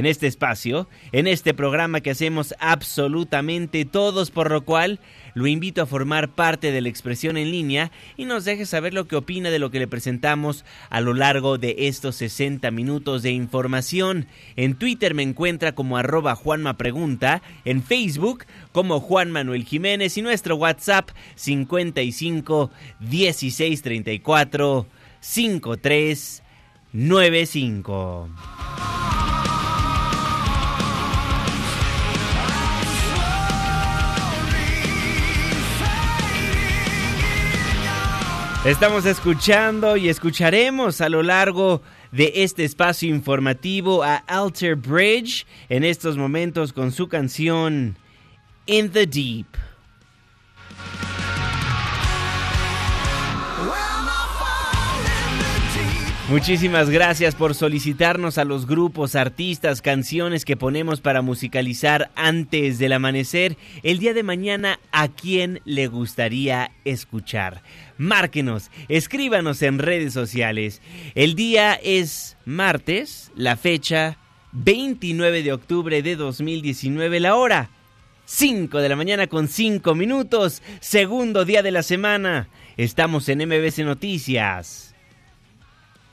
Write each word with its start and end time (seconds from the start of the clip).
en 0.00 0.06
este 0.06 0.26
espacio, 0.26 0.88
en 1.12 1.26
este 1.26 1.52
programa 1.52 2.00
que 2.00 2.12
hacemos 2.12 2.54
absolutamente 2.58 3.84
todos, 3.84 4.30
por 4.30 4.50
lo 4.50 4.64
cual 4.64 4.98
lo 5.34 5.46
invito 5.46 5.82
a 5.82 5.86
formar 5.86 6.30
parte 6.30 6.72
de 6.72 6.80
la 6.80 6.88
expresión 6.88 7.36
en 7.36 7.50
línea 7.50 7.92
y 8.16 8.24
nos 8.24 8.46
deje 8.46 8.64
saber 8.64 8.94
lo 8.94 9.06
que 9.06 9.16
opina 9.16 9.50
de 9.50 9.58
lo 9.58 9.70
que 9.70 9.78
le 9.78 9.86
presentamos 9.86 10.64
a 10.88 11.02
lo 11.02 11.12
largo 11.12 11.58
de 11.58 11.74
estos 11.80 12.16
60 12.16 12.70
minutos 12.70 13.22
de 13.22 13.32
información. 13.32 14.26
En 14.56 14.74
Twitter 14.74 15.12
me 15.14 15.22
encuentra 15.22 15.72
como 15.72 15.98
arroba 15.98 16.34
Juanma 16.34 16.78
Pregunta, 16.78 17.42
en 17.66 17.82
Facebook 17.82 18.46
como 18.72 19.00
Juan 19.00 19.30
Manuel 19.30 19.64
Jiménez 19.64 20.16
y 20.16 20.22
nuestro 20.22 20.56
WhatsApp 20.56 21.10
55 21.34 22.70
16 23.00 23.82
34 23.82 24.86
53 25.20 26.42
95. 26.94 28.30
Estamos 38.64 39.06
escuchando 39.06 39.96
y 39.96 40.10
escucharemos 40.10 41.00
a 41.00 41.08
lo 41.08 41.22
largo 41.22 41.80
de 42.12 42.30
este 42.36 42.62
espacio 42.62 43.08
informativo 43.08 44.04
a 44.04 44.16
Alter 44.16 44.76
Bridge 44.76 45.46
en 45.70 45.82
estos 45.82 46.18
momentos 46.18 46.74
con 46.74 46.92
su 46.92 47.08
canción 47.08 47.96
In 48.66 48.90
the 48.90 49.06
Deep. 49.06 49.46
Muchísimas 56.30 56.90
gracias 56.90 57.34
por 57.34 57.56
solicitarnos 57.56 58.38
a 58.38 58.44
los 58.44 58.68
grupos, 58.68 59.16
artistas, 59.16 59.82
canciones 59.82 60.44
que 60.44 60.56
ponemos 60.56 61.00
para 61.00 61.22
musicalizar 61.22 62.12
antes 62.14 62.78
del 62.78 62.92
amanecer. 62.92 63.56
El 63.82 63.98
día 63.98 64.14
de 64.14 64.22
mañana, 64.22 64.78
¿a 64.92 65.08
quién 65.08 65.60
le 65.64 65.88
gustaría 65.88 66.70
escuchar? 66.84 67.64
Márquenos, 67.98 68.70
escríbanos 68.88 69.60
en 69.62 69.80
redes 69.80 70.12
sociales. 70.12 70.80
El 71.16 71.34
día 71.34 71.74
es 71.74 72.36
martes, 72.44 73.32
la 73.34 73.56
fecha 73.56 74.16
29 74.52 75.42
de 75.42 75.52
octubre 75.52 76.00
de 76.00 76.14
2019, 76.14 77.18
la 77.18 77.34
hora 77.34 77.70
5 78.26 78.78
de 78.78 78.88
la 78.88 78.94
mañana 78.94 79.26
con 79.26 79.48
5 79.48 79.96
minutos, 79.96 80.62
segundo 80.78 81.44
día 81.44 81.64
de 81.64 81.72
la 81.72 81.82
semana. 81.82 82.48
Estamos 82.76 83.28
en 83.28 83.48
MBC 83.48 83.78
Noticias 83.78 84.89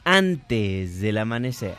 antes 0.07 1.01
del 1.01 1.17
amanecer. 1.17 1.75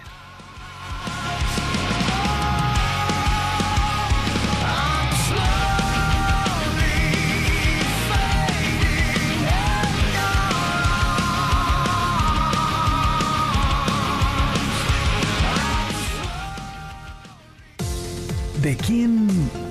¿De 18.62 18.77
quién 18.77 19.28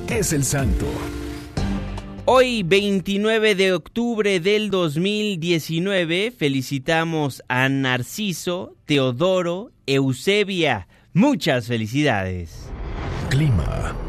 es 0.09 0.33
el 0.33 0.43
santo? 0.43 0.87
Hoy, 2.29 2.61
29 2.63 3.55
de 3.55 3.71
octubre 3.71 4.41
del 4.41 4.69
2019, 4.69 6.31
felicitamos 6.37 7.41
a 7.47 7.69
Narciso, 7.69 8.75
Teodoro, 8.83 9.71
Eusebia. 9.85 10.89
Muchas 11.13 11.67
felicidades. 11.67 12.69
Clima. 13.29 14.06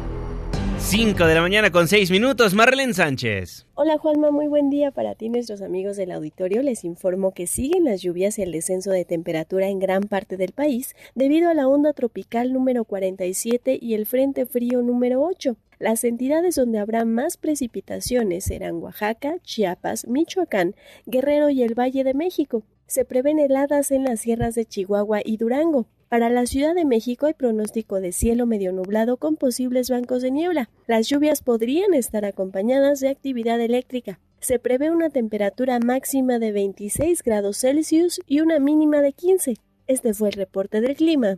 5 0.81 1.27
de 1.27 1.35
la 1.35 1.41
mañana 1.41 1.71
con 1.71 1.87
6 1.87 2.09
minutos, 2.09 2.53
Marlene 2.53 2.93
Sánchez. 2.93 3.67
Hola 3.75 3.97
Juanma, 3.97 4.31
muy 4.31 4.47
buen 4.47 4.69
día 4.69 4.91
para 4.91 5.13
ti 5.13 5.29
nuestros 5.29 5.61
amigos 5.61 5.97
del 5.97 6.11
auditorio. 6.11 6.63
Les 6.63 6.83
informo 6.83 7.33
que 7.33 7.47
siguen 7.47 7.83
las 7.83 8.01
lluvias 8.01 8.39
y 8.39 8.43
el 8.43 8.51
descenso 8.51 8.89
de 8.89 9.05
temperatura 9.05 9.67
en 9.67 9.79
gran 9.79 10.03
parte 10.03 10.37
del 10.37 10.53
país 10.53 10.95
debido 11.15 11.49
a 11.49 11.53
la 11.53 11.67
onda 11.67 11.93
tropical 11.93 12.53
número 12.53 12.85
47 12.85 13.77
y 13.79 13.93
el 13.93 14.05
frente 14.05 14.45
frío 14.45 14.81
número 14.81 15.21
8. 15.21 15.57
Las 15.79 16.03
entidades 16.03 16.55
donde 16.55 16.79
habrá 16.79 17.05
más 17.05 17.37
precipitaciones 17.37 18.45
serán 18.45 18.75
Oaxaca, 18.75 19.35
Chiapas, 19.43 20.07
Michoacán, 20.07 20.75
Guerrero 21.05 21.49
y 21.49 21.61
el 21.61 21.77
Valle 21.77 22.03
de 22.03 22.13
México. 22.13 22.63
Se 22.87 23.05
prevén 23.05 23.37
heladas 23.37 23.91
en 23.91 24.05
las 24.05 24.21
sierras 24.21 24.55
de 24.55 24.65
Chihuahua 24.65 25.21
y 25.23 25.37
Durango. 25.37 25.87
Para 26.09 26.31
la 26.31 26.47
Ciudad 26.47 26.73
de 26.73 26.85
México 26.85 27.27
hay 27.27 27.35
pronóstico 27.35 28.01
de 28.01 28.11
cielo 28.11 28.47
medio 28.47 28.73
nublado 28.73 29.17
con 29.17 29.35
posibles 29.35 29.91
bancos 29.91 30.23
de 30.23 30.31
niebla. 30.31 30.71
Las 30.87 31.07
lluvias 31.07 31.43
podrían 31.43 31.93
estar 31.93 32.25
acompañadas 32.25 32.99
de 32.99 33.09
actividad 33.09 33.61
eléctrica. 33.61 34.19
Se 34.39 34.57
prevé 34.57 34.89
una 34.89 35.11
temperatura 35.11 35.77
máxima 35.77 36.39
de 36.39 36.51
26 36.51 37.21
grados 37.21 37.59
Celsius 37.59 38.21
y 38.25 38.39
una 38.39 38.57
mínima 38.57 39.01
de 39.03 39.13
15. 39.13 39.57
Este 39.85 40.15
fue 40.15 40.29
el 40.29 40.33
reporte 40.33 40.81
del 40.81 40.95
clima 40.95 41.37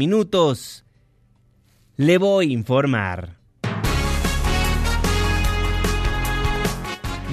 minutos. 0.00 0.86
Le 1.98 2.16
voy 2.16 2.48
a 2.48 2.52
informar. 2.54 3.36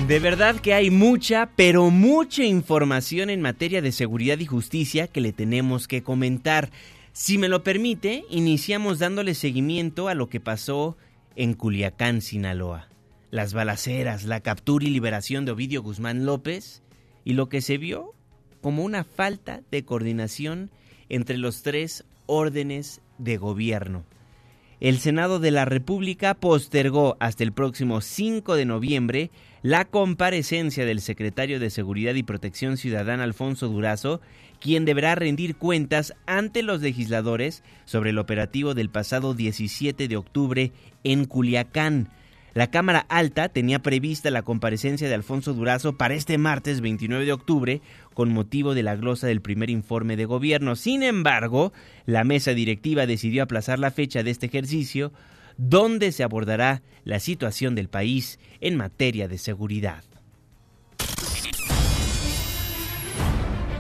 De 0.06 0.20
verdad 0.20 0.58
que 0.60 0.74
hay 0.74 0.90
mucha, 0.90 1.50
pero 1.56 1.90
mucha 1.92 2.44
información 2.44 3.30
en 3.30 3.42
materia 3.42 3.82
de 3.82 3.94
seguridad 3.94 4.40
y 4.40 4.46
justicia 4.46 5.08
que 5.08 5.22
le 5.22 5.32
tenemos 5.32 5.88
que 5.88 6.04
comentar. 6.04 6.70
Si 7.14 7.38
me 7.38 7.48
lo 7.48 7.64
permite, 7.64 8.26
iniciamos 8.30 9.00
dándole 9.00 9.34
seguimiento 9.34 10.10
a 10.10 10.14
lo 10.14 10.28
que 10.28 10.42
pasó 10.42 10.98
en 11.38 11.54
Culiacán, 11.54 12.20
Sinaloa. 12.20 12.90
Las 13.32 13.54
balaceras, 13.54 14.26
la 14.26 14.42
captura 14.42 14.86
y 14.86 14.90
liberación 14.90 15.46
de 15.46 15.54
Ovidio 15.54 15.82
Guzmán 15.82 16.26
López 16.26 16.84
y 17.24 17.32
lo 17.32 17.48
que 17.48 17.62
se 17.62 17.78
vio 17.78 18.14
como 18.60 18.84
una 18.84 19.06
falta 19.06 19.62
de 19.72 19.86
coordinación 19.86 20.70
entre 21.08 21.38
los 21.38 21.64
tres 21.64 22.04
órdenes 22.28 23.02
de 23.18 23.38
gobierno. 23.38 24.06
El 24.80 25.00
Senado 25.00 25.40
de 25.40 25.50
la 25.50 25.66
República 25.66 26.36
postergó 26.36 27.18
hasta 27.20 27.44
el 27.44 27.52
próximo 27.52 28.00
5 28.00 28.56
de 28.56 28.66
noviembre 28.66 29.32
la 29.64 29.86
comparecencia 29.86 30.86
del 30.86 31.02
secretario 31.02 31.60
de 31.60 31.72
Seguridad 31.72 32.14
y 32.14 32.22
Protección 32.22 32.78
Ciudadana 32.78 33.24
Alfonso 33.24 33.70
Durazo, 33.70 34.22
quien 34.60 34.86
deberá 34.86 35.16
rendir 35.16 35.56
cuentas 35.56 36.14
ante 36.28 36.62
los 36.62 36.82
legisladores 36.82 37.64
sobre 37.86 38.12
el 38.12 38.20
operativo 38.20 38.76
del 38.76 38.92
pasado 38.92 39.34
17 39.34 40.08
de 40.08 40.16
octubre 40.16 40.72
en 41.04 41.26
Culiacán. 41.26 42.10
La 42.58 42.72
Cámara 42.72 43.06
Alta 43.08 43.50
tenía 43.50 43.84
prevista 43.84 44.32
la 44.32 44.42
comparecencia 44.42 45.08
de 45.08 45.14
Alfonso 45.14 45.54
Durazo 45.54 45.96
para 45.96 46.16
este 46.16 46.40
martes 46.40 46.82
29 46.82 47.24
de 47.24 47.32
octubre 47.32 47.82
con 48.16 48.34
motivo 48.34 48.74
de 48.74 48.82
la 48.82 48.96
glosa 48.96 49.28
del 49.28 49.44
primer 49.44 49.70
informe 49.70 50.16
de 50.16 50.26
gobierno. 50.26 50.76
Sin 50.76 51.04
embargo, 51.04 51.72
la 52.08 52.24
mesa 52.24 52.56
directiva 52.56 53.06
decidió 53.06 53.44
aplazar 53.44 53.78
la 53.78 53.92
fecha 53.92 54.24
de 54.24 54.32
este 54.32 54.48
ejercicio 54.48 55.14
donde 55.58 56.12
se 56.12 56.24
abordará 56.24 56.82
la 57.04 57.20
situación 57.20 57.76
del 57.76 57.90
país 57.90 58.40
en 58.60 58.76
materia 58.76 59.28
de 59.28 59.38
seguridad. 59.38 60.04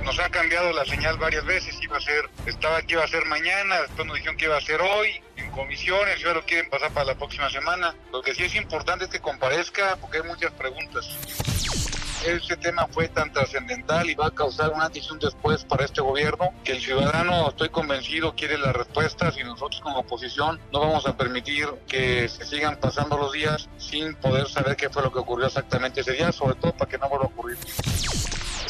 Nos 0.05 0.19
ha 0.19 0.29
cambiado 0.29 0.71
la 0.73 0.85
señal 0.85 1.17
varias 1.17 1.45
veces, 1.47 1.75
iba 1.81 1.97
a 1.97 2.01
ser, 2.01 2.29
estaba 2.45 2.83
que 2.83 2.93
iba 2.93 3.03
a 3.03 3.07
ser 3.07 3.25
mañana, 3.25 3.81
después 3.87 4.05
nos 4.05 4.17
dijeron 4.17 4.37
que 4.37 4.45
iba 4.45 4.57
a 4.57 4.61
ser 4.61 4.79
hoy, 4.81 5.19
comisiones, 5.57 6.21
ya 6.21 6.33
lo 6.33 6.45
quieren 6.45 6.69
pasar 6.69 6.91
para 6.93 7.07
la 7.07 7.15
próxima 7.15 7.49
semana. 7.49 7.93
Lo 8.13 8.21
que 8.21 8.33
sí 8.33 8.43
es 8.43 8.55
importante 8.55 9.05
es 9.05 9.11
que 9.11 9.19
comparezca 9.19 9.97
porque 9.99 10.19
hay 10.19 10.23
muchas 10.23 10.53
preguntas 10.53 11.05
este 12.25 12.57
tema 12.57 12.87
fue 12.87 13.07
tan 13.07 13.31
trascendental 13.31 14.09
y 14.09 14.15
va 14.15 14.27
a 14.27 14.31
causar 14.31 14.71
un 14.71 14.81
antes 14.81 15.07
y 15.07 15.13
un 15.13 15.19
después 15.19 15.63
para 15.63 15.85
este 15.85 16.01
gobierno 16.01 16.49
que 16.63 16.73
el 16.73 16.81
ciudadano, 16.81 17.49
estoy 17.49 17.69
convencido, 17.69 18.35
quiere 18.35 18.57
las 18.57 18.75
respuestas 18.75 19.37
y 19.37 19.43
nosotros 19.43 19.81
como 19.81 19.99
oposición 19.99 20.59
no 20.71 20.79
vamos 20.81 21.05
a 21.05 21.15
permitir 21.15 21.67
que 21.87 22.27
se 22.27 22.45
sigan 22.45 22.77
pasando 22.77 23.17
los 23.17 23.31
días 23.31 23.69
sin 23.77 24.15
poder 24.15 24.47
saber 24.47 24.75
qué 24.75 24.89
fue 24.89 25.03
lo 25.03 25.11
que 25.11 25.19
ocurrió 25.19 25.47
exactamente 25.47 26.01
ese 26.01 26.13
día, 26.13 26.31
sobre 26.31 26.55
todo 26.55 26.73
para 26.73 26.89
que 26.89 26.97
no 26.97 27.07
vuelva 27.07 27.25
a 27.25 27.29
ocurrir. 27.29 27.57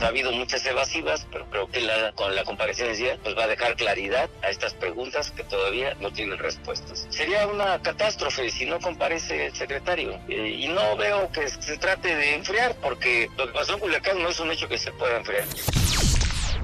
Ha 0.01 0.07
habido 0.07 0.31
muchas 0.31 0.65
evasivas, 0.65 1.27
pero 1.31 1.49
creo 1.49 1.67
que 1.67 1.87
con 2.15 2.35
la 2.35 2.43
comparecencia 2.43 3.17
pues 3.23 3.37
va 3.37 3.43
a 3.43 3.47
dejar 3.47 3.75
claridad 3.75 4.29
a 4.41 4.49
estas 4.49 4.73
preguntas 4.73 5.31
que 5.31 5.43
todavía 5.43 5.95
no 5.99 6.11
tienen 6.11 6.37
respuestas. 6.37 7.07
Sería 7.09 7.47
una 7.47 7.81
catástrofe 7.81 8.49
si 8.49 8.65
no 8.65 8.79
comparece 8.79 9.47
el 9.47 9.55
secretario 9.55 10.19
eh, 10.27 10.49
y 10.59 10.67
no 10.67 10.95
veo 10.97 11.31
que 11.31 11.47
se 11.47 11.77
trate 11.77 12.15
de 12.15 12.35
enfriar 12.35 12.75
porque 12.81 13.29
lo 13.37 13.47
que 13.47 13.53
pasó 13.53 13.73
en 13.73 13.79
Culiacán 13.79 14.21
no 14.21 14.29
es 14.29 14.39
un 14.39 14.51
hecho 14.51 14.67
que 14.67 14.77
se 14.77 14.91
pueda 14.91 15.17
enfriar. 15.17 15.45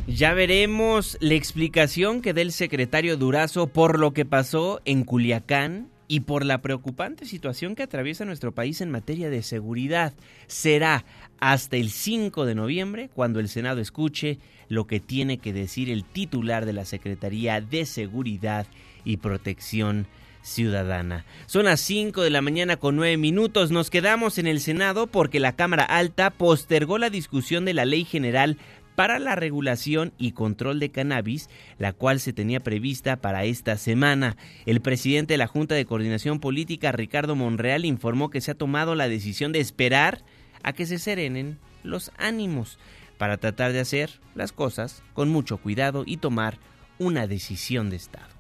Ya 0.06 0.34
veremos 0.34 1.18
la 1.22 1.36
explicación 1.36 2.22
que 2.22 2.34
dé 2.34 2.42
el 2.42 2.52
secretario 2.52 3.16
Durazo 3.16 3.68
por 3.68 4.00
lo 4.00 4.12
que 4.12 4.26
pasó 4.26 4.82
en 4.84 5.06
Culiacán 5.06 5.93
y 6.14 6.20
por 6.20 6.46
la 6.46 6.62
preocupante 6.62 7.26
situación 7.26 7.74
que 7.74 7.82
atraviesa 7.82 8.24
nuestro 8.24 8.52
país 8.52 8.82
en 8.82 8.92
materia 8.92 9.32
de 9.32 9.42
seguridad. 9.42 10.14
Será 10.46 11.06
hasta 11.40 11.76
el 11.76 11.90
5 11.90 12.46
de 12.46 12.54
noviembre 12.54 13.10
cuando 13.16 13.40
el 13.40 13.50
Senado 13.50 13.82
escuche 13.82 14.38
lo 14.70 14.86
que 14.86 15.00
tiene 15.00 15.40
que 15.40 15.54
decir 15.54 15.90
el 15.90 16.04
titular 16.04 16.68
de 16.68 16.74
la 16.74 16.86
Secretaría 16.86 17.62
de 17.62 17.88
Seguridad 17.88 18.68
y 19.04 19.18
Protección 19.18 20.06
Ciudadana. 20.44 21.26
Son 21.48 21.66
las 21.66 21.80
5 21.82 22.22
de 22.22 22.30
la 22.30 22.44
mañana 22.44 22.78
con 22.78 22.96
9 22.96 23.18
minutos. 23.18 23.72
Nos 23.72 23.90
quedamos 23.90 24.38
en 24.38 24.46
el 24.46 24.60
Senado 24.60 25.08
porque 25.08 25.40
la 25.40 25.56
Cámara 25.56 25.84
Alta 25.84 26.30
postergó 26.30 27.00
la 27.00 27.10
discusión 27.10 27.66
de 27.66 27.74
la 27.74 27.86
Ley 27.86 28.06
General 28.06 28.60
para 28.96 29.20
la 29.20 29.36
regulación 29.36 30.14
y 30.18 30.32
control 30.32 30.80
de 30.80 30.90
cannabis, 30.90 31.50
la 31.78 31.94
cual 31.94 32.20
se 32.20 32.34
tenía 32.34 32.60
prevista 32.60 33.18
para 33.18 33.46
esta 33.46 33.78
semana. 33.78 34.38
El 34.66 34.82
presidente 34.82 35.34
de 35.34 35.38
la 35.38 35.48
Junta 35.48 35.76
de 35.76 35.86
Coordinación 35.86 36.40
Política, 36.40 36.92
Ricardo 36.92 37.36
Monreal, 37.36 37.86
informó 37.86 38.30
que 38.30 38.42
se 38.42 38.52
ha 38.52 38.56
tomado 38.56 38.96
la 38.96 39.08
decisión 39.08 39.52
de 39.52 39.60
esperar 39.60 40.24
a 40.64 40.74
que 40.74 40.86
se 40.86 41.00
serenen 41.00 41.60
los 41.84 42.12
ánimos 42.18 42.80
para 43.18 43.38
tratar 43.38 43.74
de 43.74 43.80
hacer 43.80 44.20
las 44.36 44.52
cosas 44.52 45.04
con 45.14 45.30
mucho 45.30 45.58
cuidado 45.58 46.04
y 46.06 46.18
tomar 46.18 46.58
una 46.98 47.28
decisión 47.28 47.90
de 47.90 47.98
Estado. 47.98 48.33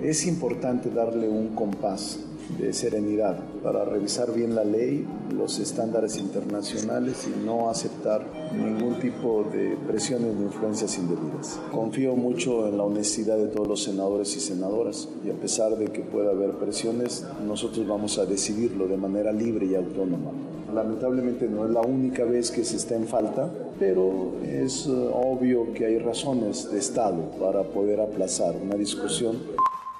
Es 0.00 0.26
importante 0.26 0.88
darle 0.88 1.28
un 1.28 1.48
compás 1.48 2.18
de 2.58 2.72
serenidad 2.72 3.38
para 3.62 3.84
revisar 3.84 4.32
bien 4.32 4.54
la 4.54 4.64
ley, 4.64 5.06
los 5.36 5.58
estándares 5.58 6.16
internacionales 6.16 7.28
y 7.28 7.44
no 7.44 7.68
aceptar 7.68 8.24
ningún 8.56 8.98
tipo 9.00 9.44
de 9.52 9.76
presiones 9.86 10.38
de 10.38 10.44
influencias 10.44 10.96
indebidas. 10.96 11.60
Confío 11.70 12.16
mucho 12.16 12.66
en 12.68 12.78
la 12.78 12.84
honestidad 12.84 13.36
de 13.36 13.48
todos 13.48 13.68
los 13.68 13.82
senadores 13.82 14.34
y 14.34 14.40
senadoras 14.40 15.10
y 15.26 15.30
a 15.30 15.34
pesar 15.34 15.76
de 15.76 15.86
que 15.86 16.00
pueda 16.00 16.30
haber 16.30 16.52
presiones, 16.52 17.26
nosotros 17.46 17.86
vamos 17.86 18.18
a 18.18 18.24
decidirlo 18.24 18.88
de 18.88 18.96
manera 18.96 19.30
libre 19.30 19.66
y 19.66 19.74
autónoma. 19.74 20.30
Lamentablemente 20.74 21.48
no 21.48 21.66
es 21.66 21.70
la 21.70 21.82
única 21.82 22.24
vez 22.24 22.50
que 22.50 22.64
se 22.64 22.76
está 22.76 22.96
en 22.96 23.06
falta, 23.06 23.52
pero 23.78 24.32
es 24.42 24.86
eh, 24.86 24.90
obvio 24.90 25.74
que 25.74 25.84
hay 25.84 25.98
razones 25.98 26.72
de 26.72 26.78
Estado 26.78 27.30
para 27.38 27.62
poder 27.62 28.00
aplazar 28.00 28.56
una 28.56 28.76
discusión 28.76 29.36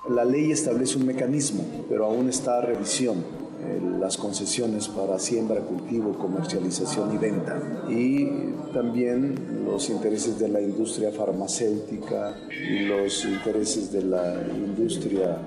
la 0.09 0.25
ley 0.25 0.51
establece 0.51 0.99
un 0.99 1.07
mecanismo, 1.07 1.65
pero 1.89 2.07
aún 2.07 2.29
está 2.29 2.59
a 2.59 2.61
revisión 2.61 3.19
eh, 3.65 3.81
las 4.01 4.17
concesiones 4.17 4.89
para 4.89 5.19
siembra, 5.19 5.61
cultivo, 5.61 6.15
comercialización 6.15 7.15
y 7.15 7.19
venta. 7.19 7.63
Y 7.89 8.27
también 8.73 9.65
los 9.65 9.89
intereses 9.91 10.39
de 10.41 10.49
la 10.49 10.61
industria 10.61 11.13
farmacéutica 11.13 12.37
y 12.51 12.81
los 12.87 13.25
intereses 13.25 13.93
de 13.93 14.03
la 14.03 14.35
industria 14.57 15.39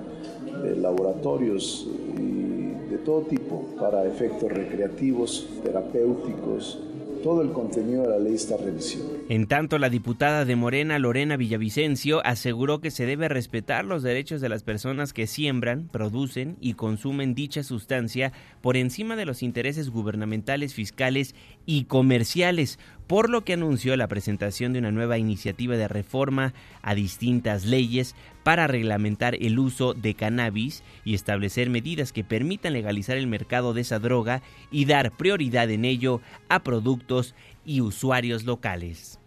de 0.62 0.76
laboratorios 0.76 1.86
y 2.16 2.90
de 2.90 2.98
todo 3.04 3.22
tipo 3.22 3.66
para 3.78 4.06
efectos 4.06 4.50
recreativos, 4.50 5.46
terapéuticos, 5.62 6.78
todo 7.26 7.42
el 7.42 7.50
contenido 7.50 8.02
de 8.02 8.08
la 8.10 8.18
ley 8.20 8.34
está 8.34 8.56
revisión. 8.56 9.02
En 9.28 9.48
tanto, 9.48 9.80
la 9.80 9.88
diputada 9.88 10.44
de 10.44 10.54
Morena, 10.54 10.96
Lorena 11.00 11.36
Villavicencio, 11.36 12.24
aseguró 12.24 12.80
que 12.80 12.92
se 12.92 13.04
debe 13.04 13.28
respetar 13.28 13.84
los 13.84 14.04
derechos 14.04 14.40
de 14.40 14.48
las 14.48 14.62
personas 14.62 15.12
que 15.12 15.26
siembran, 15.26 15.88
producen 15.88 16.56
y 16.60 16.74
consumen 16.74 17.34
dicha 17.34 17.64
sustancia 17.64 18.32
por 18.60 18.76
encima 18.76 19.16
de 19.16 19.24
los 19.24 19.42
intereses 19.42 19.90
gubernamentales, 19.90 20.72
fiscales 20.72 21.34
y 21.66 21.86
comerciales, 21.86 22.78
por 23.06 23.30
lo 23.30 23.44
que 23.44 23.52
anunció 23.52 23.96
la 23.96 24.08
presentación 24.08 24.72
de 24.72 24.80
una 24.80 24.90
nueva 24.90 25.18
iniciativa 25.18 25.76
de 25.76 25.88
reforma 25.88 26.54
a 26.82 26.94
distintas 26.94 27.64
leyes 27.64 28.14
para 28.42 28.66
reglamentar 28.66 29.36
el 29.36 29.58
uso 29.58 29.94
de 29.94 30.14
cannabis 30.14 30.82
y 31.04 31.14
establecer 31.14 31.70
medidas 31.70 32.12
que 32.12 32.24
permitan 32.24 32.72
legalizar 32.72 33.16
el 33.16 33.26
mercado 33.26 33.74
de 33.74 33.82
esa 33.82 33.98
droga 33.98 34.42
y 34.70 34.84
dar 34.86 35.12
prioridad 35.12 35.70
en 35.70 35.84
ello 35.84 36.20
a 36.48 36.62
productos 36.62 37.34
y 37.64 37.80
usuarios 37.80 38.44
locales. 38.44 39.20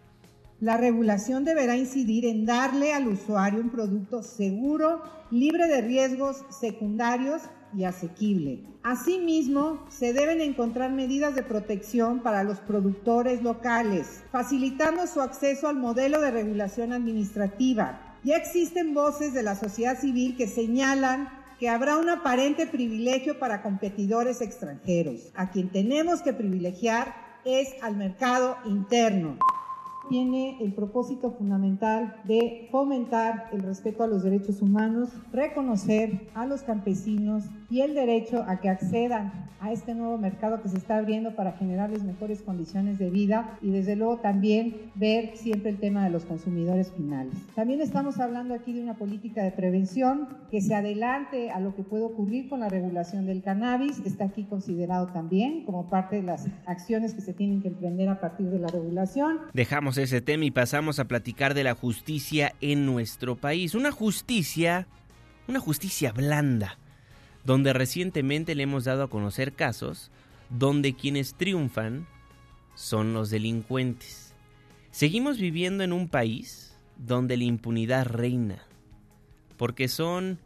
La 0.60 0.76
regulación 0.76 1.46
deberá 1.46 1.78
incidir 1.78 2.26
en 2.26 2.46
darle 2.46 2.94
al 2.94 3.08
usuario 3.08 3.62
un 3.62 3.70
producto 3.70 4.24
seguro, 4.24 5.02
libre 5.32 5.68
de 5.68 5.82
riesgos 5.82 6.44
secundarios 6.50 7.44
y 7.76 7.84
asequible. 7.84 8.64
Asimismo, 8.84 9.86
se 9.90 10.14
deben 10.14 10.42
encontrar 10.42 10.92
medidas 10.92 11.36
de 11.36 11.44
protección 11.44 12.22
para 12.22 12.44
los 12.44 12.60
productores 12.60 13.44
locales, 13.44 14.24
facilitando 14.32 15.06
su 15.08 15.22
acceso 15.22 15.68
al 15.68 15.76
modelo 15.76 16.22
de 16.22 16.32
regulación 16.32 16.94
administrativa. 16.94 18.18
Ya 18.24 18.38
existen 18.38 18.94
voces 18.94 19.34
de 19.34 19.44
la 19.44 19.56
sociedad 19.56 20.00
civil 20.00 20.36
que 20.36 20.48
señalan 20.48 21.30
que 21.60 21.70
habrá 21.70 21.98
un 21.98 22.10
aparente 22.10 22.68
privilegio 22.68 23.38
para 23.38 23.62
competidores 23.62 24.42
extranjeros. 24.42 25.32
A 25.36 25.52
quien 25.52 25.70
tenemos 25.70 26.22
que 26.22 26.34
privilegiar 26.34 27.14
es 27.44 27.70
al 27.82 27.98
mercado 27.98 28.58
interno. 28.66 29.38
tiene 30.10 30.58
el 30.64 30.74
propósito 30.74 31.32
fundamental 31.32 32.16
de 32.24 32.68
fomentar 32.72 33.50
el 33.52 33.62
respeto 33.62 34.04
a 34.04 34.08
los 34.08 34.24
derechos 34.24 34.60
humanos, 34.60 35.12
reconocer 35.32 36.32
a 36.34 36.48
los 36.48 36.64
campesinos 36.64 37.44
y 37.70 37.82
el 37.82 37.94
derecho 37.94 38.44
a 38.48 38.60
que 38.60 38.70
accedan 38.70 39.50
a 39.60 39.72
este 39.72 39.94
nuevo 39.94 40.18
mercado 40.18 40.62
que 40.62 40.70
se 40.70 40.78
está 40.78 40.98
abriendo 40.98 41.36
para 41.36 41.52
generarles 41.54 42.04
mejores 42.04 42.42
condiciones 42.42 42.98
de 42.98 43.10
vida 43.10 43.58
y 43.62 43.72
desde 43.72 43.96
luego 43.96 44.18
también 44.18 44.92
ver 44.96 45.36
siempre 45.36 45.70
el 45.70 45.78
tema 45.78 46.04
de 46.04 46.10
los 46.10 46.26
consumidores 46.26 46.92
finales. 46.92 47.34
También 47.56 47.82
estamos 47.82 48.20
hablando 48.20 48.54
aquí 48.54 48.74
de 48.74 48.82
una 48.82 48.96
política 48.96 49.44
de 49.44 49.52
prevención 49.52 50.30
que 50.50 50.62
se 50.62 50.74
adelante 50.76 51.52
a 51.52 51.60
lo 51.60 51.76
que 51.76 51.84
puede 51.84 52.04
ocurrir 52.04 52.50
con 52.50 52.62
la 52.62 52.70
regulación 52.70 53.26
del 53.26 53.44
cannabis, 53.44 54.00
está 54.06 54.26
aquí 54.26 54.44
considerado 54.46 55.08
también 55.08 55.66
como 55.66 55.90
parte 55.90 56.18
de 56.18 56.24
las 56.24 56.48
acciones 56.66 57.14
que 57.14 57.22
se 57.22 57.34
tienen 57.34 57.62
que 57.62 57.68
emprender 57.68 58.10
a 58.10 58.20
partir 58.20 58.48
de 58.48 58.60
la 58.60 58.68
regulación. 58.68 59.40
Dejamos 59.54 59.98
ese 59.98 60.22
tema 60.22 60.46
y 60.46 60.52
pasamos 60.52 61.00
a 61.00 61.06
platicar 61.06 61.54
de 61.54 61.64
la 61.64 61.76
justicia 61.76 62.54
en 62.62 62.86
nuestro 62.86 63.36
país. 63.36 63.76
Una 63.76 63.92
justicia, 63.92 64.88
una 65.48 65.60
justicia 65.60 66.12
blanda, 66.12 66.78
donde 67.50 67.74
recientemente 67.74 68.54
le 68.54 68.62
hemos 68.62 68.84
dado 68.84 69.02
a 69.02 69.10
conocer 69.10 69.54
casos 69.54 70.12
donde 70.52 70.94
quienes 70.94 71.34
triunfan 71.34 72.06
son 72.76 73.12
los 73.16 73.32
delincuentes. 73.32 74.36
Seguimos 74.92 75.40
viviendo 75.40 75.84
en 75.84 75.92
un 75.92 76.10
país 76.10 76.78
donde 76.96 77.38
la 77.38 77.46
impunidad 77.46 78.06
reina, 78.06 78.62
porque 79.58 79.88
son 79.88 80.38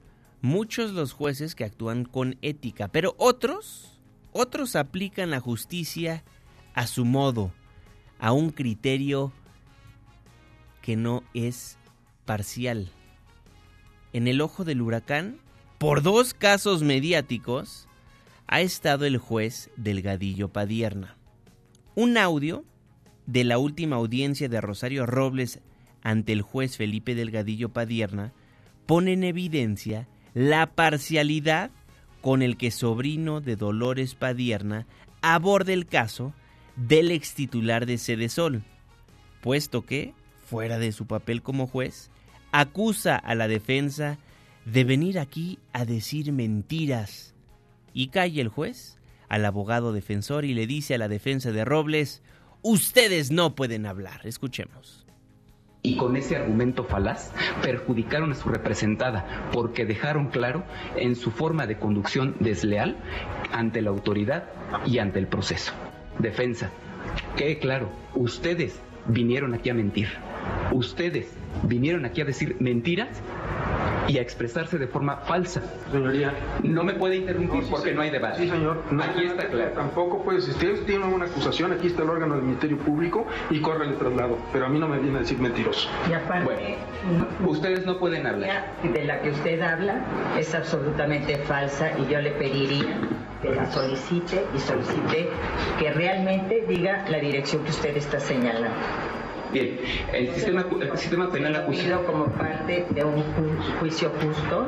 muchos 0.42 0.94
los 0.94 1.12
jueces 1.12 1.56
que 1.56 1.66
actúan 1.66 2.06
con 2.06 2.38
ética, 2.42 2.88
pero 2.88 3.16
otros, 3.18 4.00
otros 4.32 4.78
aplican 4.78 5.30
la 5.30 5.42
justicia 5.42 6.24
a 6.74 6.88
su 6.88 7.04
modo, 7.04 7.52
a 8.18 8.32
un 8.32 8.50
criterio 8.50 9.34
que 10.82 10.96
no 10.96 11.22
es 11.34 11.78
parcial. 12.24 12.88
En 14.14 14.30
el 14.30 14.40
ojo 14.40 14.64
del 14.64 14.82
huracán, 14.82 15.43
por 15.84 16.02
dos 16.02 16.34
casos 16.34 16.82
mediáticos, 16.82 17.90
ha 18.48 18.62
estado 18.62 19.04
el 19.04 19.18
juez 19.18 19.70
Delgadillo 19.76 20.48
Padierna. 20.48 21.18
Un 21.94 22.18
audio 22.18 22.64
de 23.26 23.44
la 23.44 23.58
última 23.58 23.98
audiencia 23.98 24.48
de 24.48 24.62
Rosario 24.62 25.06
Robles 25.06 25.60
ante 26.02 26.32
el 26.32 26.42
juez 26.42 26.78
Felipe 26.78 27.16
Delgadillo 27.16 27.68
Padierna 27.68 28.32
pone 28.86 29.12
en 29.12 29.26
evidencia 29.26 30.08
la 30.34 30.68
parcialidad 30.68 31.70
con 32.22 32.44
el 32.44 32.56
que 32.56 32.72
sobrino 32.72 33.42
de 33.42 33.58
Dolores 33.58 34.16
Padierna 34.16 34.88
aborda 35.22 35.74
el 35.74 35.86
caso 35.86 36.34
del 36.78 37.12
ex 37.12 37.34
titular 37.34 37.86
de 37.86 37.98
Sol, 38.30 38.64
puesto 39.42 39.86
que, 39.86 40.14
fuera 40.46 40.80
de 40.80 40.94
su 40.94 41.08
papel 41.08 41.42
como 41.42 41.68
juez, 41.68 42.10
acusa 42.54 43.18
a 43.18 43.36
la 43.36 43.50
defensa 43.50 44.18
de 44.66 44.84
venir 44.84 45.20
aquí 45.20 45.60
a 45.74 45.86
decir 45.86 46.32
mentiras. 46.32 47.34
Y 47.94 48.08
cae 48.08 48.42
el 48.42 48.48
juez 48.48 48.98
al 49.30 49.46
abogado 49.46 49.94
defensor 49.94 50.46
y 50.46 50.54
le 50.54 50.68
dice 50.68 50.96
a 50.96 50.98
la 50.98 51.08
defensa 51.08 51.52
de 51.52 51.66
Robles, 51.66 52.22
ustedes 52.62 53.32
no 53.32 53.56
pueden 53.56 53.86
hablar. 53.86 54.22
Escuchemos 54.26 55.04
y 55.84 55.98
con 55.98 56.16
ese 56.16 56.38
argumento 56.38 56.86
falaz 56.86 57.34
perjudicaron 57.62 58.32
a 58.32 58.36
su 58.36 58.48
representada 58.48 59.50
porque 59.52 59.86
dejaron 59.86 60.30
claro 60.30 60.64
en 60.96 61.16
su 61.16 61.30
forma 61.30 61.68
de 61.68 61.78
conducción 61.78 62.36
desleal 62.40 62.96
ante 63.52 63.82
la 63.82 63.90
autoridad 63.90 64.46
y 64.86 65.00
ante 65.00 65.20
el 65.20 65.28
proceso. 65.28 65.74
Defensa, 66.20 66.72
quede 67.36 67.60
claro, 67.60 67.90
ustedes 68.16 68.80
vinieron 69.08 69.54
aquí 69.54 69.70
a 69.70 69.74
mentir. 69.74 70.08
Ustedes 70.72 71.28
vinieron 71.64 72.06
aquí 72.06 72.22
a 72.22 72.26
decir 72.26 72.56
mentiras 72.60 73.22
y 74.08 74.18
a 74.18 74.22
expresarse 74.22 74.78
de 74.78 74.88
forma 74.88 75.18
falsa. 75.18 75.62
Señoría. 75.92 76.34
No 76.64 76.84
me 76.84 76.94
puede 76.94 77.18
interrumpir 77.18 77.64
porque 77.70 77.94
no 77.94 78.02
hay 78.02 78.10
debate. 78.10 78.44
Sí, 78.44 78.50
señor. 78.50 78.84
aquí 79.02 79.26
está 79.26 79.48
claro. 79.48 79.72
Tampoco 79.72 80.24
puede, 80.24 80.42
si 80.42 80.52
usted 80.52 80.84
tiene 80.86 81.06
una 81.06 81.26
acusación, 81.26 81.72
aquí 81.74 81.88
está 81.88 82.04
el 82.04 82.10
órgano 82.10 82.36
del 82.36 82.44
Ministerio 82.44 82.78
Público 82.78 83.26
y 83.50 83.62
corre 83.62 83.86
el 83.86 83.98
traslado. 83.98 84.38
Pero 84.52 84.66
a 84.66 84.70
mí 84.70 84.80
no 84.80 84.88
me 84.88 85.00
viene 85.00 85.18
a 85.18 85.22
decir 85.22 85.40
mentiroso. 85.40 85.90
Y 86.10 86.14
aparte, 86.14 86.78
ustedes 87.46 87.86
no 87.86 87.98
pueden 87.98 88.28
hablar. 88.28 88.74
De 88.84 89.04
la 89.04 89.22
que 89.22 89.32
usted 89.32 89.62
habla 89.62 90.02
es 90.38 90.54
absolutamente 90.54 91.38
falsa 91.38 91.92
y 92.00 92.12
yo 92.12 92.20
le 92.20 92.32
pediría 92.32 92.98
que 93.42 93.50
la 93.54 93.70
solicite 93.72 94.46
y 94.56 94.60
solicite 94.60 95.30
que 95.78 95.92
realmente 95.92 96.64
diga 96.68 97.06
la 97.10 97.20
dirección 97.20 97.64
que 97.64 97.72
usted 97.72 97.98
está 97.98 98.20
señalando. 98.20 98.70
Bien, 99.54 99.80
el 100.12 100.34
sistema, 100.34 100.66
el 100.82 100.98
sistema 100.98 101.32
penal 101.32 101.56
acusado 101.56 102.06
como 102.06 102.26
parte 102.26 102.86
de 102.90 103.04
un 103.04 103.24
juicio 103.80 104.12
justo. 104.20 104.68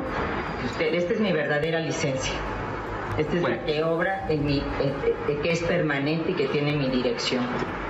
Usted, 0.64 0.94
esta 0.94 1.14
es 1.14 1.20
mi 1.20 1.32
verdadera 1.32 1.80
licencia. 1.80 2.32
Esta 3.18 3.34
es 3.34 3.42
la 3.42 3.64
que 3.64 3.82
obra 3.82 4.26
en 4.28 4.44
mi, 4.44 4.62
que 5.42 5.50
es 5.50 5.62
permanente 5.62 6.30
y 6.30 6.34
que 6.34 6.46
tiene 6.46 6.72
mi 6.72 6.88
dirección. 6.88 7.44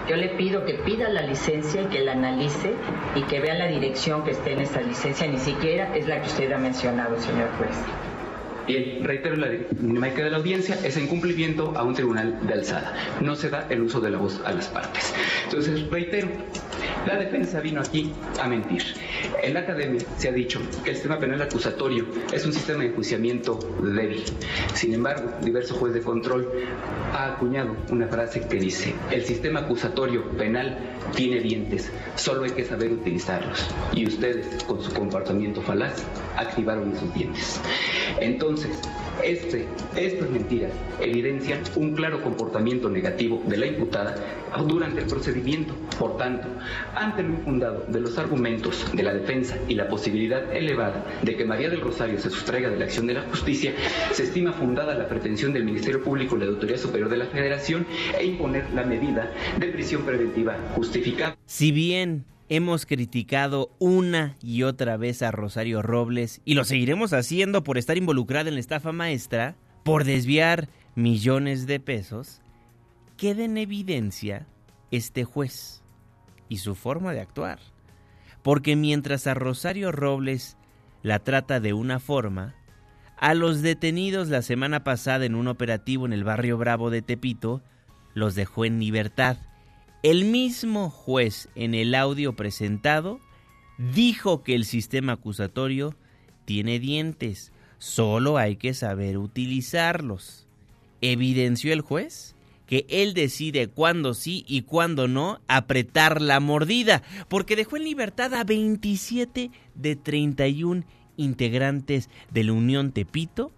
Yo 0.09 0.17
le 0.17 0.29
pido 0.31 0.65
que 0.65 0.75
pida 0.75 1.09
la 1.11 1.23
licencia 1.23 1.83
y 1.83 1.87
que 1.87 2.01
la 2.01 2.13
analice 2.13 2.73
y 3.15 3.23
que 3.23 3.41
vea 3.41 3.55
la 3.55 3.67
dirección 3.67 4.25
que 4.25 4.31
esté 4.31 4.53
en 4.53 4.61
esa 4.61 4.81
licencia. 4.81 5.27
Ni 5.27 5.39
siquiera 5.39 5.95
es 5.97 6.07
la 6.07 6.23
que 6.23 6.29
usted 6.29 6.51
ha 6.53 6.59
mencionado, 6.59 7.19
señor 7.21 7.51
juez. 7.59 7.77
Bien, 8.67 8.99
reitero 9.05 9.37
la 9.37 9.49
dinámica 9.49 10.25
de 10.25 10.31
la 10.31 10.39
audiencia, 10.39 10.77
es 10.83 10.97
en 10.97 11.07
cumplimiento 11.07 11.73
a 11.77 11.85
un 11.85 11.95
tribunal 11.95 12.37
de 12.47 12.53
alzada. 12.53 12.95
No 13.21 13.37
se 13.37 13.49
da 13.49 13.67
el 13.71 13.83
uso 13.83 14.01
de 14.01 14.11
la 14.11 14.19
voz 14.19 14.43
a 14.45 14.53
las 14.53 14.67
partes. 14.67 15.15
Entonces, 15.45 15.89
reitero, 15.89 16.29
la 17.07 17.17
defensa 17.17 17.61
vino 17.61 17.81
aquí 17.81 18.13
a 18.41 18.49
mentir. 18.49 18.83
En 19.43 19.55
la 19.55 19.61
academia 19.61 20.01
se 20.17 20.29
ha 20.29 20.33
dicho 20.33 20.61
que 20.85 20.91
el 20.91 20.97
sistema 20.97 21.19
penal 21.19 21.43
acusatorio 21.43 22.07
es 22.33 22.45
un 22.45 22.53
sistema 22.53 22.81
de 22.81 22.91
enjuiciamiento 22.91 23.59
débil. 23.83 24.25
Sin 24.75 24.95
embargo, 24.95 25.31
diverso 25.43 25.75
juez 25.75 25.95
de 25.95 26.01
control 26.01 26.49
ha 27.13 27.35
acuñado 27.35 27.77
una 27.91 28.09
frase 28.09 28.41
que 28.41 28.57
dice, 28.57 28.95
el 29.11 29.25
sistema 29.25 29.61
acusatorio 29.61 30.29
penal 30.31 30.79
tiene 31.15 31.41
dientes, 31.41 31.91
solo 32.17 32.45
hay 32.45 32.51
que 32.51 32.65
saber 32.65 32.93
utilizarlos. 32.93 33.67
Y 33.93 34.07
ustedes, 34.07 34.65
con 34.65 34.83
su 34.83 34.93
comportamiento 34.93 35.63
falaz, 35.63 36.05
activaron 36.37 36.93
esos 36.93 37.13
dientes. 37.15 37.61
Entonces, 38.21 38.79
este, 39.23 39.67
estas 39.97 40.31
mentiras 40.31 40.73
evidencian 41.01 41.61
un 41.77 41.95
claro 41.95 42.23
comportamiento 42.23 42.89
negativo 42.89 43.43
de 43.47 43.57
la 43.57 43.67
imputada 43.67 44.15
durante 44.67 45.01
el 45.01 45.07
procedimiento. 45.07 45.75
Por 45.99 46.17
tanto, 46.17 46.49
ante 46.95 47.23
lo 47.23 47.31
infundado 47.31 47.85
de 47.89 48.01
los 48.01 48.19
argumentos 48.19 48.87
de 48.93 49.03
la 49.03 49.15
defensa 49.15 49.57
y 49.69 49.75
la 49.75 49.89
posibilidad 49.89 50.55
elevada 50.55 51.05
de 51.23 51.37
que 51.37 51.45
María 51.45 51.69
del 51.69 51.81
Rosario 51.81 52.19
se 52.19 52.31
sustraiga 52.31 52.71
de 52.71 52.77
la 52.77 52.85
acción 52.85 53.07
de 53.07 53.15
la 53.15 53.23
justicia, 53.23 53.73
se 54.13 54.25
estima 54.25 54.53
fundada 54.53 54.95
la 54.95 55.09
pretensión 55.09 55.53
del 55.53 55.65
Ministerio 55.65 56.03
Público 56.03 56.37
y 56.37 56.41
la 56.41 56.47
Autoridad 56.47 56.79
Superior 56.79 57.09
de 57.09 57.19
la 57.19 57.27
Federación 57.27 57.87
e 58.19 58.25
imponer 58.25 58.71
la 58.75 58.85
medida 58.85 59.33
de 59.59 59.67
prisión 59.69 60.03
preventiva 60.03 60.57
justificada. 60.75 61.37
Si 61.47 61.73
bien 61.73 62.25
Hemos 62.49 62.87
criticado 62.87 63.73
una 63.81 64.37
y 64.41 64.63
otra 64.63 64.97
vez 64.97 65.23
a 65.23 65.33
Rosario 65.33 65.83
Robles 65.83 66.41
y 66.45 66.55
lo 66.55 66.65
seguiremos 66.65 67.13
haciendo 67.13 67.65
por 67.65 67.77
estar 67.77 67.99
involucrada 67.99 68.49
en 68.49 68.55
la 68.55 68.61
estafa 68.61 68.93
maestra, 68.93 69.57
por 69.83 70.05
desviar 70.05 70.69
millones 70.95 71.67
de 71.67 71.81
pesos. 71.81 72.41
Queda 73.17 73.45
en 73.45 73.59
evidencia 73.59 74.47
este 74.93 75.25
juez 75.25 75.83
y 76.49 76.59
su 76.59 76.77
forma 76.77 77.13
de 77.13 77.21
actuar. 77.21 77.59
Porque 78.45 78.77
mientras 78.77 79.27
a 79.27 79.35
Rosario 79.35 79.91
Robles 79.91 80.57
la 81.03 81.19
trata 81.19 81.59
de 81.59 81.73
una 81.73 81.99
forma, 81.99 82.55
a 83.19 83.35
los 83.35 83.61
detenidos 83.61 84.29
la 84.29 84.43
semana 84.43 84.85
pasada 84.85 85.25
en 85.25 85.35
un 85.35 85.49
operativo 85.49 86.07
en 86.07 86.13
el 86.13 86.23
barrio 86.23 86.59
Bravo 86.59 86.91
de 86.91 87.03
Tepito 87.03 87.61
los 88.15 88.37
dejó 88.37 88.65
en 88.65 88.79
libertad 88.79 89.37
el 90.11 90.25
mismo 90.25 90.89
juez 90.89 91.49
en 91.57 91.75
el 91.75 91.93
audio 91.97 92.37
presentado 92.37 93.19
dijo 93.77 94.45
que 94.45 94.55
el 94.55 94.65
sistema 94.65 95.15
acusatorio 95.15 95.97
tiene 96.45 96.79
dientes, 96.79 97.51
solo 97.79 98.39
hay 98.39 98.55
que 98.55 98.73
saber 98.73 99.19
utilizarlos. 99.19 100.47
Evidenció 101.01 101.73
el 101.73 101.81
juez 101.81 102.37
que 102.67 102.87
él 102.89 103.15
decide 103.15 103.67
cuándo 103.67 104.15
sí 104.15 104.45
y 104.47 104.63
cuándo 104.63 105.09
no 105.09 105.41
apretar 105.49 106.23
la 106.23 106.39
mordida, 106.39 107.03
porque 107.27 107.57
dejó 107.57 107.77
en 107.77 107.83
libertad 107.83 108.33
a 108.35 108.45
27 108.45 109.51
de 109.75 109.97
31 109.97 110.85
integrantes 111.17 112.11
de 112.31 112.45
la 112.45 112.53
Unión 112.53 112.93
Tepito 112.93 113.51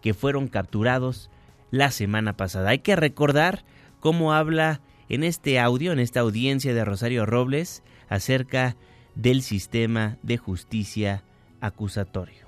que 0.00 0.14
fueron 0.14 0.46
capturados 0.46 1.30
la 1.72 1.90
semana 1.90 2.36
pasada. 2.36 2.70
Hay 2.70 2.78
que 2.78 2.94
recordar 2.94 3.64
cómo 3.98 4.32
habla 4.32 4.82
en 5.08 5.24
este 5.24 5.58
audio, 5.58 5.92
en 5.92 5.98
esta 5.98 6.20
audiencia 6.20 6.74
de 6.74 6.84
Rosario 6.84 7.26
Robles, 7.26 7.82
acerca 8.08 8.76
del 9.14 9.42
sistema 9.42 10.18
de 10.22 10.36
justicia 10.36 11.24
acusatorio. 11.60 12.45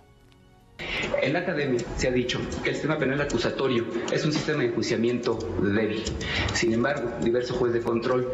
En 1.22 1.32
la 1.32 1.40
academia 1.40 1.80
se 1.96 2.08
ha 2.08 2.12
dicho 2.12 2.40
que 2.62 2.70
el 2.70 2.74
sistema 2.76 2.98
penal 2.98 3.20
acusatorio 3.20 3.84
es 4.12 4.24
un 4.24 4.32
sistema 4.32 4.60
de 4.62 4.68
enjuiciamiento 4.68 5.38
débil. 5.62 6.02
Sin 6.54 6.72
embargo, 6.72 7.10
diverso 7.22 7.54
juez 7.54 7.72
de 7.72 7.80
control 7.80 8.28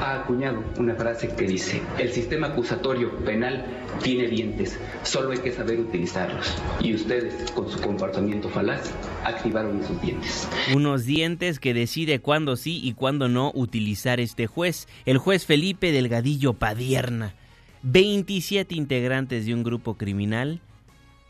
ha 0.00 0.22
acuñado 0.22 0.62
una 0.78 0.94
frase 0.94 1.28
que 1.36 1.46
dice, 1.46 1.82
el 1.98 2.10
sistema 2.12 2.48
acusatorio 2.48 3.16
penal 3.24 3.64
tiene 4.02 4.28
dientes, 4.28 4.78
solo 5.02 5.30
hay 5.30 5.38
que 5.38 5.52
saber 5.52 5.78
utilizarlos. 5.78 6.52
Y 6.80 6.94
ustedes, 6.94 7.50
con 7.52 7.70
su 7.70 7.80
comportamiento 7.80 8.48
falaz, 8.48 8.90
activaron 9.24 9.80
esos 9.80 10.00
dientes. 10.02 10.48
Unos 10.74 11.04
dientes 11.04 11.60
que 11.60 11.74
decide 11.74 12.20
cuándo 12.20 12.56
sí 12.56 12.80
y 12.82 12.94
cuándo 12.94 13.28
no 13.28 13.52
utilizar 13.54 14.20
este 14.20 14.46
juez, 14.46 14.88
el 15.04 15.18
juez 15.18 15.46
Felipe 15.46 15.92
Delgadillo 15.92 16.54
Padierna. 16.54 17.34
27 17.82 18.74
integrantes 18.74 19.46
de 19.46 19.54
un 19.54 19.62
grupo 19.62 19.94
criminal 19.94 20.60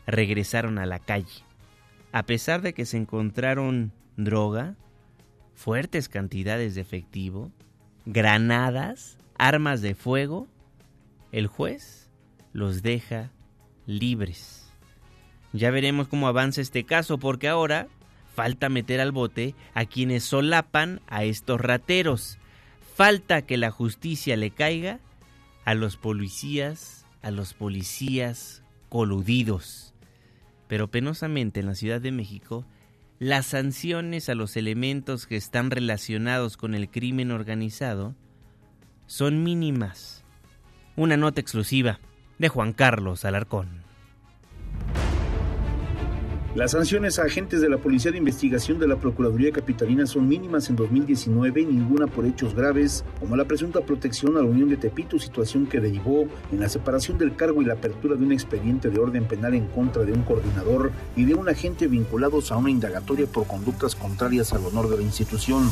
regresaron 0.07 0.79
a 0.79 0.85
la 0.85 0.99
calle. 0.99 1.43
A 2.11 2.23
pesar 2.23 2.61
de 2.61 2.73
que 2.73 2.85
se 2.85 2.97
encontraron 2.97 3.91
droga, 4.15 4.75
fuertes 5.53 6.09
cantidades 6.09 6.75
de 6.75 6.81
efectivo, 6.81 7.51
granadas, 8.05 9.17
armas 9.37 9.81
de 9.81 9.93
fuego, 9.93 10.47
el 11.31 11.47
juez 11.47 12.09
los 12.53 12.81
deja 12.81 13.31
libres. 13.85 14.71
Ya 15.53 15.71
veremos 15.71 16.07
cómo 16.07 16.27
avanza 16.27 16.61
este 16.61 16.85
caso 16.85 17.17
porque 17.17 17.47
ahora 17.47 17.87
falta 18.33 18.69
meter 18.69 18.99
al 19.01 19.11
bote 19.11 19.55
a 19.73 19.85
quienes 19.85 20.23
solapan 20.23 21.01
a 21.07 21.23
estos 21.23 21.59
rateros. 21.59 22.37
Falta 22.95 23.41
que 23.41 23.57
la 23.57 23.71
justicia 23.71 24.37
le 24.37 24.51
caiga 24.51 24.99
a 25.65 25.73
los 25.73 25.97
policías, 25.97 27.05
a 27.21 27.31
los 27.31 27.53
policías 27.53 28.63
coludidos. 28.89 29.93
Pero 30.67 30.89
penosamente 30.89 31.59
en 31.59 31.65
la 31.65 31.75
Ciudad 31.75 32.01
de 32.01 32.11
México, 32.11 32.65
las 33.19 33.47
sanciones 33.47 34.29
a 34.29 34.35
los 34.35 34.57
elementos 34.57 35.25
que 35.25 35.37
están 35.37 35.71
relacionados 35.71 36.57
con 36.57 36.75
el 36.75 36.89
crimen 36.89 37.31
organizado 37.31 38.15
son 39.07 39.43
mínimas. 39.43 40.23
Una 40.95 41.17
nota 41.17 41.41
exclusiva 41.41 41.99
de 42.37 42.49
Juan 42.49 42.73
Carlos 42.73 43.25
Alarcón. 43.25 43.86
Las 46.57 46.71
sanciones 46.71 47.19
a 47.19 47.25
agentes 47.25 47.61
de 47.61 47.69
la 47.69 47.77
Policía 47.77 48.09
de 48.09 48.17
Investigación 48.17 48.79
de 48.79 48.87
la 48.87 48.95
Procuraduría 48.95 49.51
Capitalina 49.51 50.07
son 50.07 50.27
mínimas 50.27 50.71
en 50.71 50.75
2019, 50.75 51.63
ninguna 51.63 52.07
por 52.07 52.25
hechos 52.25 52.55
graves, 52.55 53.05
como 53.19 53.35
la 53.35 53.45
presunta 53.45 53.81
protección 53.81 54.35
a 54.37 54.39
la 54.39 54.47
Unión 54.47 54.67
de 54.67 54.75
Tepito, 54.75 55.19
situación 55.19 55.67
que 55.67 55.79
derivó 55.79 56.25
en 56.51 56.59
la 56.59 56.67
separación 56.67 57.19
del 57.19 57.35
cargo 57.35 57.61
y 57.61 57.65
la 57.65 57.75
apertura 57.75 58.15
de 58.15 58.25
un 58.25 58.31
expediente 58.31 58.89
de 58.89 58.99
orden 58.99 59.25
penal 59.25 59.53
en 59.53 59.67
contra 59.67 60.03
de 60.03 60.13
un 60.13 60.23
coordinador 60.23 60.91
y 61.15 61.25
de 61.25 61.35
un 61.35 61.47
agente 61.47 61.85
vinculados 61.85 62.51
a 62.51 62.57
una 62.57 62.71
indagatoria 62.71 63.27
por 63.27 63.45
conductas 63.45 63.93
contrarias 63.93 64.51
al 64.51 64.65
honor 64.65 64.89
de 64.89 64.97
la 64.97 65.03
institución. 65.03 65.69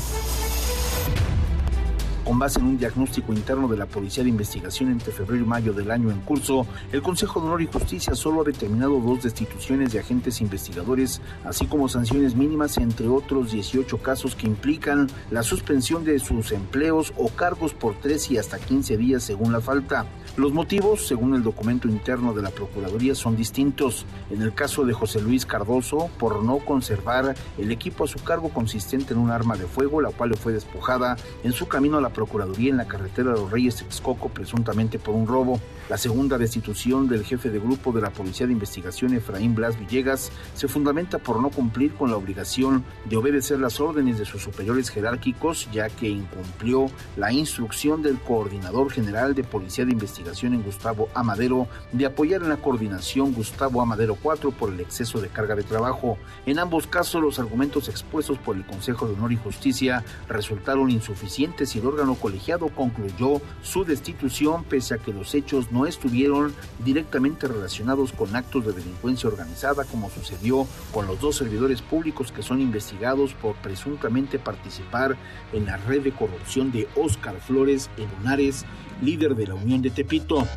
Con 2.25 2.39
base 2.39 2.59
en 2.59 2.65
un 2.65 2.77
diagnóstico 2.79 3.33
interno 3.33 3.67
de 3.67 3.77
la 3.77 3.85
Policía 3.85 4.23
de 4.23 4.31
Investigación 4.31 4.89
entre 4.89 5.11
febrero 5.11 5.43
y 5.43 5.47
mayo 5.47 5.73
del 5.73 5.91
año 5.91 6.09
en 6.09 6.21
curso, 6.21 6.65
el 6.91 7.03
Consejo 7.03 7.39
de 7.39 7.45
Honor 7.45 7.61
y 7.61 7.67
Justicia 7.67 8.15
solo 8.15 8.41
ha 8.41 8.43
determinado 8.43 8.99
dos 8.99 9.21
destituciones 9.21 9.93
de 9.93 9.99
agentes 9.99 10.41
investigadores, 10.41 11.21
así 11.43 11.67
como 11.67 11.87
sanciones 11.87 12.35
mínimas 12.35 12.79
entre 12.79 13.07
otros 13.07 13.51
18 13.51 13.99
casos 13.99 14.33
que 14.33 14.47
implican 14.47 15.07
la 15.29 15.43
suspensión 15.43 16.03
de 16.03 16.17
sus 16.17 16.51
empleos 16.51 17.13
o 17.15 17.29
cargos 17.29 17.75
por 17.75 17.93
3 17.99 18.31
y 18.31 18.37
hasta 18.39 18.57
15 18.57 18.97
días 18.97 19.21
según 19.21 19.53
la 19.53 19.61
falta. 19.61 20.07
Los 20.37 20.51
motivos, 20.51 21.07
según 21.07 21.33
el 21.33 21.43
documento 21.43 21.87
interno 21.87 22.33
de 22.33 22.41
la 22.41 22.49
Procuraduría, 22.49 23.15
son 23.15 23.37
distintos. 23.37 24.05
En 24.29 24.41
el 24.41 24.53
caso 24.53 24.83
de 24.83 24.91
José 24.91 25.21
Luis 25.21 25.45
Cardoso, 25.45 26.09
por 26.19 26.43
no 26.43 26.57
conservar 26.57 27.35
el 27.57 27.71
equipo 27.71 28.03
a 28.03 28.07
su 28.07 28.21
cargo 28.21 28.49
consistente 28.49 29.13
en 29.13 29.19
un 29.19 29.31
arma 29.31 29.55
de 29.55 29.65
fuego, 29.65 30.01
la 30.01 30.09
cual 30.09 30.31
le 30.31 30.35
fue 30.35 30.51
despojada 30.51 31.15
en 31.45 31.53
su 31.53 31.69
camino 31.69 31.97
a 31.97 32.01
la 32.01 32.09
Procuraduría 32.09 32.71
en 32.71 32.75
la 32.75 32.85
carretera 32.85 33.31
de 33.31 33.39
los 33.39 33.49
Reyes 33.49 33.77
Texcoco, 33.77 34.27
presuntamente 34.27 34.99
por 34.99 35.15
un 35.15 35.25
robo. 35.25 35.57
La 35.87 35.97
segunda 35.97 36.37
destitución 36.37 37.07
del 37.07 37.23
jefe 37.23 37.49
de 37.49 37.59
grupo 37.59 37.93
de 37.93 38.01
la 38.01 38.09
Policía 38.09 38.45
de 38.45 38.51
Investigación, 38.51 39.13
Efraín 39.13 39.55
Blas 39.55 39.79
Villegas, 39.79 40.33
se 40.53 40.67
fundamenta 40.67 41.17
por 41.17 41.41
no 41.41 41.49
cumplir 41.49 41.93
con 41.93 42.11
la 42.11 42.17
obligación 42.17 42.83
de 43.05 43.15
obedecer 43.15 43.59
las 43.59 43.79
órdenes 43.79 44.17
de 44.17 44.25
sus 44.25 44.41
superiores 44.41 44.89
jerárquicos, 44.89 45.69
ya 45.71 45.87
que 45.87 46.09
incumplió 46.09 46.87
la 47.15 47.31
instrucción 47.31 48.01
del 48.01 48.19
coordinador 48.19 48.91
general 48.91 49.33
de 49.33 49.45
Policía 49.45 49.85
de 49.85 49.93
Investigación 49.93 50.24
en 50.25 50.63
Gustavo 50.63 51.07
Amadero 51.13 51.67
de 51.91 52.05
apoyar 52.05 52.41
en 52.41 52.49
la 52.49 52.57
coordinación 52.57 53.33
Gustavo 53.33 53.81
Amadero 53.81 54.15
4 54.15 54.51
por 54.51 54.73
el 54.73 54.79
exceso 54.79 55.21
de 55.21 55.29
carga 55.29 55.55
de 55.55 55.63
trabajo. 55.63 56.17
En 56.45 56.57
ambos 56.57 56.87
casos, 56.87 57.21
los 57.21 57.37
argumentos 57.37 57.89
expuestos 57.89 58.37
por 58.39 58.55
el 58.55 58.65
Consejo 58.65 59.07
de 59.07 59.13
Honor 59.13 59.31
y 59.31 59.37
Justicia 59.37 60.03
resultaron 60.27 60.89
insuficientes 60.89 61.75
y 61.75 61.79
el 61.79 61.85
órgano 61.85 62.15
colegiado 62.15 62.69
concluyó 62.69 63.39
su 63.61 63.85
destitución 63.85 64.63
pese 64.63 64.95
a 64.95 64.97
que 64.97 65.13
los 65.13 65.35
hechos 65.35 65.71
no 65.71 65.85
estuvieron 65.85 66.53
directamente 66.83 67.47
relacionados 67.47 68.11
con 68.11 68.35
actos 68.35 68.65
de 68.65 68.73
delincuencia 68.73 69.29
organizada 69.29 69.85
como 69.85 70.09
sucedió 70.09 70.67
con 70.91 71.05
los 71.05 71.19
dos 71.21 71.35
servidores 71.37 71.81
públicos 71.81 72.31
que 72.31 72.41
son 72.41 72.61
investigados 72.61 73.33
por 73.33 73.55
presuntamente 73.57 74.39
participar 74.39 75.15
en 75.53 75.65
la 75.65 75.77
red 75.77 76.01
de 76.01 76.11
corrupción 76.11 76.71
de 76.71 76.87
Óscar 76.95 77.39
Flores 77.41 77.89
en 77.97 78.09
Lunares, 78.17 78.65
líder 79.01 79.35
de 79.35 79.47
la 79.47 79.55
Unión 79.55 79.81
de 79.81 79.89
Tepito. 79.89 80.47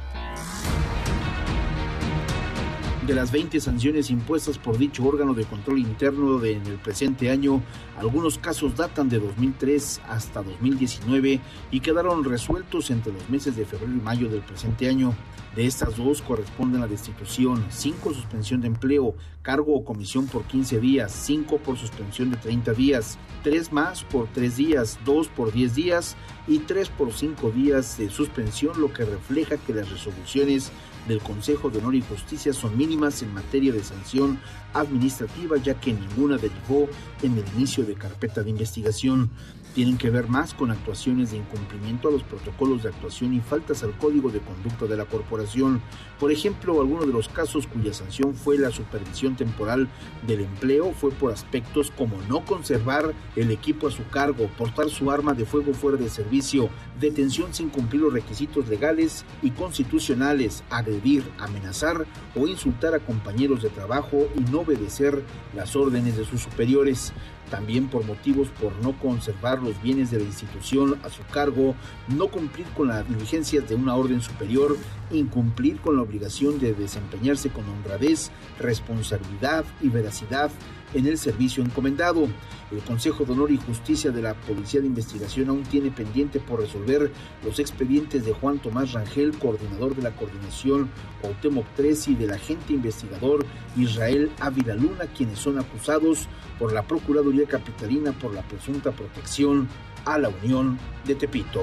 De 3.08 3.14
las 3.14 3.32
20 3.32 3.58
sanciones 3.58 4.10
impuestas 4.10 4.58
por 4.58 4.76
dicho 4.76 5.02
órgano 5.02 5.32
de 5.32 5.46
control 5.46 5.78
interno 5.78 6.38
de, 6.38 6.52
en 6.52 6.66
el 6.66 6.76
presente 6.76 7.30
año, 7.30 7.62
algunos 7.96 8.36
casos 8.36 8.76
datan 8.76 9.08
de 9.08 9.18
2003 9.18 10.02
hasta 10.06 10.42
2019 10.42 11.40
y 11.70 11.80
quedaron 11.80 12.22
resueltos 12.22 12.90
entre 12.90 13.14
los 13.14 13.30
meses 13.30 13.56
de 13.56 13.64
febrero 13.64 13.94
y 13.94 14.02
mayo 14.02 14.28
del 14.28 14.42
presente 14.42 14.90
año. 14.90 15.14
De 15.56 15.64
estas 15.64 15.96
dos 15.96 16.20
corresponden 16.20 16.82
la 16.82 16.86
destitución, 16.86 17.64
5 17.70 18.12
suspensión 18.12 18.60
de 18.60 18.66
empleo, 18.66 19.14
cargo 19.40 19.74
o 19.74 19.84
comisión 19.86 20.26
por 20.26 20.44
15 20.44 20.78
días, 20.78 21.10
5 21.10 21.56
por 21.58 21.78
suspensión 21.78 22.30
de 22.30 22.36
30 22.36 22.74
días, 22.74 23.18
3 23.42 23.72
más 23.72 24.04
por 24.04 24.28
3 24.28 24.54
días, 24.54 24.98
2 25.06 25.28
por 25.28 25.50
10 25.50 25.74
días 25.74 26.14
y 26.46 26.58
3 26.58 26.90
por 26.90 27.10
5 27.14 27.50
días 27.52 27.96
de 27.96 28.10
suspensión, 28.10 28.78
lo 28.78 28.92
que 28.92 29.06
refleja 29.06 29.56
que 29.56 29.72
las 29.72 29.90
resoluciones 29.90 30.70
del 31.06 31.20
Consejo 31.20 31.70
de 31.70 31.78
Honor 31.78 31.94
y 31.94 32.02
Justicia 32.02 32.52
son 32.52 32.76
mínimas 32.76 33.22
en 33.22 33.32
materia 33.32 33.72
de 33.72 33.82
sanción 33.82 34.38
administrativa, 34.74 35.56
ya 35.56 35.74
que 35.74 35.92
ninguna 35.92 36.36
derivó 36.36 36.88
en 37.22 37.38
el 37.38 37.44
inicio 37.56 37.84
de 37.84 37.94
carpeta 37.94 38.42
de 38.42 38.50
investigación. 38.50 39.30
Tienen 39.74 39.96
que 39.96 40.10
ver 40.10 40.28
más 40.28 40.54
con 40.54 40.70
actuaciones 40.70 41.30
de 41.30 41.36
incumplimiento 41.36 42.08
a 42.08 42.10
los 42.10 42.22
protocolos 42.22 42.82
de 42.82 42.88
actuación 42.88 43.34
y 43.34 43.40
faltas 43.40 43.82
al 43.82 43.96
código 43.96 44.30
de 44.30 44.40
conducta 44.40 44.86
de 44.86 44.96
la 44.96 45.04
corporación. 45.04 45.80
Por 46.18 46.32
ejemplo, 46.32 46.80
alguno 46.80 47.06
de 47.06 47.12
los 47.12 47.28
casos 47.28 47.66
cuya 47.66 47.92
sanción 47.92 48.34
fue 48.34 48.58
la 48.58 48.70
supervisión 48.70 49.36
temporal 49.36 49.88
del 50.26 50.40
empleo 50.40 50.92
fue 50.92 51.10
por 51.10 51.32
aspectos 51.32 51.92
como 51.96 52.20
no 52.28 52.44
conservar 52.44 53.14
el 53.36 53.50
equipo 53.50 53.86
a 53.86 53.90
su 53.92 54.06
cargo, 54.08 54.48
portar 54.58 54.90
su 54.90 55.10
arma 55.10 55.34
de 55.34 55.44
fuego 55.44 55.72
fuera 55.74 55.96
de 55.96 56.08
servicio, 56.08 56.70
detención 56.98 57.54
sin 57.54 57.68
cumplir 57.68 58.02
los 58.02 58.12
requisitos 58.12 58.68
legales 58.68 59.24
y 59.42 59.50
constitucionales, 59.50 60.64
agredir, 60.70 61.24
amenazar 61.38 62.06
o 62.34 62.46
insultar 62.46 62.94
a 62.94 63.00
compañeros 63.00 63.62
de 63.62 63.70
trabajo 63.70 64.28
y 64.36 64.40
no 64.50 64.60
obedecer 64.60 65.22
las 65.54 65.76
órdenes 65.76 66.16
de 66.16 66.24
sus 66.24 66.42
superiores 66.42 67.12
también 67.50 67.88
por 67.88 68.04
motivos 68.04 68.48
por 68.60 68.72
no 68.82 68.98
conservar 68.98 69.62
los 69.62 69.80
bienes 69.82 70.10
de 70.10 70.18
la 70.18 70.24
institución 70.24 70.98
a 71.02 71.10
su 71.10 71.22
cargo, 71.24 71.74
no 72.08 72.28
cumplir 72.28 72.66
con 72.76 72.88
las 72.88 73.08
diligencias 73.08 73.68
de 73.68 73.74
una 73.74 73.94
orden 73.94 74.20
superior, 74.20 74.76
incumplir 75.10 75.80
con 75.80 75.96
la 75.96 76.02
obligación 76.02 76.58
de 76.58 76.74
desempeñarse 76.74 77.50
con 77.50 77.68
honradez, 77.68 78.30
responsabilidad 78.58 79.64
y 79.80 79.88
veracidad 79.88 80.50
en 80.94 81.06
el 81.06 81.18
servicio 81.18 81.62
encomendado. 81.62 82.28
El 82.70 82.80
Consejo 82.80 83.24
de 83.24 83.32
Honor 83.32 83.50
y 83.50 83.56
Justicia 83.56 84.10
de 84.10 84.22
la 84.22 84.34
Policía 84.34 84.80
de 84.80 84.86
Investigación 84.86 85.48
aún 85.48 85.62
tiene 85.62 85.90
pendiente 85.90 86.38
por 86.38 86.60
resolver 86.60 87.10
los 87.44 87.58
expedientes 87.58 88.26
de 88.26 88.32
Juan 88.32 88.58
Tomás 88.58 88.92
Rangel, 88.92 89.38
coordinador 89.38 89.96
de 89.96 90.02
la 90.02 90.14
coordinación 90.14 90.90
Cuauhtémoc 91.22 91.66
3 91.76 92.08
y 92.08 92.14
del 92.14 92.32
agente 92.32 92.74
investigador 92.74 93.46
Israel 93.76 94.30
Ávila 94.40 94.74
Luna, 94.74 95.06
quienes 95.16 95.38
son 95.38 95.58
acusados 95.58 96.28
por 96.58 96.72
la 96.72 96.82
Procuraduría 96.82 97.46
Capitalina 97.46 98.12
por 98.12 98.34
la 98.34 98.42
presunta 98.42 98.92
protección 98.92 99.68
a 100.04 100.18
la 100.18 100.28
Unión 100.28 100.78
de 101.06 101.14
Tepito. 101.14 101.62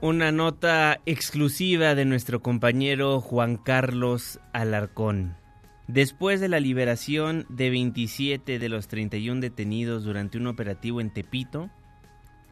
Una 0.00 0.30
nota 0.30 1.00
exclusiva 1.06 1.94
de 1.94 2.04
nuestro 2.04 2.40
compañero 2.40 3.20
Juan 3.20 3.56
Carlos 3.56 4.38
Alarcón. 4.52 5.36
Después 5.88 6.40
de 6.40 6.48
la 6.48 6.58
liberación 6.58 7.46
de 7.48 7.70
27 7.70 8.58
de 8.58 8.68
los 8.68 8.88
31 8.88 9.40
detenidos 9.40 10.04
durante 10.04 10.36
un 10.36 10.48
operativo 10.48 11.00
en 11.00 11.10
Tepito, 11.10 11.70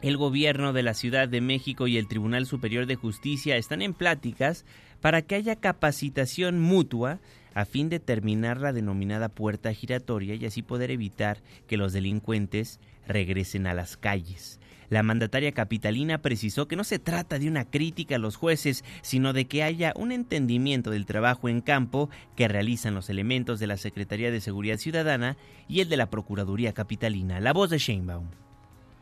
el 0.03 0.17
gobierno 0.17 0.73
de 0.73 0.85
la 0.85 0.95
Ciudad 0.95 1.29
de 1.29 1.41
México 1.41 1.89
y 1.89 1.97
el 1.97 2.07
Tribunal 2.07 2.47
Superior 2.47 2.87
de 2.87 2.95
Justicia 2.95 3.57
están 3.57 3.83
en 3.83 3.93
pláticas 3.93 4.65
para 5.01 5.23
que 5.23 5.35
haya 5.35 5.57
capacitación 5.57 6.61
mutua 6.61 7.19
a 7.55 7.65
fin 7.65 7.89
de 7.89 7.99
terminar 7.99 8.61
la 8.61 8.73
denominada 8.73 9.29
puerta 9.29 9.73
giratoria 9.73 10.37
y 10.37 10.47
así 10.47 10.63
poder 10.63 10.93
evitar 10.93 11.39
que 11.67 11.77
los 11.77 11.93
delincuentes 11.93 12.79
regresen 13.09 13.67
a 13.67 13.75
las 13.75 13.97
calles. 13.97 14.61
La 14.95 15.03
mandataria 15.03 15.51
capitalina 15.51 16.19
precisó 16.19 16.69
que 16.69 16.77
no 16.77 16.85
se 16.85 17.01
trata 17.01 17.41
de 17.41 17.49
una 17.49 17.65
crítica 17.65 18.15
a 18.15 18.21
los 18.21 18.37
jueces, 18.37 18.85
sino 19.03 19.33
de 19.33 19.47
que 19.49 19.65
haya 19.65 19.93
un 19.97 20.13
entendimiento 20.13 20.93
del 20.93 21.05
trabajo 21.05 21.49
en 21.49 21.63
campo 21.63 22.11
que 22.37 22.47
realizan 22.47 22.95
los 22.95 23.11
elementos 23.11 23.59
de 23.59 23.67
la 23.67 23.77
Secretaría 23.77 24.31
de 24.31 24.41
Seguridad 24.41 24.77
Ciudadana 24.77 25.37
y 25.67 25.81
el 25.81 25.89
de 25.89 25.97
la 25.97 26.11
Procuraduría 26.11 26.75
Capitalina. 26.75 27.41
La 27.41 27.53
voz 27.53 27.71
de 27.71 27.79
Sheinbaum. 27.79 28.27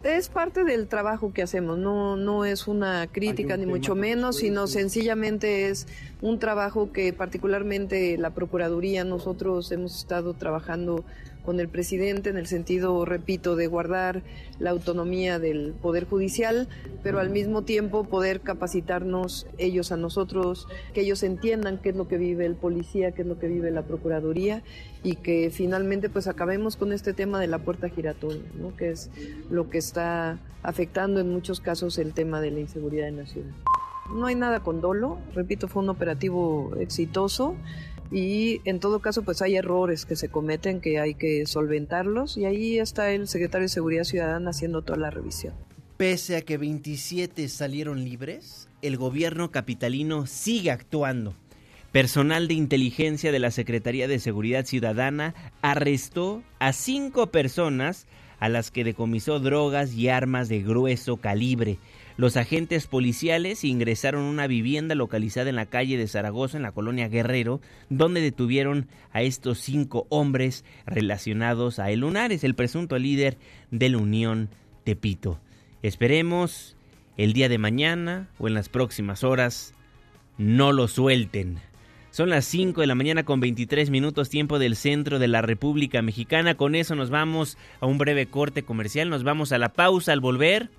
Es 0.03 0.31
parte 0.31 0.65
del 0.65 0.89
trabajo 0.89 1.35
que 1.35 1.43
hacemos, 1.43 1.77
no, 1.77 2.17
no 2.17 2.47
es 2.47 2.69
una 2.69 3.07
crítica 3.07 3.59
ni 3.59 3.67
mucho 3.67 3.95
menos, 3.95 4.37
sino 4.37 4.69
sencillamente 4.69 5.69
es 5.69 5.87
un 6.23 6.39
trabajo 6.39 6.91
que 6.91 7.13
particularmente 7.13 8.17
la 8.17 8.31
Procuraduría, 8.31 9.05
nosotros 9.05 9.71
hemos 9.73 9.99
estado 9.99 10.33
trabajando 10.33 11.05
con 11.45 11.61
el 11.61 11.69
presidente 11.69 12.31
en 12.31 12.37
el 12.37 12.47
sentido, 12.47 13.05
repito, 13.05 13.57
de 13.57 13.67
guardar 13.67 14.23
la 14.59 14.71
autonomía 14.71 15.39
del 15.39 15.73
Poder 15.73 16.07
Judicial, 16.07 16.69
pero 17.03 17.19
al 17.19 17.31
mismo 17.31 17.63
tiempo 17.63 18.05
poder 18.05 18.41
capacitarnos 18.41 19.47
ellos 19.59 19.93
a 19.93 19.97
nosotros, 19.97 20.69
que 20.95 21.01
ellos 21.01 21.23
entiendan 21.23 21.79
qué 21.79 21.91
es 21.91 21.97
lo 21.97 22.07
que 22.09 22.17
vive 22.17 22.47
el 22.47 22.55
policía, 22.55 23.13
qué 23.13 23.23
es 23.23 23.29
lo 23.29 23.39
que 23.39 23.49
vive 23.49 23.71
la 23.71 23.83
Procuraduría 23.83 24.63
y 25.03 25.17
que 25.17 25.51
finalmente 25.51 26.09
pues 26.09 26.29
acabemos 26.29 26.77
con 26.77 26.93
este 26.93 27.13
tema 27.13 27.41
de 27.41 27.49
la 27.49 27.59
puerta 27.59 27.89
giratoria, 27.89 28.43
¿no? 28.59 28.77
que 28.77 28.91
es 28.91 29.11
lo 29.51 29.69
que 29.69 29.79
está 29.79 30.39
afectando 30.63 31.21
en 31.21 31.31
muchos 31.31 31.61
casos 31.61 31.99
el 31.99 32.13
tema 32.13 32.41
de 32.41 32.53
la 32.53 32.61
inseguridad 32.61 33.09
en 33.09 33.17
la 33.17 33.27
ciudad. 33.27 33.51
No 34.15 34.27
hay 34.27 34.35
nada 34.35 34.61
con 34.61 34.81
dolo, 34.81 35.19
repito, 35.35 35.69
fue 35.69 35.83
un 35.83 35.89
operativo 35.89 36.73
exitoso 36.79 37.57
y 38.13 38.61
en 38.65 38.79
todo 38.79 39.01
caso 39.01 39.23
pues 39.23 39.41
hay 39.41 39.57
errores 39.57 40.05
que 40.05 40.17
se 40.17 40.29
cometen 40.29 40.81
que 40.81 41.01
hay 41.01 41.15
que 41.15 41.47
solventarlos 41.47 42.37
y 42.37 42.45
ahí 42.45 42.79
está 42.79 43.11
el 43.11 43.27
secretario 43.27 43.65
de 43.65 43.71
Seguridad 43.71 44.05
Ciudadana 44.05 44.51
haciendo 44.51 44.83
toda 44.83 44.99
la 44.99 45.11
revisión. 45.11 45.55
Pese 45.97 46.37
a 46.37 46.43
que 46.43 46.59
27 46.59 47.49
salieron 47.49 48.05
libres, 48.05 48.69
el 48.83 48.97
gobierno 48.97 49.51
capitalino 49.51 50.27
sigue 50.27 50.71
actuando. 50.71 51.35
Personal 51.93 52.49
de 52.49 52.55
inteligencia 52.55 53.33
de 53.33 53.39
la 53.39 53.51
Secretaría 53.51 54.09
de 54.09 54.19
Seguridad 54.19 54.65
Ciudadana 54.65 55.35
arrestó 55.61 56.43
a 56.59 56.73
cinco 56.73 57.29
personas 57.29 58.07
a 58.41 58.49
las 58.49 58.71
que 58.71 58.83
decomisó 58.83 59.39
drogas 59.39 59.95
y 59.95 60.09
armas 60.09 60.49
de 60.49 60.63
grueso 60.63 61.19
calibre. 61.19 61.79
Los 62.23 62.37
agentes 62.37 62.87
policiales 62.87 63.65
ingresaron 63.65 64.23
a 64.23 64.31
una 64.31 64.47
vivienda 64.47 64.95
localizada 64.95 65.51
en 65.51 65.57
la 65.57 65.67
calle 65.67 65.99
de 65.99 66.07
Zaragoza, 66.07 66.57
en 66.57 66.63
la 66.63 66.71
colonia 66.71 67.09
Guerrero, 67.09 67.61
donde 67.91 68.21
detuvieron 68.21 68.87
a 69.11 69.23
estos 69.23 69.59
cinco 69.59 70.07
hombres 70.09 70.65
relacionados 70.87 71.81
a 71.81 71.91
El 71.91 71.99
Lunares, 71.99 72.45
el 72.45 72.55
presunto 72.55 72.97
líder 72.97 73.39
de 73.73 73.89
la 73.89 73.99
Unión 73.99 74.51
Tepito. 74.85 75.41
Esperemos 75.83 76.77
el 77.17 77.33
día 77.33 77.49
de 77.49 77.59
mañana 77.59 78.29
o 78.39 78.47
en 78.47 78.55
las 78.55 78.69
próximas 78.69 79.25
horas 79.25 79.75
no 80.39 80.71
lo 80.71 80.87
suelten. 80.87 81.59
Son 82.13 82.31
las 82.31 82.45
5 82.45 82.83
de 82.83 82.87
la 82.87 82.95
mañana 82.95 83.25
con 83.25 83.41
23 83.41 83.91
minutos 83.91 84.29
tiempo 84.29 84.61
del 84.61 84.77
centro 84.77 85.19
de 85.19 85.27
la 85.27 85.43
República 85.43 86.03
Mexicana. 86.03 86.55
Con 86.55 86.77
eso 86.77 86.95
nos 86.95 87.11
vamos 87.11 87.59
a 87.81 87.87
un 87.87 87.99
breve 87.99 88.27
corte 88.27 88.63
comercial. 88.63 89.11
Nos 89.11 89.25
vamos 89.25 89.51
a 89.51 89.59
la 89.59 89.73
pausa 89.73 90.13
al 90.13 90.21
volver 90.21 90.71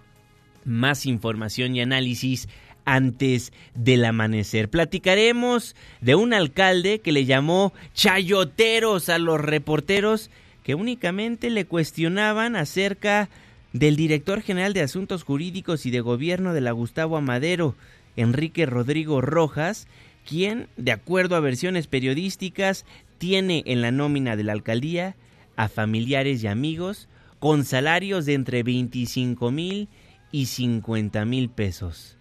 más 0.66 1.06
información 1.06 1.76
y 1.76 1.82
análisis 1.82 2.48
antes 2.86 3.54
del 3.76 4.06
amanecer. 4.06 4.70
Platicaremos 4.70 5.76
de 6.02 6.16
un 6.16 6.34
alcalde 6.34 7.00
que 7.00 7.12
le 7.12 7.26
llamó 7.26 7.74
chayoteros 7.94 9.10
a 9.10 9.20
los 9.20 9.40
reporteros 9.40 10.30
que 10.64 10.76
únicamente 10.76 11.50
le 11.50 11.66
cuestionaban 11.66 12.56
acerca 12.56 13.30
del 13.74 13.96
director 13.96 14.42
general 14.42 14.74
de 14.74 14.82
Asuntos 14.82 15.24
Jurídicos 15.24 15.86
y 15.86 15.92
de 15.92 16.00
Gobierno 16.00 16.54
de 16.54 16.62
la 16.62 16.72
Gustavo 16.72 17.18
Amadero, 17.18 17.76
Enrique 18.16 18.66
Rodrigo 18.66 19.20
Rojas, 19.20 19.88
quien, 20.28 20.68
de 20.78 20.92
acuerdo 20.92 21.36
a 21.36 21.42
versiones 21.42 21.88
periodísticas, 21.88 22.86
tiene 23.18 23.64
en 23.66 23.82
la 23.82 23.92
nómina 23.92 24.36
de 24.36 24.44
la 24.44 24.54
alcaldía 24.54 25.16
a 25.56 25.68
familiares 25.68 26.44
y 26.44 26.48
amigos 26.48 27.10
con 27.40 27.66
salarios 27.66 28.26
de 28.26 28.36
entre 28.36 28.64
25 28.64 29.52
mil 29.52 29.76
y 29.76 30.03
50 30.34 31.24
mil 31.26 31.50
pesos. 31.50 32.18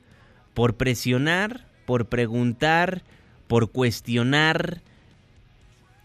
Por 0.54 0.76
presionar, 0.76 1.66
por 1.86 2.06
preguntar, 2.06 3.02
por 3.48 3.72
cuestionar, 3.72 4.82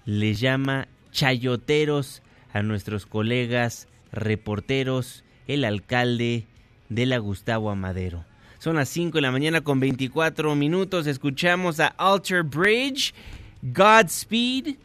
le 0.06 0.34
llama 0.34 0.88
chayoteros 1.12 2.24
a 2.54 2.64
nuestros 2.64 3.06
colegas 3.06 3.88
reporteros, 4.12 5.24
el 5.48 5.66
alcalde 5.66 6.46
de 6.90 7.06
la 7.06 7.18
Gustavo 7.18 7.70
Amadero. 7.70 8.26
Son 8.58 8.76
las 8.78 8.90
5 8.90 9.18
de 9.18 9.22
la 9.22 9.32
mañana 9.32 9.62
con 9.62 9.80
24 9.80 10.56
minutos. 10.56 11.06
Escuchamos 11.08 11.80
a 11.80 11.88
Alter 11.88 12.44
Bridge, 12.44 13.14
Godspeed 13.62 14.78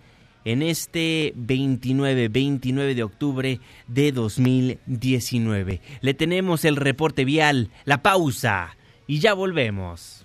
en 0.44 0.62
este 0.62 1.32
29, 1.36 2.28
29 2.28 2.94
de 2.94 3.02
octubre 3.02 3.60
de 3.86 4.12
2019. 4.12 5.80
Le 6.00 6.14
tenemos 6.14 6.64
el 6.64 6.76
reporte 6.76 7.24
vial, 7.24 7.70
la 7.84 8.02
pausa 8.02 8.76
y 9.06 9.18
ya 9.18 9.34
volvemos. 9.34 10.24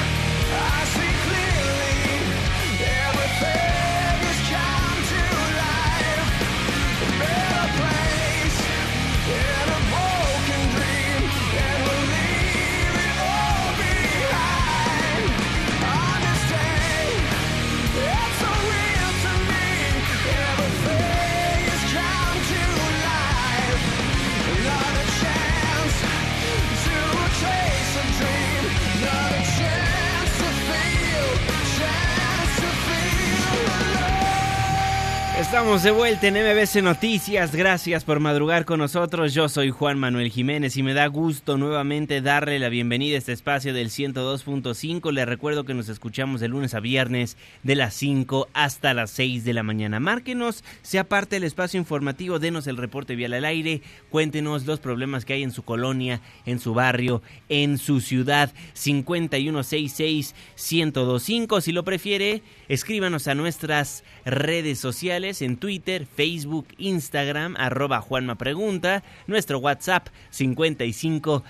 Estamos 35.51 35.83
de 35.83 35.91
vuelta 35.91 36.29
en 36.29 36.35
MBC 36.35 36.81
Noticias. 36.81 37.53
Gracias 37.53 38.05
por 38.05 38.21
madrugar 38.21 38.63
con 38.63 38.79
nosotros. 38.79 39.33
Yo 39.33 39.49
soy 39.49 39.69
Juan 39.69 39.99
Manuel 39.99 40.31
Jiménez 40.31 40.77
y 40.77 40.83
me 40.83 40.93
da 40.93 41.07
gusto 41.07 41.57
nuevamente 41.57 42.21
darle 42.21 42.57
la 42.57 42.69
bienvenida 42.69 43.15
a 43.15 43.17
este 43.17 43.33
espacio 43.33 43.73
del 43.73 43.89
102.5. 43.89 45.11
Le 45.11 45.25
recuerdo 45.25 45.65
que 45.65 45.73
nos 45.73 45.89
escuchamos 45.89 46.39
de 46.39 46.47
lunes 46.47 46.73
a 46.73 46.79
viernes 46.79 47.35
de 47.63 47.75
las 47.75 47.95
5 47.95 48.47
hasta 48.53 48.93
las 48.93 49.11
6 49.11 49.43
de 49.43 49.51
la 49.51 49.61
mañana. 49.61 49.99
Márquenos, 49.99 50.63
sea 50.83 51.03
parte 51.03 51.35
del 51.35 51.43
espacio 51.43 51.77
informativo, 51.77 52.39
denos 52.39 52.65
el 52.67 52.77
reporte 52.77 53.17
vial 53.17 53.33
al 53.33 53.43
aire, 53.43 53.81
cuéntenos 54.09 54.65
los 54.65 54.79
problemas 54.79 55.25
que 55.25 55.33
hay 55.33 55.43
en 55.43 55.51
su 55.51 55.63
colonia, 55.63 56.21
en 56.45 56.59
su 56.59 56.73
barrio, 56.73 57.21
en 57.49 57.77
su 57.77 57.99
ciudad. 57.99 58.53
5166-1025. 58.75 61.59
Si 61.59 61.73
lo 61.73 61.83
prefiere, 61.83 62.41
escríbanos 62.69 63.27
a 63.27 63.35
nuestras 63.35 64.05
redes 64.23 64.79
sociales 64.79 65.40
en 65.41 65.57
Twitter, 65.57 66.05
Facebook, 66.05 66.67
Instagram, 66.77 67.55
arroba 67.57 68.01
Juanma 68.01 68.35
Pregunta, 68.35 69.03
nuestro 69.27 69.59
WhatsApp 69.59 70.07
55 70.29 71.43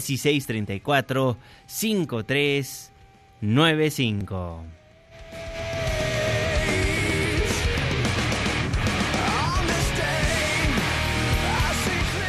16 0.00 0.46
34 0.46 1.36
53 1.66 2.92
95. 3.40 4.83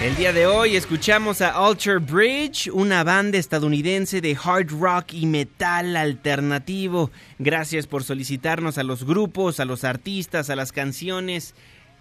El 0.06 0.16
día 0.16 0.34
de 0.34 0.46
hoy 0.46 0.76
escuchamos 0.76 1.42
a 1.42 1.50
Alter 1.66 1.98
Bridge, 1.98 2.70
una 2.72 3.04
banda 3.04 3.40
estadounidense 3.40 4.22
de 4.22 4.38
hard 4.40 4.70
rock 4.70 5.14
y 5.14 5.26
metal 5.26 5.96
alternativo. 5.98 7.10
Gracias 7.40 7.88
por 7.88 8.04
solicitarnos 8.04 8.78
a 8.78 8.84
los 8.84 9.04
grupos, 9.04 9.60
a 9.60 9.66
los 9.66 9.84
artistas, 9.84 10.52
a 10.52 10.56
las 10.56 10.72
canciones 10.72 11.56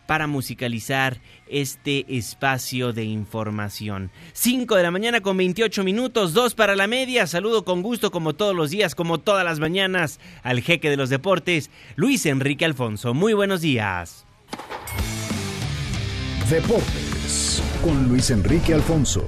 para 0.07 0.27
musicalizar 0.27 1.19
este 1.49 2.05
espacio 2.15 2.93
de 2.93 3.05
información. 3.05 4.11
5 4.35 4.77
de 4.77 4.83
la 4.83 4.91
mañana 4.91 5.23
con 5.23 5.39
28 5.39 5.83
minutos, 5.83 6.35
2 6.35 6.55
para 6.55 6.77
la 6.77 6.87
media. 6.87 7.27
Saludo 7.27 7.65
con 7.65 7.81
gusto 7.81 8.11
como 8.11 8.35
todos 8.35 8.55
los 8.55 8.69
días, 8.69 8.95
como 8.95 9.17
todas 9.17 9.47
las 9.47 9.61
mañanas, 9.61 10.21
al 10.43 10.61
jeque 10.61 10.91
de 10.91 10.99
los 10.99 11.09
deportes, 11.09 11.71
Luis 11.97 12.27
Enrique 12.27 12.67
Alfonso. 12.67 13.15
Muy 13.15 13.33
buenos 13.33 13.63
días. 13.63 14.27
Deportes 16.51 17.63
con 17.83 18.09
Luis 18.09 18.31
Enrique 18.31 18.75
Alfonso. 18.75 19.25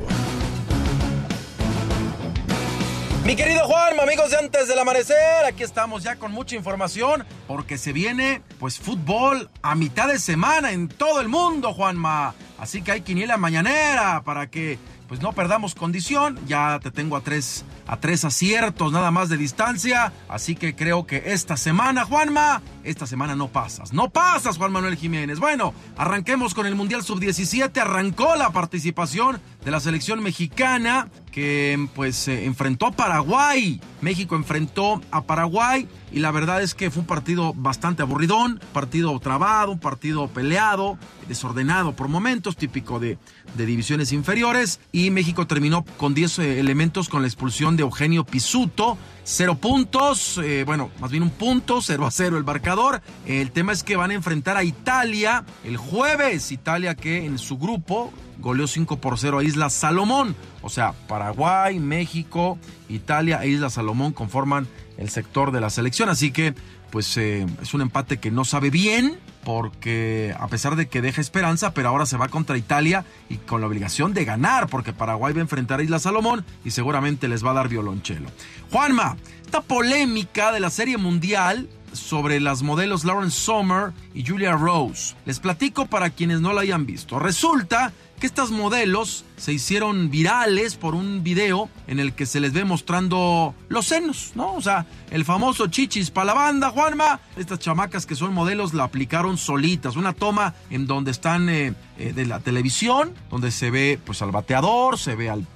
Mi 3.24 3.34
querido 3.34 3.64
Juan, 3.64 3.98
amigos 3.98 4.30
de 4.30 4.36
antes 4.36 4.68
del 4.68 4.78
amanecer, 4.78 5.44
aquí 5.46 5.64
estamos 5.64 6.04
ya 6.04 6.14
con 6.14 6.30
mucha 6.30 6.54
información 6.54 7.24
porque 7.48 7.76
se 7.76 7.92
viene 7.92 8.40
pues 8.60 8.78
fútbol 8.78 9.50
a 9.62 9.74
mitad 9.74 10.06
de 10.06 10.20
semana 10.20 10.70
en 10.70 10.86
todo 10.86 11.20
el 11.20 11.28
mundo, 11.28 11.74
Juanma. 11.74 12.34
Así 12.56 12.82
que 12.82 12.92
hay 12.92 13.00
quiniela 13.00 13.36
mañanera 13.36 14.22
para 14.24 14.46
que 14.48 14.78
pues 15.08 15.20
no 15.20 15.32
perdamos 15.32 15.74
condición. 15.74 16.38
Ya 16.46 16.78
te 16.82 16.90
tengo 16.90 17.16
a 17.16 17.20
tres, 17.20 17.64
a 17.86 17.98
tres 17.98 18.24
aciertos 18.24 18.92
nada 18.92 19.10
más 19.10 19.28
de 19.28 19.36
distancia. 19.36 20.12
Así 20.28 20.54
que 20.56 20.74
creo 20.74 21.06
que 21.06 21.22
esta 21.26 21.56
semana, 21.56 22.04
Juanma, 22.04 22.62
esta 22.84 23.06
semana 23.06 23.36
no 23.36 23.48
pasas. 23.48 23.92
No 23.92 24.10
pasas, 24.10 24.58
Juan 24.58 24.72
Manuel 24.72 24.96
Jiménez. 24.96 25.38
Bueno, 25.38 25.74
arranquemos 25.96 26.54
con 26.54 26.66
el 26.66 26.74
Mundial 26.74 27.02
Sub-17. 27.02 27.76
Arrancó 27.78 28.36
la 28.36 28.50
participación 28.50 29.40
de 29.64 29.70
la 29.70 29.80
selección 29.80 30.22
mexicana 30.22 31.08
que 31.30 31.88
pues 31.94 32.28
enfrentó 32.28 32.86
a 32.86 32.92
Paraguay. 32.92 33.80
México 34.00 34.36
enfrentó 34.36 35.00
a 35.10 35.22
Paraguay 35.22 35.88
y 36.16 36.20
la 36.20 36.30
verdad 36.30 36.62
es 36.62 36.74
que 36.74 36.90
fue 36.90 37.02
un 37.02 37.06
partido 37.06 37.52
bastante 37.52 38.00
aburridón, 38.00 38.58
partido 38.72 39.20
trabado, 39.20 39.72
un 39.72 39.78
partido 39.78 40.28
peleado, 40.28 40.96
desordenado 41.28 41.92
por 41.92 42.08
momentos, 42.08 42.56
típico 42.56 42.98
de, 42.98 43.18
divisiones 43.54 44.12
inferiores 44.12 44.80
y 44.92 45.10
México 45.10 45.46
terminó 45.46 45.84
con 45.98 46.14
10 46.14 46.38
eh, 46.38 46.58
elementos 46.58 47.10
con 47.10 47.20
la 47.20 47.28
expulsión 47.28 47.76
de 47.76 47.82
Eugenio 47.82 48.24
Pisuto, 48.24 48.96
cero 49.24 49.56
puntos, 49.56 50.40
eh, 50.42 50.64
bueno, 50.64 50.90
más 51.00 51.10
bien 51.10 51.22
un 51.22 51.28
punto, 51.28 51.82
0 51.82 52.06
a 52.06 52.10
0 52.10 52.38
el 52.38 52.44
marcador. 52.44 53.02
El 53.26 53.50
tema 53.50 53.74
es 53.74 53.82
que 53.82 53.96
van 53.96 54.10
a 54.10 54.14
enfrentar 54.14 54.56
a 54.56 54.64
Italia 54.64 55.44
el 55.64 55.76
jueves, 55.76 56.50
Italia 56.50 56.94
que 56.94 57.26
en 57.26 57.36
su 57.38 57.58
grupo 57.58 58.10
goleó 58.38 58.66
5 58.66 59.02
por 59.02 59.18
0 59.18 59.40
a 59.40 59.44
Isla 59.44 59.68
Salomón. 59.68 60.34
O 60.62 60.70
sea, 60.70 60.94
Paraguay, 61.08 61.78
México, 61.78 62.58
Italia 62.88 63.42
e 63.42 63.48
Isla 63.48 63.68
Salomón 63.68 64.12
conforman 64.12 64.66
el 64.98 65.10
sector 65.10 65.52
de 65.52 65.60
la 65.60 65.70
selección. 65.70 66.08
Así 66.08 66.30
que, 66.30 66.54
pues 66.90 67.16
eh, 67.16 67.46
es 67.62 67.74
un 67.74 67.82
empate 67.82 68.18
que 68.18 68.30
no 68.30 68.44
sabe 68.44 68.70
bien, 68.70 69.18
porque 69.44 70.34
a 70.38 70.48
pesar 70.48 70.74
de 70.74 70.88
que 70.88 71.00
deja 71.00 71.20
esperanza, 71.20 71.72
pero 71.72 71.88
ahora 71.88 72.06
se 72.06 72.16
va 72.16 72.28
contra 72.28 72.58
Italia 72.58 73.04
y 73.28 73.36
con 73.36 73.60
la 73.60 73.68
obligación 73.68 74.12
de 74.12 74.24
ganar, 74.24 74.66
porque 74.68 74.92
Paraguay 74.92 75.32
va 75.32 75.38
a 75.38 75.42
enfrentar 75.42 75.80
a 75.80 75.82
Isla 75.84 75.98
Salomón 75.98 76.44
y 76.64 76.72
seguramente 76.72 77.28
les 77.28 77.44
va 77.44 77.52
a 77.52 77.54
dar 77.54 77.68
violonchelo. 77.68 78.28
Juanma, 78.72 79.16
esta 79.44 79.60
polémica 79.60 80.50
de 80.50 80.60
la 80.60 80.70
Serie 80.70 80.96
Mundial 80.96 81.68
sobre 81.92 82.40
las 82.40 82.62
modelos 82.62 83.04
Lauren 83.04 83.30
Sommer 83.30 83.92
y 84.14 84.24
Julia 84.24 84.52
Rose. 84.52 85.14
Les 85.24 85.40
platico 85.40 85.86
para 85.86 86.10
quienes 86.10 86.40
no 86.40 86.52
la 86.52 86.62
hayan 86.62 86.86
visto. 86.86 87.18
Resulta 87.18 87.92
que 88.20 88.26
estas 88.26 88.50
modelos 88.50 89.24
se 89.36 89.52
hicieron 89.52 90.10
virales 90.10 90.76
por 90.76 90.94
un 90.94 91.22
video 91.22 91.68
en 91.86 92.00
el 92.00 92.14
que 92.14 92.26
se 92.26 92.40
les 92.40 92.52
ve 92.52 92.64
mostrando 92.64 93.54
los 93.68 93.86
senos, 93.86 94.32
¿no? 94.34 94.54
O 94.54 94.60
sea, 94.60 94.86
el 95.10 95.24
famoso 95.24 95.66
chichis 95.68 96.10
para 96.10 96.26
la 96.26 96.34
banda, 96.34 96.70
Juanma. 96.70 97.20
Estas 97.36 97.58
chamacas 97.58 98.06
que 98.06 98.14
son 98.14 98.32
modelos 98.32 98.74
la 98.74 98.84
aplicaron 98.84 99.38
solitas. 99.38 99.96
Una 99.96 100.12
toma 100.12 100.54
en 100.70 100.86
donde 100.86 101.10
están 101.10 101.48
eh, 101.48 101.74
eh, 101.98 102.12
de 102.12 102.26
la 102.26 102.40
televisión, 102.40 103.14
donde 103.30 103.50
se 103.50 103.70
ve 103.70 104.00
pues 104.04 104.22
al 104.22 104.30
bateador, 104.30 104.98
se 104.98 105.14
ve 105.14 105.30
al, 105.30 105.46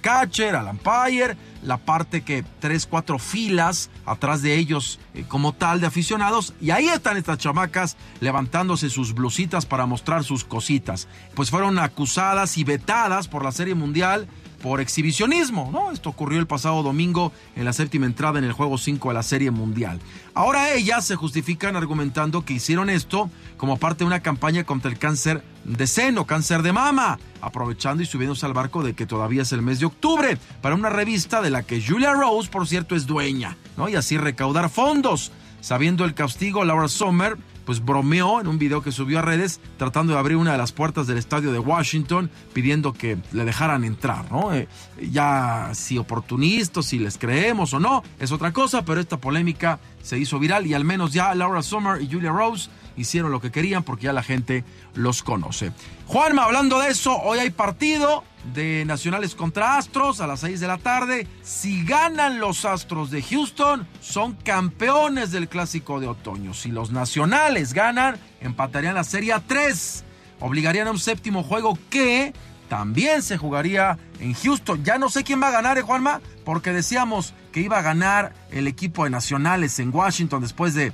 catcher, 0.00 0.54
al 0.54 0.68
umpire, 0.68 1.36
la 1.62 1.78
parte 1.78 2.22
que 2.22 2.44
tres, 2.60 2.86
cuatro 2.86 3.18
filas 3.18 3.90
atrás 4.04 4.42
de 4.42 4.56
ellos 4.56 5.00
eh, 5.14 5.24
como 5.26 5.54
tal 5.54 5.80
de 5.80 5.86
aficionados. 5.86 6.54
Y 6.60 6.70
ahí 6.70 6.88
están 6.88 7.16
estas 7.16 7.38
chamacas 7.38 7.96
levantándose 8.20 8.90
sus 8.90 9.14
blusitas 9.14 9.66
para 9.66 9.86
mostrar 9.86 10.24
sus 10.24 10.44
cositas. 10.44 11.08
Pues 11.34 11.50
fueron 11.50 11.78
acusadas 11.78 12.58
y 12.58 12.64
vetadas 12.64 13.13
por 13.22 13.44
la 13.44 13.52
Serie 13.52 13.74
Mundial 13.74 14.26
por 14.60 14.80
exhibicionismo, 14.80 15.68
¿no? 15.70 15.92
Esto 15.92 16.08
ocurrió 16.08 16.40
el 16.40 16.46
pasado 16.46 16.82
domingo 16.82 17.32
en 17.54 17.66
la 17.66 17.74
séptima 17.74 18.06
entrada 18.06 18.38
en 18.38 18.44
el 18.44 18.52
juego 18.52 18.78
5 18.78 19.08
de 19.10 19.14
la 19.14 19.22
Serie 19.22 19.50
Mundial. 19.50 20.00
Ahora 20.32 20.72
ellas 20.72 21.04
se 21.04 21.16
justifican 21.16 21.76
argumentando 21.76 22.46
que 22.46 22.54
hicieron 22.54 22.88
esto 22.88 23.30
como 23.58 23.76
parte 23.76 24.04
de 24.04 24.06
una 24.06 24.20
campaña 24.20 24.64
contra 24.64 24.90
el 24.90 24.98
cáncer 24.98 25.44
de 25.64 25.86
seno, 25.86 26.26
cáncer 26.26 26.62
de 26.62 26.72
mama, 26.72 27.18
aprovechando 27.42 28.02
y 28.02 28.06
subiéndose 28.06 28.46
al 28.46 28.54
barco 28.54 28.82
de 28.82 28.94
que 28.94 29.06
todavía 29.06 29.42
es 29.42 29.52
el 29.52 29.60
mes 29.60 29.80
de 29.80 29.86
octubre, 29.86 30.38
para 30.62 30.74
una 30.74 30.88
revista 30.88 31.42
de 31.42 31.50
la 31.50 31.62
que 31.62 31.82
Julia 31.86 32.14
Rose, 32.14 32.48
por 32.50 32.66
cierto, 32.66 32.96
es 32.96 33.06
dueña, 33.06 33.58
¿no? 33.76 33.90
Y 33.90 33.96
así 33.96 34.16
recaudar 34.16 34.70
fondos. 34.70 35.30
Sabiendo 35.60 36.04
el 36.04 36.14
castigo, 36.14 36.64
Laura 36.64 36.88
Sommer 36.88 37.36
pues 37.64 37.84
bromeó 37.84 38.40
en 38.40 38.46
un 38.46 38.58
video 38.58 38.82
que 38.82 38.92
subió 38.92 39.18
a 39.18 39.22
redes 39.22 39.60
tratando 39.76 40.12
de 40.12 40.18
abrir 40.18 40.36
una 40.36 40.52
de 40.52 40.58
las 40.58 40.72
puertas 40.72 41.06
del 41.06 41.18
estadio 41.18 41.52
de 41.52 41.58
Washington 41.58 42.30
pidiendo 42.52 42.92
que 42.92 43.18
le 43.32 43.44
dejaran 43.44 43.84
entrar, 43.84 44.30
¿no? 44.30 44.54
Eh, 44.54 44.68
ya 45.00 45.70
si 45.74 45.98
oportunistas, 45.98 46.86
si 46.86 46.98
les 46.98 47.18
creemos 47.18 47.74
o 47.74 47.80
no, 47.80 48.02
es 48.18 48.32
otra 48.32 48.52
cosa, 48.52 48.84
pero 48.84 49.00
esta 49.00 49.18
polémica 49.18 49.78
se 50.02 50.18
hizo 50.18 50.38
viral 50.38 50.66
y 50.66 50.74
al 50.74 50.84
menos 50.84 51.12
ya 51.12 51.34
Laura 51.34 51.62
Sommer 51.62 52.00
y 52.00 52.10
Julia 52.10 52.30
Rose 52.30 52.70
hicieron 52.96 53.32
lo 53.32 53.40
que 53.40 53.50
querían 53.50 53.82
porque 53.82 54.04
ya 54.04 54.12
la 54.12 54.22
gente 54.22 54.64
los 54.94 55.22
conoce. 55.22 55.72
Juanma, 56.06 56.44
hablando 56.44 56.80
de 56.80 56.90
eso, 56.90 57.16
hoy 57.16 57.38
hay 57.38 57.50
partido 57.50 58.24
de 58.52 58.84
Nacionales 58.84 59.34
contra 59.34 59.78
Astros 59.78 60.20
a 60.20 60.26
las 60.26 60.40
6 60.40 60.60
de 60.60 60.66
la 60.66 60.78
tarde. 60.78 61.26
Si 61.42 61.84
ganan 61.84 62.40
los 62.40 62.64
Astros 62.64 63.10
de 63.10 63.22
Houston, 63.22 63.86
son 64.00 64.34
campeones 64.34 65.30
del 65.30 65.48
Clásico 65.48 66.00
de 66.00 66.08
Otoño. 66.08 66.54
Si 66.54 66.70
los 66.70 66.90
Nacionales 66.90 67.72
ganan, 67.72 68.16
empatarían 68.40 68.94
la 68.94 69.04
Serie 69.04 69.34
3. 69.46 70.04
Obligarían 70.40 70.88
a 70.88 70.90
un 70.90 70.98
séptimo 70.98 71.42
juego 71.42 71.78
que 71.90 72.34
también 72.68 73.22
se 73.22 73.36
jugaría 73.36 73.98
en 74.20 74.34
Houston. 74.34 74.84
Ya 74.84 74.98
no 74.98 75.08
sé 75.08 75.24
quién 75.24 75.42
va 75.42 75.48
a 75.48 75.52
ganar, 75.52 75.78
¿eh, 75.78 75.82
Juanma? 75.82 76.20
Porque 76.44 76.72
decíamos 76.72 77.34
que 77.52 77.60
iba 77.60 77.78
a 77.78 77.82
ganar 77.82 78.34
el 78.50 78.66
equipo 78.66 79.04
de 79.04 79.10
Nacionales 79.10 79.78
en 79.78 79.94
Washington 79.94 80.42
después 80.42 80.74
de, 80.74 80.92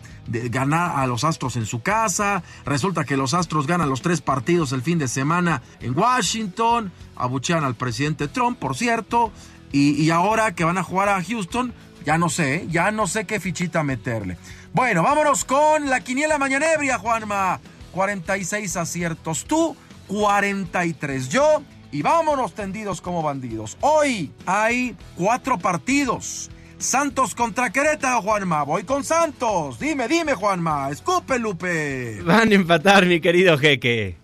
ganar 0.50 0.98
a 0.98 1.06
los 1.06 1.24
Astros 1.24 1.56
en 1.56 1.66
su 1.66 1.82
casa. 1.82 2.42
Resulta 2.64 3.04
que 3.04 3.16
los 3.16 3.34
Astros 3.34 3.66
ganan 3.66 3.88
los 3.88 4.02
tres 4.02 4.20
partidos 4.20 4.72
el 4.72 4.82
fin 4.82 4.98
de 4.98 5.08
semana 5.08 5.62
en 5.80 5.98
Washington. 5.98 6.92
Abuchean 7.16 7.64
al 7.64 7.74
presidente 7.74 8.28
Trump, 8.28 8.58
por 8.58 8.76
cierto. 8.76 9.32
Y, 9.72 9.92
y 10.02 10.10
ahora 10.10 10.54
que 10.54 10.64
van 10.64 10.78
a 10.78 10.82
jugar 10.82 11.08
a 11.08 11.22
Houston, 11.22 11.72
ya 12.04 12.18
no 12.18 12.28
sé, 12.28 12.66
ya 12.70 12.90
no 12.90 13.06
sé 13.06 13.24
qué 13.24 13.40
fichita 13.40 13.82
meterle. 13.82 14.36
Bueno, 14.72 15.02
vámonos 15.02 15.44
con 15.44 15.90
la 15.90 16.00
quiniela 16.00 16.38
mañanebria, 16.38 16.98
Juanma. 16.98 17.60
46 17.92 18.76
aciertos 18.76 19.44
tú, 19.44 19.76
43 20.06 21.28
yo 21.28 21.62
y 21.92 22.02
vámonos 22.02 22.54
tendidos 22.54 23.00
como 23.00 23.22
bandidos. 23.22 23.76
Hoy 23.80 24.32
hay 24.46 24.96
cuatro 25.16 25.58
partidos. 25.58 26.50
Santos 26.78 27.34
contra 27.34 27.70
Querétaro, 27.70 28.22
Juanma. 28.22 28.62
Voy 28.62 28.84
con 28.84 29.04
Santos. 29.04 29.78
Dime, 29.78 30.08
dime, 30.08 30.34
Juanma. 30.34 30.88
Escupe, 30.90 31.38
Lupe. 31.38 32.22
Van 32.22 32.50
a 32.50 32.54
empatar, 32.54 33.04
mi 33.04 33.20
querido 33.20 33.58
jeque. 33.58 34.16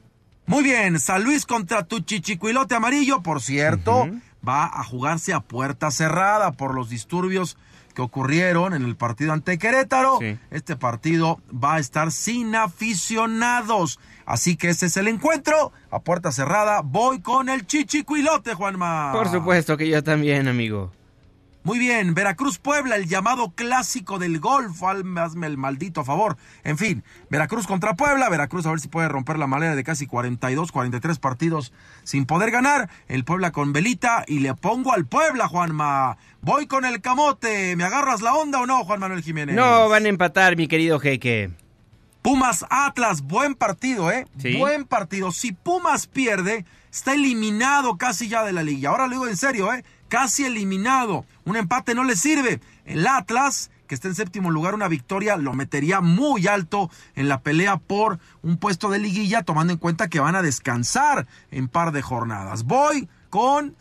Muy 0.47 0.65
bien. 0.65 0.99
San 0.99 1.23
Luis 1.23 1.45
contra 1.45 1.85
tu 1.85 2.01
chichicuilote 2.01 2.75
amarillo, 2.75 3.23
por 3.23 3.43
cierto. 3.43 4.05
Uh 4.05 4.07
-huh. 4.07 4.23
Va 4.49 4.65
a 4.65 4.85
jugarse 4.85 5.35
a 5.35 5.41
puerta 5.41 5.91
cerrada 5.91 6.53
por 6.53 6.75
los 6.75 6.89
disturbios 6.89 7.59
que 7.95 8.03
ocurrieron 8.03 8.75
en 8.75 8.85
el 8.85 8.95
partido 8.97 9.33
ante 9.33 9.59
Querétaro. 9.59 10.19
Sí. 10.21 10.39
Este 10.51 10.77
partido 10.77 11.41
va 11.53 11.75
a 11.75 11.79
estar 11.79 12.13
sin 12.13 12.55
aficionados. 12.55 13.99
Así 14.27 14.57
que 14.57 14.69
ese 14.69 14.87
es 14.87 14.97
el 14.97 15.09
encuentro. 15.09 15.73
A 15.91 16.01
puerta 16.01 16.33
cerrada, 16.33 16.83
voy 16.83 17.21
con 17.21 17.49
el 17.49 17.67
chichicuilote, 17.67 18.55
Juanma. 18.55 19.13
Por 19.13 19.29
supuesto 19.29 19.77
que 19.77 19.89
yo 19.89 20.03
también, 20.03 20.49
amigo. 20.49 20.93
Muy 21.67 21.81
bien, 21.81 22.15
Veracruz 22.15 22.59
Puebla, 22.59 22.95
el 22.95 23.09
llamado 23.09 23.51
clásico 23.53 24.21
del 24.21 24.39
golf, 24.39 24.85
hazme 24.85 25.49
el 25.49 25.59
maldito 25.59 26.05
favor. 26.05 26.37
En 26.63 26.79
fin, 26.79 27.03
Veracruz 27.29 27.67
contra 27.67 27.95
Puebla, 27.97 28.29
Veracruz 28.29 28.67
a 28.67 28.71
ver 28.71 28.79
si 28.79 28.87
puede 28.87 29.09
romper 29.09 29.37
la 29.37 29.49
malera 29.49 29.75
de 29.75 29.83
casi 29.83 30.07
42, 30.07 30.71
43 30.71 31.19
partidos 31.19 31.73
sin 32.05 32.25
poder 32.25 32.53
ganar. 32.53 32.89
El 33.09 33.25
Puebla 33.25 33.51
con 33.51 33.73
velita 33.73 34.25
y 34.29 34.39
le 34.39 34.55
pongo 34.55 34.93
al 34.93 35.07
Puebla, 35.07 35.49
Juanma. 35.49 36.19
Voy 36.41 36.69
con 36.69 36.85
el 36.85 37.01
camote, 37.01 37.75
¿me 37.75 37.83
agarras 37.83 38.23
la 38.23 38.35
onda 38.35 38.61
o 38.61 38.67
no, 38.67 38.85
Juan 38.85 39.01
Manuel 39.01 39.25
Jiménez? 39.25 39.57
No, 39.57 39.89
van 39.89 40.07
a 40.07 40.09
empatar, 40.09 40.57
mi 40.57 40.69
querido 40.69 41.01
jeque. 41.01 41.51
Pumas 42.27 42.67
Atlas, 42.71 43.23
buen 43.23 43.55
partido, 43.55 44.11
¿eh? 44.11 44.27
Buen 44.59 44.85
partido. 44.85 45.31
Si 45.31 45.53
Pumas 45.53 46.09
pierde, 46.09 46.67
está 46.91 47.15
eliminado 47.15 47.99
casi 47.99 48.27
ya 48.27 48.43
de 48.43 48.53
la 48.53 48.65
liga. 48.65 48.91
Ahora 48.91 49.07
lo 49.07 49.13
digo 49.13 49.29
en 49.29 49.37
serio, 49.37 49.73
¿eh? 49.73 49.85
Casi 50.09 50.45
eliminado. 50.45 51.25
Un 51.45 51.55
empate 51.55 51.95
no 51.95 52.03
le 52.03 52.17
sirve. 52.17 52.61
El 52.85 53.07
Atlas, 53.07 53.71
que 53.87 53.95
está 53.95 54.09
en 54.09 54.17
séptimo 54.17 54.51
lugar, 54.51 54.75
una 54.75 54.89
victoria 54.89 55.37
lo 55.37 55.53
metería 55.53 56.01
muy 56.01 56.49
alto 56.49 56.91
en 57.15 57.29
la 57.29 57.43
pelea 57.43 57.77
por 57.77 58.19
un 58.43 58.57
puesto 58.57 58.91
de 58.91 58.99
liguilla, 58.99 59.45
tomando 59.45 59.73
en 59.73 59.79
cuenta 59.79 60.09
que 60.09 60.19
van 60.19 60.35
a 60.35 60.43
descansar 60.43 61.29
en 61.53 61.69
par 61.69 61.93
de 61.93 62.03
jornadas. 62.03 62.65
Voy 62.65 63.09
con 63.31 63.77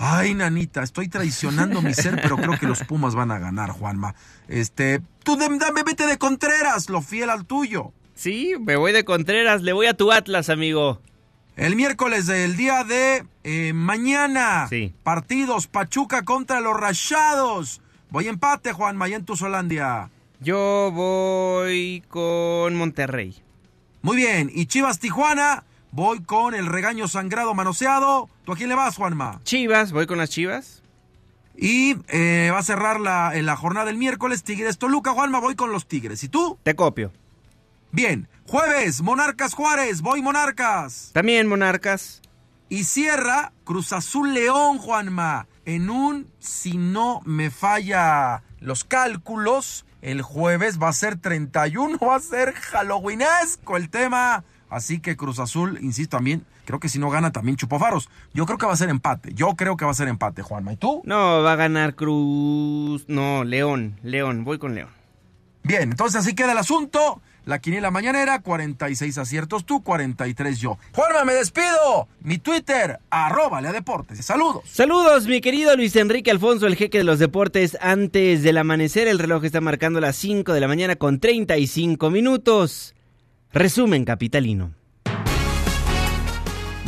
Ay, 0.00 0.32
nanita, 0.32 0.84
estoy 0.84 1.08
traicionando 1.08 1.82
mi 1.82 1.92
ser, 1.92 2.20
pero 2.22 2.36
creo 2.36 2.56
que 2.56 2.68
los 2.68 2.84
Pumas 2.84 3.16
van 3.16 3.32
a 3.32 3.40
ganar, 3.40 3.70
Juanma. 3.70 4.14
Este, 4.46 5.02
tú 5.24 5.36
dame, 5.36 5.82
vete 5.82 6.06
de 6.06 6.18
Contreras, 6.18 6.88
lo 6.88 7.02
fiel 7.02 7.30
al 7.30 7.46
tuyo. 7.46 7.92
Sí, 8.14 8.54
me 8.60 8.76
voy 8.76 8.92
de 8.92 9.04
Contreras, 9.04 9.62
le 9.62 9.72
voy 9.72 9.86
a 9.86 9.94
tu 9.94 10.12
Atlas, 10.12 10.50
amigo. 10.50 11.00
El 11.56 11.74
miércoles 11.74 12.28
del 12.28 12.56
día 12.56 12.84
de 12.84 13.24
eh, 13.42 13.72
mañana. 13.72 14.68
Sí. 14.68 14.94
Partidos 15.02 15.66
Pachuca 15.66 16.22
contra 16.22 16.60
los 16.60 16.78
Rayados. 16.78 17.80
Voy 18.10 18.28
empate, 18.28 18.72
Juanma, 18.72 19.08
y 19.08 19.14
en 19.14 19.24
tu 19.24 19.34
Solandia. 19.34 20.10
Yo 20.38 20.92
voy 20.94 22.04
con 22.08 22.76
Monterrey. 22.76 23.34
Muy 24.02 24.16
bien, 24.16 24.48
y 24.54 24.66
Chivas 24.66 25.00
Tijuana 25.00 25.64
Voy 25.90 26.20
con 26.22 26.54
el 26.54 26.66
regaño 26.66 27.08
sangrado 27.08 27.54
manoseado. 27.54 28.28
¿Tú 28.44 28.52
a 28.52 28.56
quién 28.56 28.68
le 28.68 28.74
vas, 28.74 28.96
Juanma? 28.96 29.40
Chivas, 29.44 29.92
voy 29.92 30.06
con 30.06 30.18
las 30.18 30.30
Chivas. 30.30 30.82
Y 31.56 31.96
eh, 32.08 32.50
va 32.52 32.58
a 32.58 32.62
cerrar 32.62 33.00
la, 33.00 33.34
en 33.34 33.46
la 33.46 33.56
jornada 33.56 33.86
del 33.86 33.96
miércoles 33.96 34.44
Tigres 34.44 34.78
Toluca. 34.78 35.12
Juanma, 35.12 35.40
voy 35.40 35.56
con 35.56 35.72
los 35.72 35.88
Tigres. 35.88 36.22
¿Y 36.22 36.28
tú? 36.28 36.58
Te 36.62 36.76
copio. 36.76 37.12
Bien. 37.90 38.28
Jueves, 38.46 39.02
Monarcas 39.02 39.54
Juárez. 39.54 40.00
Voy 40.02 40.22
Monarcas. 40.22 41.10
También 41.14 41.48
Monarcas. 41.48 42.22
Y 42.68 42.84
cierra 42.84 43.52
Cruz 43.64 43.92
Azul 43.92 44.34
León, 44.34 44.78
Juanma. 44.78 45.46
En 45.64 45.90
un, 45.90 46.30
si 46.38 46.76
no 46.76 47.20
me 47.24 47.50
falla 47.50 48.42
los 48.60 48.84
cálculos, 48.84 49.84
el 50.00 50.22
jueves 50.22 50.80
va 50.80 50.88
a 50.88 50.92
ser 50.92 51.18
31, 51.18 51.98
va 52.02 52.16
a 52.16 52.20
ser 52.20 52.54
halloweenesco 52.54 53.76
el 53.76 53.90
tema. 53.90 54.44
Así 54.70 55.00
que 55.00 55.16
Cruz 55.16 55.38
Azul, 55.38 55.78
insisto 55.82 56.16
también, 56.16 56.44
creo 56.64 56.80
que 56.80 56.88
si 56.88 56.98
no 56.98 57.10
gana 57.10 57.32
también 57.32 57.56
chupó 57.56 57.78
faros. 57.78 58.08
Yo 58.34 58.46
creo 58.46 58.58
que 58.58 58.66
va 58.66 58.72
a 58.72 58.76
ser 58.76 58.90
empate. 58.90 59.32
Yo 59.34 59.54
creo 59.56 59.76
que 59.76 59.84
va 59.84 59.90
a 59.90 59.94
ser 59.94 60.08
empate, 60.08 60.42
Juanma. 60.42 60.72
¿Y 60.72 60.76
tú? 60.76 61.02
No, 61.04 61.42
va 61.42 61.52
a 61.52 61.56
ganar 61.56 61.94
Cruz. 61.94 63.04
No, 63.08 63.44
León. 63.44 63.98
León, 64.02 64.44
voy 64.44 64.58
con 64.58 64.74
León. 64.74 64.90
Bien, 65.62 65.82
entonces 65.82 66.20
así 66.20 66.34
queda 66.34 66.52
el 66.52 66.58
asunto. 66.58 67.20
La 67.48 67.60
quiniela 67.60 67.90
mañanera, 67.90 68.40
46 68.40 69.16
aciertos 69.16 69.64
tú, 69.64 69.82
43 69.82 70.58
yo. 70.58 70.76
Juanma, 70.92 71.24
me 71.24 71.32
despido. 71.32 72.06
Mi 72.20 72.36
Twitter, 72.36 72.98
arroba 73.08 73.62
Lea 73.62 73.72
Deportes. 73.72 74.22
Saludos. 74.22 74.64
Saludos, 74.70 75.26
mi 75.26 75.40
querido 75.40 75.74
Luis 75.74 75.96
Enrique 75.96 76.30
Alfonso, 76.30 76.66
el 76.66 76.76
jeque 76.76 76.98
de 76.98 77.04
los 77.04 77.18
deportes. 77.18 77.78
Antes 77.80 78.42
del 78.42 78.58
amanecer, 78.58 79.08
el 79.08 79.18
reloj 79.18 79.44
está 79.44 79.62
marcando 79.62 79.98
las 79.98 80.16
5 80.16 80.52
de 80.52 80.60
la 80.60 80.68
mañana 80.68 80.96
con 80.96 81.20
35 81.20 82.10
minutos. 82.10 82.94
Resumen 83.52 84.04
capitalino. 84.04 84.74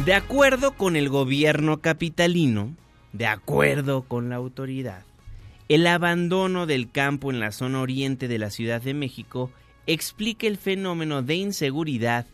De 0.05 0.13
acuerdo 0.13 0.73
con 0.73 0.95
el 0.95 1.09
gobierno 1.09 1.81
capitalino, 1.81 2.77
de 3.15 3.27
acuerdo 3.27 4.03
con 4.03 4.29
la 4.29 4.37
autoridad, 4.37 5.05
el 5.71 5.87
abandono 5.87 6.67
del 6.67 6.91
campo 6.91 7.31
en 7.31 7.41
la 7.41 7.53
zona 7.53 7.81
oriente 7.81 8.29
de 8.29 8.39
la 8.39 8.51
Ciudad 8.51 8.83
de 8.83 8.93
México 8.93 9.51
explica 9.87 10.47
el 10.47 10.59
fenómeno 10.59 11.23
de 11.23 11.37
inseguridad 11.37 12.27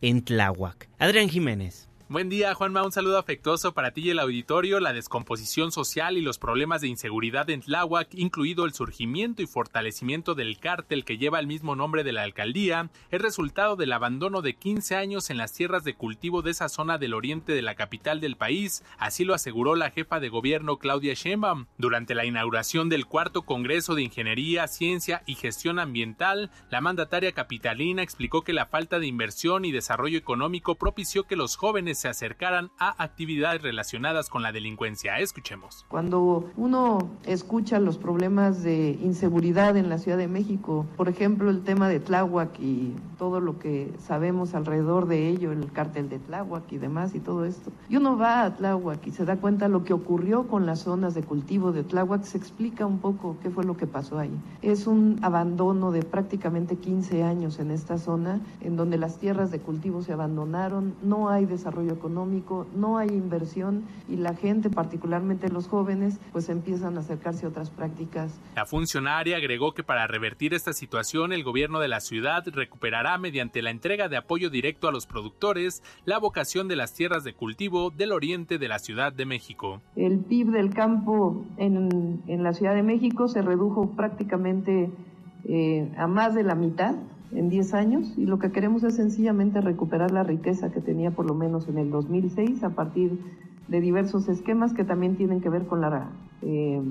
en 0.00 0.22
Tláhuac. 0.22 0.88
Adrián 1.00 1.28
Jiménez. 1.28 1.88
Buen 2.12 2.28
día, 2.28 2.52
Juanma. 2.54 2.82
Un 2.82 2.92
saludo 2.92 3.16
afectuoso 3.16 3.72
para 3.72 3.92
ti 3.92 4.02
y 4.02 4.10
el 4.10 4.18
auditorio. 4.18 4.80
La 4.80 4.92
descomposición 4.92 5.72
social 5.72 6.18
y 6.18 6.20
los 6.20 6.36
problemas 6.36 6.82
de 6.82 6.88
inseguridad 6.88 7.48
en 7.48 7.62
Tláhuac, 7.62 8.08
incluido 8.12 8.66
el 8.66 8.74
surgimiento 8.74 9.40
y 9.40 9.46
fortalecimiento 9.46 10.34
del 10.34 10.58
cártel 10.58 11.06
que 11.06 11.16
lleva 11.16 11.40
el 11.40 11.46
mismo 11.46 11.74
nombre 11.74 12.04
de 12.04 12.12
la 12.12 12.24
alcaldía, 12.24 12.90
es 13.10 13.22
resultado 13.22 13.76
del 13.76 13.94
abandono 13.94 14.42
de 14.42 14.52
15 14.52 14.94
años 14.94 15.30
en 15.30 15.38
las 15.38 15.54
tierras 15.54 15.84
de 15.84 15.94
cultivo 15.94 16.42
de 16.42 16.50
esa 16.50 16.68
zona 16.68 16.98
del 16.98 17.14
oriente 17.14 17.52
de 17.52 17.62
la 17.62 17.76
capital 17.76 18.20
del 18.20 18.36
país. 18.36 18.84
Así 18.98 19.24
lo 19.24 19.32
aseguró 19.32 19.74
la 19.74 19.90
jefa 19.90 20.20
de 20.20 20.28
gobierno 20.28 20.76
Claudia 20.76 21.14
Sheinbaum 21.14 21.64
durante 21.78 22.14
la 22.14 22.26
inauguración 22.26 22.90
del 22.90 23.06
cuarto 23.06 23.40
Congreso 23.40 23.94
de 23.94 24.02
Ingeniería, 24.02 24.68
Ciencia 24.68 25.22
y 25.24 25.36
Gestión 25.36 25.78
Ambiental. 25.78 26.50
La 26.68 26.82
mandataria 26.82 27.32
capitalina 27.32 28.02
explicó 28.02 28.44
que 28.44 28.52
la 28.52 28.66
falta 28.66 28.98
de 28.98 29.06
inversión 29.06 29.64
y 29.64 29.72
desarrollo 29.72 30.18
económico 30.18 30.74
propició 30.74 31.24
que 31.24 31.36
los 31.36 31.56
jóvenes 31.56 32.01
se 32.02 32.08
acercaran 32.08 32.72
a 32.78 33.00
actividades 33.00 33.62
relacionadas 33.62 34.28
con 34.28 34.42
la 34.42 34.50
delincuencia. 34.50 35.20
Escuchemos. 35.20 35.86
Cuando 35.88 36.50
uno 36.56 36.98
escucha 37.26 37.78
los 37.78 37.96
problemas 37.96 38.64
de 38.64 38.98
inseguridad 39.00 39.76
en 39.76 39.88
la 39.88 39.98
Ciudad 39.98 40.18
de 40.18 40.26
México, 40.26 40.84
por 40.96 41.08
ejemplo, 41.08 41.48
el 41.48 41.62
tema 41.62 41.88
de 41.88 42.00
Tláhuac 42.00 42.58
y 42.58 42.96
todo 43.18 43.38
lo 43.38 43.60
que 43.60 43.92
sabemos 44.00 44.54
alrededor 44.54 45.06
de 45.06 45.28
ello, 45.28 45.52
el 45.52 45.70
cártel 45.70 46.08
de 46.08 46.18
Tláhuac 46.18 46.72
y 46.72 46.78
demás 46.78 47.14
y 47.14 47.20
todo 47.20 47.44
esto, 47.44 47.70
y 47.88 47.96
uno 47.98 48.18
va 48.18 48.42
a 48.42 48.56
Tláhuac 48.56 49.06
y 49.06 49.12
se 49.12 49.24
da 49.24 49.36
cuenta 49.36 49.68
lo 49.68 49.84
que 49.84 49.92
ocurrió 49.92 50.48
con 50.48 50.66
las 50.66 50.80
zonas 50.80 51.14
de 51.14 51.22
cultivo 51.22 51.70
de 51.70 51.84
Tláhuac, 51.84 52.24
se 52.24 52.36
explica 52.36 52.84
un 52.84 52.98
poco 52.98 53.36
qué 53.40 53.50
fue 53.50 53.62
lo 53.62 53.76
que 53.76 53.86
pasó 53.86 54.18
ahí. 54.18 54.36
Es 54.60 54.88
un 54.88 55.20
abandono 55.22 55.92
de 55.92 56.02
prácticamente 56.02 56.74
15 56.74 57.22
años 57.22 57.60
en 57.60 57.70
esta 57.70 57.96
zona, 57.96 58.40
en 58.60 58.74
donde 58.74 58.98
las 58.98 59.18
tierras 59.18 59.52
de 59.52 59.60
cultivo 59.60 60.02
se 60.02 60.12
abandonaron, 60.12 60.96
no 61.04 61.28
hay 61.28 61.46
desarrollo 61.46 61.91
económico, 61.92 62.66
no 62.74 62.98
hay 62.98 63.08
inversión 63.08 63.84
y 64.08 64.16
la 64.16 64.34
gente, 64.34 64.70
particularmente 64.70 65.48
los 65.48 65.68
jóvenes, 65.68 66.18
pues 66.32 66.48
empiezan 66.48 66.96
a 66.96 67.00
acercarse 67.00 67.46
a 67.46 67.48
otras 67.48 67.70
prácticas. 67.70 68.40
La 68.56 68.66
funcionaria 68.66 69.36
agregó 69.36 69.72
que 69.72 69.82
para 69.82 70.06
revertir 70.06 70.54
esta 70.54 70.72
situación 70.72 71.32
el 71.32 71.44
gobierno 71.44 71.80
de 71.80 71.88
la 71.88 72.00
ciudad 72.00 72.44
recuperará 72.46 73.18
mediante 73.18 73.62
la 73.62 73.70
entrega 73.70 74.08
de 74.08 74.16
apoyo 74.16 74.50
directo 74.50 74.88
a 74.88 74.92
los 74.92 75.06
productores 75.06 75.82
la 76.04 76.18
vocación 76.18 76.68
de 76.68 76.76
las 76.76 76.94
tierras 76.94 77.24
de 77.24 77.34
cultivo 77.34 77.90
del 77.90 78.12
oriente 78.12 78.58
de 78.58 78.68
la 78.68 78.78
Ciudad 78.78 79.12
de 79.12 79.26
México. 79.26 79.80
El 79.96 80.18
PIB 80.20 80.50
del 80.50 80.74
campo 80.74 81.44
en, 81.56 82.22
en 82.26 82.42
la 82.42 82.52
Ciudad 82.52 82.74
de 82.74 82.82
México 82.82 83.28
se 83.28 83.42
redujo 83.42 83.90
prácticamente 83.90 84.90
eh, 85.44 85.92
a 85.96 86.06
más 86.06 86.34
de 86.34 86.44
la 86.44 86.54
mitad 86.54 86.94
en 87.34 87.48
10 87.48 87.74
años 87.74 88.12
y 88.16 88.26
lo 88.26 88.38
que 88.38 88.52
queremos 88.52 88.84
es 88.84 88.96
sencillamente 88.96 89.60
recuperar 89.60 90.10
la 90.10 90.22
riqueza 90.22 90.70
que 90.70 90.80
tenía 90.80 91.10
por 91.10 91.26
lo 91.26 91.34
menos 91.34 91.68
en 91.68 91.78
el 91.78 91.90
2006 91.90 92.62
a 92.62 92.70
partir 92.70 93.18
de 93.68 93.80
diversos 93.80 94.28
esquemas 94.28 94.74
que 94.74 94.84
también 94.84 95.16
tienen 95.16 95.40
que 95.40 95.48
ver 95.48 95.66
con 95.66 95.80
la, 95.80 96.10
eh, 96.42 96.82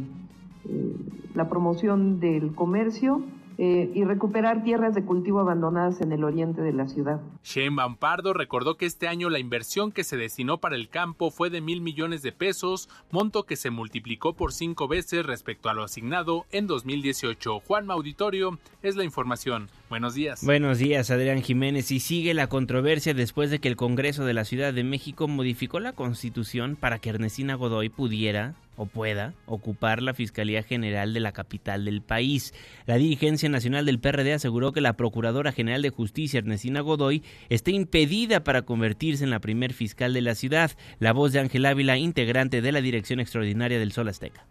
eh, 0.66 0.96
la 1.36 1.48
promoción 1.50 2.20
del 2.20 2.56
comercio, 2.56 3.22
eh, 3.64 3.92
y 3.94 4.04
recuperar 4.06 4.64
tierras 4.64 4.96
de 4.96 5.06
cultivo 5.06 5.40
abandonadas 5.40 6.02
en 6.02 6.12
el 6.12 6.24
oriente 6.24 6.64
de 6.64 6.74
la 6.74 6.88
ciudad. 6.88 7.22
Shane 7.44 7.76
Bampardo 7.76 8.34
recordó 8.34 8.76
que 8.76 8.88
este 8.88 9.08
año 9.08 9.30
la 9.30 9.38
inversión 9.38 9.92
que 9.92 10.04
se 10.04 10.18
destinó 10.18 10.58
para 10.58 10.76
el 10.76 10.90
campo 10.90 11.30
fue 11.30 11.52
de 11.52 11.62
mil 11.62 11.80
millones 11.80 12.24
de 12.24 12.32
pesos, 12.32 12.90
monto 13.12 13.44
que 13.44 13.56
se 13.56 13.70
multiplicó 13.70 14.34
por 14.34 14.52
cinco 14.52 14.88
veces 14.88 15.28
respecto 15.28 15.70
a 15.70 15.76
lo 15.76 15.84
asignado 15.84 16.48
en 16.52 16.66
2018. 16.66 17.60
Juan 17.60 17.92
Auditorio 17.92 18.58
es 18.82 18.96
la 18.96 19.04
información. 19.04 19.70
Buenos 19.92 20.16
días. 20.16 20.44
Buenos 20.44 20.80
días, 20.80 21.12
Adrián 21.12 21.44
Jiménez. 21.44 21.92
Y 21.92 22.00
sigue 22.00 22.34
la 22.34 22.48
controversia 22.48 23.14
después 23.14 23.52
de 23.52 23.60
que 23.60 23.68
el 23.68 23.76
Congreso 23.76 24.26
de 24.26 24.34
la 24.34 24.44
Ciudad 24.44 24.74
de 24.74 24.84
México 24.84 25.28
modificó 25.28 25.80
la 25.80 25.94
Constitución 25.94 26.76
para 26.76 26.98
que 26.98 27.12
Ernestina 27.12 27.54
Godoy 27.54 27.90
pudiera 27.90 28.56
o 28.82 28.88
pueda 28.88 29.36
ocupar 29.46 30.02
la 30.02 30.16
Fiscalía 30.16 30.64
General 30.64 31.14
de 31.14 31.20
la 31.20 31.34
capital 31.34 31.86
del 31.86 32.02
país. 32.02 32.52
La 32.88 32.96
dirigencia 32.96 33.48
nacional 33.48 33.86
del 33.86 34.00
PRD 34.00 34.34
aseguró 34.34 34.72
que 34.72 34.82
la 34.82 34.94
Procuradora 34.94 35.52
General 35.52 35.84
de 35.84 35.92
Justicia, 35.92 36.40
Ernestina 36.40 36.82
Godoy, 36.82 37.22
está 37.50 37.70
impedida 37.70 38.44
para 38.44 38.64
convertirse 38.64 39.24
en 39.24 39.30
la 39.30 39.40
primer 39.40 39.74
fiscal 39.74 40.16
de 40.16 40.22
la 40.22 40.34
ciudad. 40.34 40.72
La 40.98 41.14
voz 41.14 41.32
de 41.32 41.42
Ángel 41.42 41.68
Ávila, 41.68 41.96
integrante 41.98 42.64
de 42.64 42.72
la 42.72 42.82
Dirección 42.82 43.20
Extraordinaria 43.20 43.78
del 43.78 43.92
Sol 43.92 44.10
Azteca. 44.10 44.48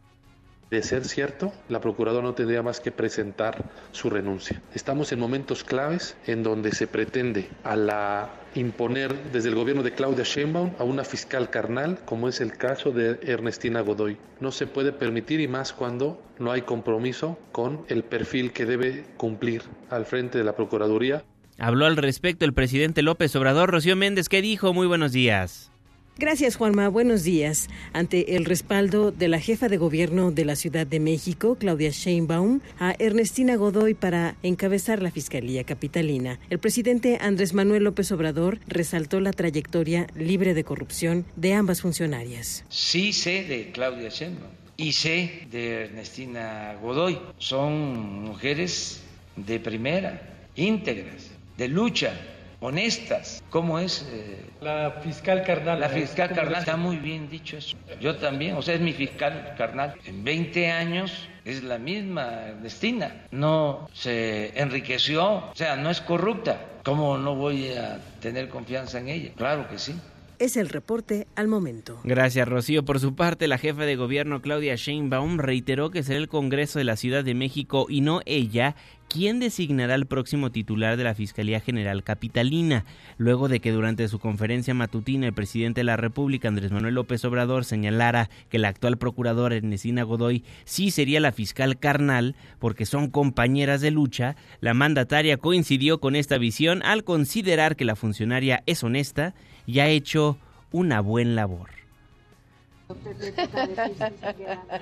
De 0.71 0.85
ser 0.85 1.05
cierto, 1.05 1.53
la 1.69 1.81
procuradora 1.81 2.23
no 2.23 2.35
tendría 2.35 2.63
más 2.63 2.79
que 2.79 2.93
presentar 2.93 3.65
su 3.91 4.09
renuncia. 4.09 4.63
Estamos 4.73 5.11
en 5.11 5.19
momentos 5.19 5.65
claves 5.65 6.17
en 6.29 6.45
donde 6.45 6.71
se 6.71 6.87
pretende 6.87 7.49
a 7.65 7.75
la 7.75 8.31
imponer 8.55 9.13
desde 9.33 9.49
el 9.49 9.57
gobierno 9.57 9.83
de 9.83 9.95
Claudia 9.95 10.23
Sheinbaum 10.23 10.75
a 10.79 10.85
una 10.85 11.03
fiscal 11.03 11.51
carnal, 11.51 11.99
como 12.05 12.29
es 12.29 12.41
el 12.41 12.57
caso 12.57 12.93
de 12.93 13.19
Ernestina 13.23 13.81
Godoy. 13.81 14.17
No 14.39 14.53
se 14.53 14.69
puede 14.69 14.93
permitir 14.93 15.41
y 15.41 15.49
más 15.49 15.73
cuando 15.73 16.23
no 16.39 16.53
hay 16.53 16.63
compromiso 16.63 17.37
con 17.51 17.85
el 17.89 18.05
perfil 18.05 18.53
que 18.53 18.65
debe 18.65 19.07
cumplir 19.17 19.63
al 19.89 20.07
frente 20.07 20.39
de 20.39 20.45
la 20.45 20.55
Procuraduría. 20.55 21.25
Habló 21.59 21.87
al 21.87 21.97
respecto 21.97 22.45
el 22.45 22.55
presidente 22.55 23.03
López 23.03 23.35
Obrador. 23.35 23.71
Rocío 23.71 23.97
Méndez, 23.97 24.29
¿qué 24.29 24.41
dijo? 24.41 24.73
Muy 24.73 24.87
buenos 24.87 25.11
días. 25.11 25.73
Gracias, 26.19 26.57
Juanma. 26.57 26.89
Buenos 26.89 27.25
días. 27.25 27.69
Ante 27.93 28.37
el 28.37 28.45
respaldo 28.45 29.11
de 29.11 29.29
la 29.29 29.41
jefa 29.41 29.69
de 29.69 29.79
gobierno 29.79 30.31
de 30.31 30.45
la 30.45 30.55
Ciudad 30.55 30.87
de 30.87 31.01
México, 31.01 31.57
Claudia 31.59 31.91
Sheinbaum, 31.91 32.61
a 32.79 32.95
Ernestina 32.99 33.57
Godoy 33.57 33.95
para 33.95 34.37
encabezar 34.43 35.01
la 35.01 35.11
Fiscalía 35.11 35.65
Capitalina, 35.65 36.39
el 36.51 36.59
presidente 36.59 37.19
Andrés 37.21 37.55
Manuel 37.55 37.85
López 37.85 38.13
Obrador 38.13 38.59
resaltó 38.67 39.21
la 39.21 39.33
trayectoria 39.33 40.07
libre 40.15 40.53
de 40.53 40.65
corrupción 40.65 41.25
de 41.37 41.55
ambas 41.55 41.81
funcionarias. 41.81 42.65
Sí 42.69 43.13
sé 43.13 43.45
de 43.45 43.71
Claudia 43.73 44.11
Sheinbaum 44.11 44.51
y 44.77 44.93
sé 44.93 45.47
de 45.51 45.85
Ernestina 45.85 46.77
Godoy. 46.83 47.19
Son 47.39 48.23
mujeres 48.25 49.01
de 49.37 49.59
primera, 49.61 50.51
íntegras, 50.55 51.31
de 51.57 51.69
lucha 51.69 52.13
honestas. 52.61 53.43
¿Cómo 53.51 53.79
es? 53.79 54.07
Eh? 54.13 54.51
la 54.61 55.01
fiscal 55.03 55.43
carnal. 55.43 55.81
La 55.81 55.89
fiscal 55.89 56.31
carnal, 56.33 56.61
está 56.61 56.77
muy 56.77 56.97
bien 56.97 57.29
dicho 57.29 57.57
eso. 57.57 57.77
Yo 58.01 58.17
también, 58.17 58.57
o 58.57 58.63
sea, 58.63 58.75
es 58.75 58.81
mi 58.81 58.93
fiscal 58.93 59.55
carnal. 59.57 59.95
En 60.05 60.23
20 60.23 60.71
años 60.71 61.29
es 61.45 61.63
la 61.63 61.79
misma 61.79 62.49
Ernestina. 62.49 63.25
No 63.31 63.89
se 63.93 64.59
enriqueció, 64.61 65.27
o 65.27 65.53
sea, 65.55 65.77
no 65.77 65.91
es 65.91 66.01
corrupta. 66.01 66.61
¿Cómo 66.85 67.19
no 67.19 67.35
voy 67.35 67.73
a 67.73 67.99
tener 68.21 68.49
confianza 68.49 68.99
en 68.99 69.09
ella? 69.09 69.31
Claro 69.37 69.69
que 69.69 69.79
sí. 69.79 69.95
Es 70.41 70.57
el 70.57 70.71
reporte 70.71 71.27
al 71.37 71.49
momento. 71.49 72.01
Gracias, 72.03 72.49
Rocío. 72.49 72.83
Por 72.83 72.99
su 72.99 73.15
parte, 73.15 73.47
la 73.47 73.59
jefa 73.59 73.83
de 73.83 73.97
gobierno 73.97 74.41
Claudia 74.41 74.75
Sheinbaum 74.75 75.37
reiteró 75.37 75.91
que 75.91 76.03
será 76.03 76.19
el 76.19 76.29
Congreso 76.29 76.79
de 76.79 76.87
la 76.87 76.97
Ciudad 76.97 77.23
de 77.23 77.35
México 77.35 77.85
y 77.91 78.01
no 78.01 78.23
ella 78.25 78.75
quien 79.11 79.39
designará 79.39 79.95
al 79.95 80.07
próximo 80.07 80.51
titular 80.51 80.97
de 80.97 81.05
la 81.05 81.15
Fiscalía 81.15 81.61
General 81.61 82.03
Capitalina, 82.05 82.87
luego 83.19 83.49
de 83.49 83.61
que 83.61 83.73
durante 83.73 84.09
su 84.09 84.19
conferencia 84.19 84.73
matutina 84.73 85.27
el 85.27 85.35
presidente 85.35 85.81
de 85.81 85.85
la 85.85 85.99
República, 85.99 86.49
Andrés 86.49 86.71
Manuel 86.71 86.95
López 86.95 87.23
Obrador, 87.27 87.67
señalara 87.67 88.31
que 88.49 88.59
la 88.59 88.69
actual 88.69 88.97
procuradora 88.97 89.57
Ernestina 89.57 90.05
Godoy 90.05 90.45
sí 90.65 90.91
sería 90.91 91.21
la 91.21 91.33
fiscal 91.33 91.79
carnal 91.79 92.35
porque 92.61 92.87
son 92.87 93.11
compañeras 93.11 93.83
de 93.83 93.91
lucha, 93.91 94.37
la 94.61 94.73
mandataria 94.73 95.37
coincidió 95.37 96.01
con 96.01 96.17
esta 96.17 96.39
visión 96.39 96.83
al 96.83 97.05
considerar 97.05 97.77
que 97.77 97.85
la 97.85 97.97
funcionaria 97.97 98.63
es 98.65 98.83
honesta 98.85 99.35
y 99.67 99.81
ha 99.81 99.89
hecho 99.89 100.39
una 100.73 101.01
buena 101.01 101.35
labor. 101.35 101.71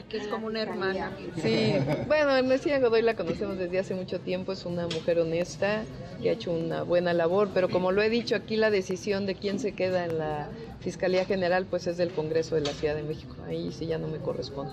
que 0.09 0.17
es 0.17 0.29
como 0.29 0.47
una 0.47 0.63
hermana. 0.63 1.13
Sí, 1.43 1.75
bueno, 2.07 2.37
Ernestina 2.37 2.79
Godoy 2.79 3.03
la 3.03 3.15
conocemos 3.15 3.59
desde 3.59 3.79
hace 3.79 3.95
mucho 3.95 4.21
tiempo, 4.21 4.53
es 4.53 4.65
una 4.65 4.87
mujer 4.87 5.19
honesta 5.19 5.85
que 6.21 6.31
ha 6.31 6.33
hecho 6.33 6.53
una 6.53 6.83
buena 6.83 7.13
labor, 7.13 7.51
pero 7.53 7.69
como 7.69 7.93
lo 7.93 8.03
he 8.03 8.09
dicho 8.09 8.35
aquí, 8.35 8.57
la 8.57 8.71
decisión 8.71 9.27
de 9.27 9.35
quién 9.35 9.59
se 9.59 9.73
queda 9.73 10.05
en 10.05 10.19
la 10.19 10.49
Fiscalía 10.81 11.25
General 11.25 11.67
pues 11.69 11.87
es 11.87 11.97
del 11.97 12.11
Congreso 12.11 12.55
de 12.55 12.63
la 12.63 12.73
Ciudad 12.73 12.95
de 12.95 13.03
México, 13.03 13.37
ahí 13.47 13.73
sí 13.73 13.87
ya 13.87 13.99
no 13.99 14.09
me 14.09 14.19
corresponde. 14.19 14.73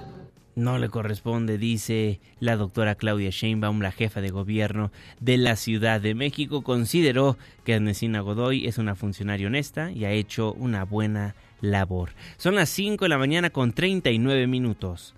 No 0.56 0.78
le 0.80 0.88
corresponde, 0.88 1.58
dice 1.58 2.22
la 2.39 2.56
doctora 2.56 2.95
Claudia 2.95 3.30
Sheinbaum, 3.30 3.82
la 3.82 3.91
jefa 3.91 4.22
de 4.22 4.30
gobierno 4.30 4.89
de 5.20 5.38
la 5.38 5.58
Ciudad 5.58 5.99
de 5.99 6.16
México. 6.16 6.62
Consideró 6.62 7.38
que 7.66 7.74
Ernestina 7.74 8.22
Godoy 8.22 8.66
es 8.66 8.78
una 8.78 8.95
funcionaria 8.95 9.47
honesta 9.47 9.91
y 9.91 10.06
ha 10.06 10.12
hecho 10.12 10.53
una 10.53 10.86
buena 10.86 11.36
labor. 11.60 12.12
Son 12.38 12.56
las 12.56 12.70
5 12.70 13.03
de 13.03 13.10
la 13.10 13.18
mañana 13.18 13.49
con 13.49 13.74
39 13.74 14.47
minutos. 14.47 15.14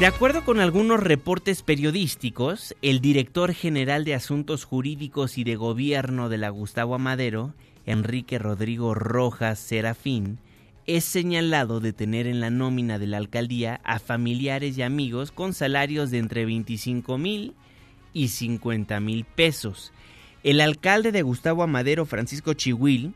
De 0.00 0.06
acuerdo 0.06 0.42
con 0.42 0.58
algunos 0.58 1.00
reportes 1.00 1.62
periodísticos, 1.62 2.74
el 2.80 3.02
director 3.02 3.52
general 3.52 4.06
de 4.06 4.14
Asuntos 4.14 4.64
Jurídicos 4.64 5.36
y 5.36 5.44
de 5.44 5.56
Gobierno 5.56 6.30
de 6.30 6.38
la 6.38 6.48
Gustavo 6.48 6.94
Amadero, 6.94 7.52
Enrique 7.84 8.38
Rodrigo 8.38 8.94
Rojas 8.94 9.58
Serafín, 9.58 10.38
es 10.86 11.04
señalado 11.04 11.80
de 11.80 11.92
tener 11.92 12.26
en 12.26 12.40
la 12.40 12.50
nómina 12.50 12.98
de 12.98 13.06
la 13.06 13.18
alcaldía 13.18 13.80
a 13.84 13.98
familiares 13.98 14.76
y 14.76 14.82
amigos 14.82 15.30
con 15.30 15.54
salarios 15.54 16.10
de 16.10 16.18
entre 16.18 16.44
25 16.44 17.18
mil 17.18 17.54
y 18.12 18.28
50 18.28 19.00
mil 19.00 19.24
pesos. 19.24 19.92
El 20.42 20.60
alcalde 20.60 21.12
de 21.12 21.22
Gustavo 21.22 21.62
Amadero, 21.62 22.04
Francisco 22.04 22.54
Chihuil, 22.54 23.14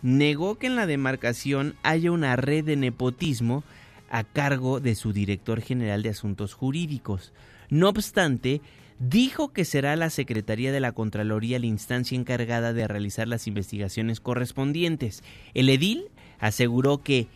negó 0.00 0.56
que 0.56 0.68
en 0.68 0.76
la 0.76 0.86
demarcación 0.86 1.74
haya 1.82 2.12
una 2.12 2.36
red 2.36 2.64
de 2.64 2.76
nepotismo 2.76 3.64
a 4.10 4.24
cargo 4.24 4.78
de 4.78 4.94
su 4.94 5.12
director 5.12 5.60
general 5.60 6.02
de 6.02 6.10
Asuntos 6.10 6.54
Jurídicos. 6.54 7.32
No 7.68 7.88
obstante, 7.88 8.60
dijo 8.98 9.52
que 9.52 9.64
será 9.64 9.96
la 9.96 10.10
Secretaría 10.10 10.70
de 10.70 10.80
la 10.80 10.92
Contraloría 10.92 11.58
la 11.58 11.66
instancia 11.66 12.16
encargada 12.16 12.72
de 12.72 12.86
realizar 12.86 13.26
las 13.26 13.46
investigaciones 13.46 14.20
correspondientes. 14.20 15.24
El 15.54 15.68
edil 15.68 16.10
aseguró 16.42 16.98
que 16.98 17.28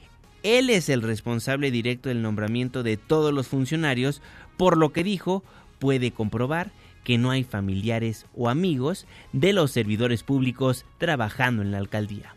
él 0.43 0.69
es 0.69 0.91
el 0.91 1.01
responsable 1.01 1.71
directo 1.71 2.11
del 2.11 2.21
nombramiento 2.21 2.83
de 2.83 2.99
todos 2.99 3.33
los 3.33 3.47
funcionarios, 3.47 4.21
por 4.59 4.77
lo 4.77 4.93
que 4.93 5.03
dijo 5.03 5.43
puede 5.79 6.11
comprobar 6.11 6.73
que 7.05 7.17
no 7.17 7.31
hay 7.31 7.45
familiares 7.45 8.27
o 8.35 8.49
amigos 8.49 9.07
de 9.33 9.53
los 9.53 9.71
servidores 9.71 10.25
públicos 10.25 10.85
trabajando 10.99 11.63
en 11.63 11.71
la 11.71 11.79
alcaldía. 11.79 12.35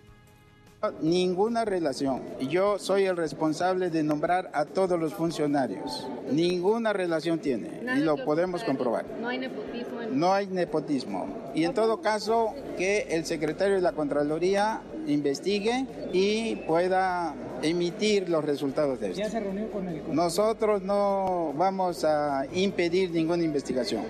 Ninguna 1.01 1.65
relación. 1.65 2.21
Yo 2.39 2.79
soy 2.79 3.03
el 3.03 3.17
responsable 3.17 3.89
de 3.89 4.01
nombrar 4.01 4.49
a 4.53 4.63
todos 4.63 4.97
los 4.97 5.13
funcionarios. 5.13 6.07
Ninguna 6.31 6.93
relación 6.93 7.39
tiene 7.39 7.81
y 7.97 7.99
lo 7.99 8.23
podemos 8.23 8.63
comprobar. 8.63 9.05
No 9.19 9.27
hay 9.27 9.39
nepotismo. 9.39 9.99
No 10.11 10.33
hay 10.33 10.47
nepotismo. 10.47 11.27
Y 11.53 11.65
en 11.65 11.73
todo 11.73 11.99
caso, 12.01 12.53
que 12.77 13.07
el 13.09 13.25
secretario 13.25 13.75
de 13.75 13.81
la 13.81 13.91
Contraloría 13.91 14.81
investigue 15.05 15.85
y 16.13 16.55
pueda 16.55 17.35
emitir 17.61 18.29
los 18.29 18.45
resultados 18.45 19.01
de 19.01 19.09
esto. 19.09 19.19
¿Ya 19.19 19.29
se 19.29 19.41
reunió 19.41 19.69
con 19.69 19.85
el 19.85 20.01
Nosotros 20.15 20.81
no 20.81 21.53
vamos 21.57 22.05
a 22.05 22.45
impedir 22.53 23.11
ninguna 23.11 23.43
investigación. 23.43 24.05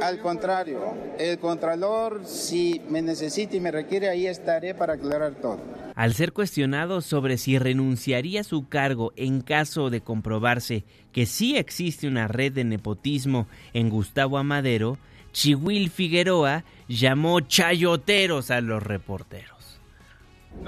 Al 0.00 0.20
contrario, 0.20 0.80
el 1.18 1.38
Contralor, 1.38 2.24
si 2.24 2.80
me 2.88 3.02
necesita 3.02 3.56
y 3.56 3.60
me 3.60 3.70
requiere, 3.70 4.08
ahí 4.08 4.26
estaré 4.26 4.74
para 4.74 4.94
aclarar 4.94 5.34
todo. 5.34 5.58
Al 5.98 6.14
ser 6.14 6.32
cuestionado 6.32 7.00
sobre 7.00 7.38
si 7.38 7.58
renunciaría 7.58 8.42
a 8.42 8.44
su 8.44 8.68
cargo 8.68 9.12
en 9.16 9.40
caso 9.40 9.90
de 9.90 10.00
comprobarse 10.00 10.84
que 11.10 11.26
sí 11.26 11.56
existe 11.56 12.06
una 12.06 12.28
red 12.28 12.52
de 12.52 12.62
nepotismo 12.62 13.48
en 13.72 13.90
Gustavo 13.90 14.38
Amadero, 14.38 14.96
Chihuil 15.32 15.90
Figueroa 15.90 16.62
llamó 16.86 17.40
chayoteros 17.40 18.52
a 18.52 18.60
los 18.60 18.80
reporteros. 18.80 19.80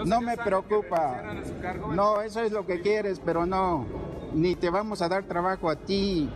No 0.05 0.20
me 0.20 0.37
preocupa. 0.37 1.22
No, 1.95 2.22
eso 2.22 2.43
es 2.43 2.51
lo 2.51 2.66
que 2.66 2.81
quieres, 2.81 3.22
pero 3.24 3.47
no. 3.47 3.87
Ni 4.35 4.57
te 4.57 4.68
vamos 4.68 5.01
a 5.01 5.09
dar 5.09 5.22
trabajo 5.22 5.70
a 5.70 5.76
ti 5.76 6.28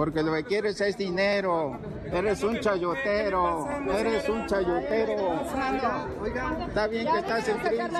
porque 0.00 0.22
lo 0.22 0.32
que 0.32 0.44
quieres 0.44 0.80
es 0.80 0.96
dinero. 0.96 1.78
Eres 2.10 2.42
un 2.42 2.58
chayotero, 2.58 3.68
eres 3.98 4.26
un 4.30 4.46
chayotero. 4.46 5.42
Está 6.66 6.86
bien 6.86 7.06
que 7.06 7.18
estás 7.18 7.48
en 7.48 7.58
crisis. 7.58 7.90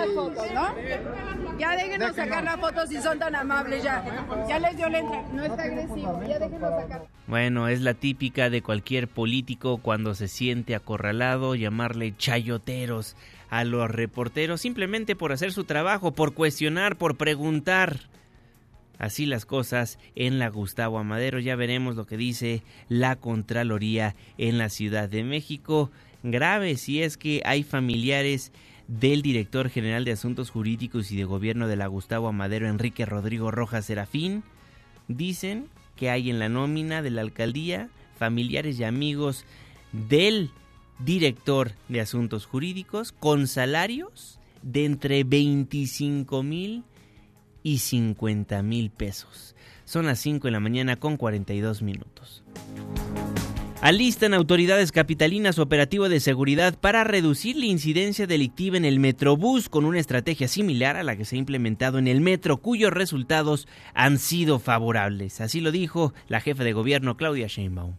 ¿no? 0.55 1.59
Ya 1.59 1.77
déjenos 1.77 2.17
sacar 2.17 2.43
la 2.43 2.57
foto 2.57 2.87
si 2.87 3.03
son 3.03 3.19
tan 3.19 3.35
amables 3.35 3.85
ya. 3.85 4.03
Ya 4.49 4.59
les 4.59 4.79
dio 4.79 4.89
lenta. 4.89 5.21
No 5.35 5.45
está 5.45 5.63
agresivo. 5.63 6.23
Ya 6.27 6.39
déjenos 6.39 6.71
sacar. 6.71 7.07
Bueno, 7.27 7.69
es 7.69 7.83
la 7.83 7.93
típica 7.93 8.49
de 8.49 8.63
cualquier 8.63 9.07
político 9.07 9.77
cuando 9.77 10.15
se 10.15 10.29
siente 10.29 10.75
acorralado 10.75 11.55
llamarle 11.55 12.17
chayoteros 12.17 13.15
a 13.51 13.65
los 13.65 13.91
reporteros 13.91 14.63
simplemente 14.63 15.17
por 15.17 15.33
hacer 15.33 15.53
su 15.53 15.65
trabajo, 15.65 16.13
por 16.13 16.33
cuestionar, 16.33 16.97
por 16.97 17.19
preguntar. 17.19 18.09
Así 19.01 19.25
las 19.25 19.47
cosas 19.47 19.99
en 20.15 20.39
la 20.39 20.51
Gustavo 20.51 20.99
Amadero. 20.99 21.41
Ya 21.41 21.57
veremos 21.57 21.97
lo 21.97 22.07
que 22.07 22.19
dice 22.19 22.63
la 22.91 23.17
Contraloría 23.17 24.15
en 24.37 24.59
la 24.59 24.69
Ciudad 24.69 25.09
de 25.09 25.25
México. 25.25 25.91
Grave 26.23 26.77
si 26.77 27.03
es 27.03 27.17
que 27.17 27.41
hay 27.47 27.63
familiares 27.63 28.53
del 28.89 29.23
director 29.23 29.71
general 29.71 30.05
de 30.05 30.13
Asuntos 30.13 30.51
Jurídicos 30.51 31.11
y 31.11 31.17
de 31.17 31.25
Gobierno 31.25 31.67
de 31.67 31.77
la 31.77 31.87
Gustavo 31.87 32.29
Amadero, 32.29 32.69
Enrique 32.69 33.07
Rodrigo 33.07 33.51
Rojas 33.51 33.87
Serafín. 33.87 34.43
Dicen 35.09 35.69
que 35.97 36.11
hay 36.11 36.29
en 36.29 36.39
la 36.39 36.51
nómina 36.51 37.01
de 37.01 37.11
la 37.11 37.23
alcaldía 37.23 37.89
familiares 38.19 38.79
y 38.79 38.85
amigos 38.85 39.47
del 39.93 40.51
director 40.99 41.73
de 41.89 42.03
Asuntos 42.03 42.45
Jurídicos 42.45 43.13
con 43.13 43.47
salarios 43.47 44.39
de 44.61 44.85
entre 44.85 45.25
25 45.25 46.43
mil 46.43 46.85
y 47.63 47.79
50 47.79 48.63
mil 48.63 48.91
pesos. 48.91 49.55
Son 49.85 50.07
las 50.07 50.19
5 50.21 50.49
de 50.49 50.53
la 50.53 50.61
mañana 50.61 50.97
con 50.97 51.17
42 51.17 51.83
minutos. 51.83 52.43
Alistan 53.83 54.35
autoridades 54.35 54.93
capitalinas 54.93 55.59
operativo 55.59 56.11
de 56.11 56.21
seguridad 56.21 56.79
para 56.79 57.03
reducir 57.03 57.57
la 57.57 57.65
incidencia 57.65 58.27
delictiva 58.27 58.77
en 58.77 58.85
el 58.85 59.01
Metrobús 59.01 59.71
con 59.71 59.87
una 59.87 59.99
estrategia 59.99 60.49
similar 60.49 60.97
a 60.97 61.03
la 61.03 61.17
que 61.17 61.25
se 61.25 61.37
ha 61.37 61.39
implementado 61.39 61.99
en 61.99 62.07
el 62.07 62.21
metro, 62.21 62.59
cuyos 62.59 62.93
resultados 62.93 63.67
han 63.95 64.19
sido 64.19 64.59
favorables. 64.59 65.41
Así 65.41 65.63
lo 65.63 65.73
dijo 65.73 66.13
la 66.29 66.41
jefa 66.41 66.63
de 66.63 66.75
gobierno 66.75 67.17
Claudia 67.17 67.47
Sheinbaum. 67.47 67.95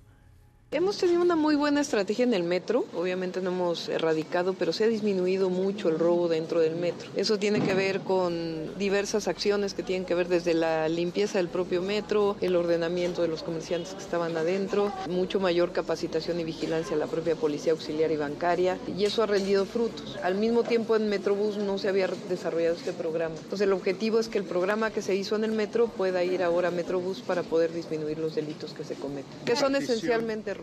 Hemos 0.74 0.98
tenido 0.98 1.22
una 1.22 1.36
muy 1.36 1.58
buena 1.58 1.82
estrategia 1.82 2.24
en 2.24 2.34
el 2.34 2.44
metro, 2.44 2.86
obviamente 2.96 3.42
no 3.42 3.50
hemos 3.50 3.90
erradicado, 3.90 4.54
pero 4.54 4.72
se 4.72 4.86
ha 4.86 4.88
disminuido 4.88 5.50
mucho 5.50 5.90
el 5.90 6.00
robo 6.00 6.30
dentro 6.30 6.62
del 6.62 6.78
metro. 6.78 7.10
Eso 7.18 7.38
tiene 7.38 7.60
que 7.60 7.74
ver 7.74 8.00
con 8.00 8.78
diversas 8.80 9.28
acciones 9.28 9.74
que 9.74 9.84
tienen 9.84 10.06
que 10.06 10.16
ver 10.16 10.30
desde 10.30 10.54
la 10.54 10.88
limpieza 10.88 11.40
del 11.40 11.50
propio 11.50 11.82
metro, 11.82 12.38
el 12.40 12.56
ordenamiento 12.56 13.22
de 13.22 13.28
los 13.28 13.44
comerciantes 13.44 13.94
que 13.96 14.02
estaban 14.02 14.38
adentro, 14.38 14.94
mucho 15.10 15.42
mayor 15.42 15.74
capacitación 15.74 16.40
y 16.40 16.46
vigilancia 16.46 16.96
de 16.96 17.02
la 17.02 17.08
propia 17.08 17.36
policía 17.36 17.74
auxiliar 17.74 18.10
y 18.10 18.16
bancaria, 18.16 18.78
y 18.98 19.04
eso 19.04 19.24
ha 19.24 19.26
rendido 19.26 19.66
frutos. 19.66 20.18
Al 20.24 20.36
mismo 20.36 20.64
tiempo 20.64 20.96
en 20.96 21.10
Metrobús 21.10 21.58
no 21.58 21.80
se 21.80 21.90
había 21.90 22.08
desarrollado 22.30 22.78
este 22.78 22.94
programa. 22.94 23.36
Entonces 23.36 23.68
el 23.68 23.74
objetivo 23.74 24.22
es 24.22 24.30
que 24.30 24.38
el 24.38 24.46
programa 24.46 24.90
que 24.90 25.02
se 25.02 25.16
hizo 25.16 25.36
en 25.36 25.44
el 25.44 25.52
metro 25.52 25.88
pueda 25.88 26.24
ir 26.24 26.42
ahora 26.42 26.70
a 26.70 26.72
Metrobús 26.72 27.20
para 27.20 27.44
poder 27.44 27.74
disminuir 27.74 28.20
los 28.20 28.36
delitos 28.36 28.72
que 28.72 28.86
se 28.86 28.96
cometen, 28.96 29.34
que 29.44 29.58
son 29.58 29.76
esencialmente 29.76 30.61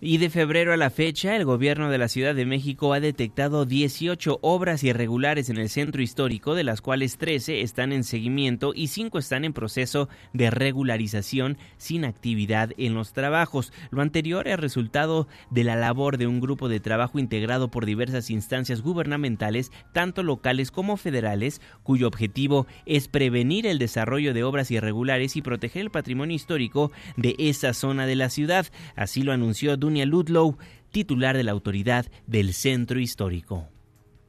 y 0.00 0.18
de 0.18 0.30
febrero 0.30 0.72
a 0.72 0.76
la 0.76 0.90
fecha, 0.90 1.34
el 1.34 1.44
gobierno 1.44 1.90
de 1.90 1.98
la 1.98 2.06
Ciudad 2.06 2.32
de 2.32 2.46
México 2.46 2.92
ha 2.92 3.00
detectado 3.00 3.64
18 3.66 4.38
obras 4.42 4.84
irregulares 4.84 5.50
en 5.50 5.56
el 5.56 5.68
centro 5.68 6.00
histórico, 6.02 6.54
de 6.54 6.62
las 6.62 6.80
cuales 6.80 7.18
13 7.18 7.62
están 7.62 7.92
en 7.92 8.04
seguimiento 8.04 8.72
y 8.76 8.88
5 8.88 9.18
están 9.18 9.44
en 9.44 9.52
proceso 9.52 10.08
de 10.32 10.50
regularización 10.50 11.58
sin 11.78 12.04
actividad 12.04 12.70
en 12.78 12.94
los 12.94 13.12
trabajos. 13.12 13.72
Lo 13.90 14.00
anterior 14.00 14.46
es 14.46 14.60
resultado 14.60 15.26
de 15.50 15.64
la 15.64 15.74
labor 15.74 16.16
de 16.16 16.28
un 16.28 16.38
grupo 16.38 16.68
de 16.68 16.78
trabajo 16.78 17.18
integrado 17.18 17.68
por 17.68 17.84
diversas 17.84 18.30
instancias 18.30 18.82
gubernamentales, 18.82 19.72
tanto 19.92 20.22
locales 20.22 20.70
como 20.70 20.96
federales, 20.96 21.60
cuyo 21.82 22.06
objetivo 22.06 22.68
es 22.86 23.08
prevenir 23.08 23.66
el 23.66 23.80
desarrollo 23.80 24.32
de 24.32 24.44
obras 24.44 24.70
irregulares 24.70 25.34
y 25.34 25.42
proteger 25.42 25.82
el 25.82 25.90
patrimonio 25.90 26.36
histórico 26.36 26.92
de 27.16 27.34
esa 27.38 27.74
zona 27.74 28.06
de 28.06 28.14
la 28.14 28.30
ciudad. 28.30 28.66
Así 28.94 29.22
lo 29.22 29.32
anunció 29.38 29.76
Dunia 29.76 30.04
Ludlow, 30.04 30.58
titular 30.90 31.36
de 31.36 31.44
la 31.44 31.52
autoridad 31.52 32.06
del 32.26 32.52
centro 32.52 33.00
histórico. 33.00 33.68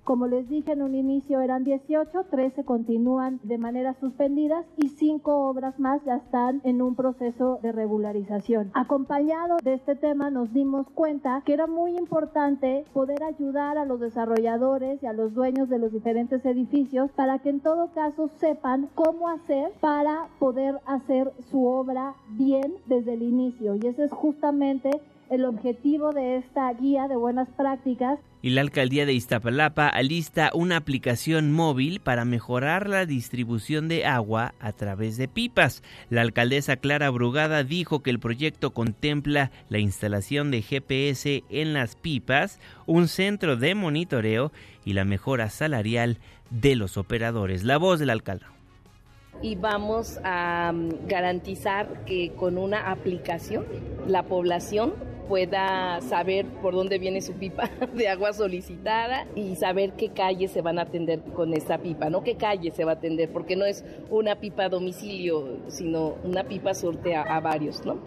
Como 0.10 0.26
les 0.26 0.50
dije 0.50 0.72
en 0.72 0.82
un 0.82 0.96
inicio 0.96 1.40
eran 1.40 1.64
18, 1.64 2.24
13 2.32 2.64
continúan 2.64 3.40
de 3.44 3.60
manera 3.60 3.94
suspendidas 4.00 4.66
y 4.76 4.88
5 4.88 5.48
obras 5.48 5.80
más 5.80 6.04
ya 6.04 6.16
están 6.16 6.62
en 6.64 6.82
un 6.82 6.96
proceso 6.96 7.60
de 7.62 7.72
regularización. 7.72 8.72
Acompañado 8.74 9.58
de 9.64 9.76
este 9.76 9.96
tema 9.96 10.32
nos 10.32 10.52
dimos 10.52 10.90
cuenta 10.96 11.44
que 11.46 11.54
era 11.54 11.68
muy 11.68 11.96
importante 11.96 12.86
poder 12.92 13.22
ayudar 13.22 13.78
a 13.78 13.86
los 13.86 14.00
desarrolladores 14.00 15.04
y 15.04 15.06
a 15.06 15.14
los 15.14 15.36
dueños 15.36 15.70
de 15.70 15.78
los 15.78 15.92
diferentes 15.92 16.44
edificios 16.44 17.12
para 17.12 17.38
que 17.38 17.50
en 17.50 17.60
todo 17.60 17.92
caso 17.92 18.32
sepan 18.40 18.90
cómo 18.96 19.30
hacer 19.30 19.74
para 19.80 20.28
poder 20.40 20.80
hacer 20.88 21.32
su 21.52 21.68
obra 21.68 22.16
bien 22.30 22.74
desde 22.88 23.14
el 23.14 23.22
inicio. 23.22 23.76
Y 23.76 23.86
ese 23.86 24.06
es 24.06 24.12
justamente 24.12 24.90
el 25.30 25.46
objetivo 25.46 26.12
de 26.12 26.38
esta 26.38 26.72
guía 26.74 27.08
de 27.08 27.16
buenas 27.16 27.48
prácticas. 27.56 28.20
Y 28.42 28.52
la 28.52 28.62
alcaldía 28.62 29.06
de 29.06 29.14
Iztapalapa 29.14 29.88
alista 29.88 30.52
una 30.54 30.78
aplicación 30.78 31.52
móvil 31.52 32.00
para 32.00 32.26
mejorar 32.26 32.88
la 32.88 33.06
distribución 33.06 33.88
de 33.88 34.06
agua 34.06 34.54
a 34.60 34.72
través 34.72 35.18
de 35.18 35.28
pipas. 35.28 35.84
La 36.10 36.22
alcaldesa 36.22 36.78
Clara 36.78 37.10
Brugada 37.10 37.64
dijo 37.64 38.02
que 38.02 38.10
el 38.10 38.20
proyecto 38.20 38.72
contempla 38.72 39.52
la 39.68 39.80
instalación 39.80 40.52
de 40.52 40.62
GPS 40.62 41.44
en 41.50 41.74
las 41.74 41.96
pipas, 41.96 42.60
un 42.86 43.08
centro 43.08 43.56
de 43.56 43.76
monitoreo 43.76 44.52
y 44.86 44.94
la 44.94 45.06
mejora 45.06 45.50
salarial 45.50 46.18
de 46.50 46.76
los 46.76 46.98
operadores. 46.98 47.64
La 47.64 47.78
voz 47.78 48.00
del 48.00 48.10
alcalde 48.10 48.46
y 49.42 49.56
vamos 49.56 50.20
a 50.24 50.72
mm, 50.74 51.08
garantizar 51.08 52.06
que 52.06 52.32
con 52.34 52.58
una 52.58 52.92
aplicación 52.92 53.66
la 54.08 54.24
población 54.24 54.94
pueda 55.30 56.02
saber 56.02 56.48
por 56.60 56.74
dónde 56.74 56.98
viene 56.98 57.22
su 57.22 57.34
pipa 57.34 57.70
de 57.94 58.08
agua 58.08 58.34
solicitada 58.34 59.28
y 59.36 59.56
saber 59.56 59.94
qué 59.94 60.10
calles 60.10 60.52
se 60.52 60.62
van 60.62 60.80
a 60.80 60.82
atender 60.82 61.22
con 61.22 61.54
esa 61.54 61.78
pipa, 61.78 62.10
no 62.10 62.24
qué 62.24 62.36
calle 62.36 62.72
se 62.72 62.84
va 62.84 62.94
a 62.94 62.96
atender, 62.96 63.32
porque 63.32 63.56
no 63.56 63.66
es 63.66 63.86
una 64.10 64.38
pipa 64.38 64.64
a 64.64 64.70
domicilio, 64.70 65.60
sino 65.68 66.16
una 66.24 66.46
pipa 66.46 66.74
surte 66.74 67.16
a, 67.16 67.40
varios, 67.40 67.86
¿no? 67.86 67.98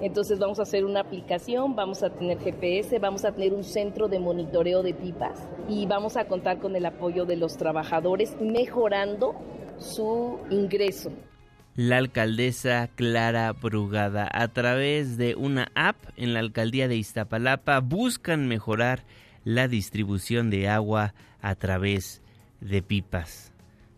Entonces 0.00 0.38
vamos 0.38 0.58
a 0.58 0.62
hacer 0.62 0.86
una 0.86 1.00
aplicación, 1.00 1.76
vamos 1.76 2.02
a 2.02 2.08
tener 2.08 2.38
GPS, 2.38 2.98
vamos 2.98 3.26
a 3.26 3.32
tener 3.32 3.52
un 3.52 3.62
centro 3.62 4.08
de 4.08 4.18
monitoreo 4.18 4.82
de 4.82 4.94
pipas 4.94 5.46
y 5.68 5.84
vamos 5.84 6.16
a 6.16 6.24
contar 6.24 6.58
con 6.58 6.74
el 6.74 6.86
apoyo 6.86 7.26
de 7.26 7.36
los 7.36 7.58
trabajadores 7.58 8.34
mejorando 8.40 9.34
su 9.80 10.38
ingreso 10.50 11.12
la 11.76 11.96
alcaldesa 11.96 12.90
Clara 12.94 13.52
Brugada. 13.52 14.28
A 14.32 14.48
través 14.48 15.16
de 15.16 15.34
una 15.34 15.70
app 15.74 15.96
en 16.16 16.34
la 16.34 16.40
alcaldía 16.40 16.88
de 16.88 16.96
Iztapalapa 16.96 17.80
buscan 17.80 18.48
mejorar 18.48 19.04
la 19.44 19.68
distribución 19.68 20.50
de 20.50 20.68
agua 20.68 21.14
a 21.40 21.54
través 21.54 22.20
de 22.60 22.82
pipas. 22.82 23.50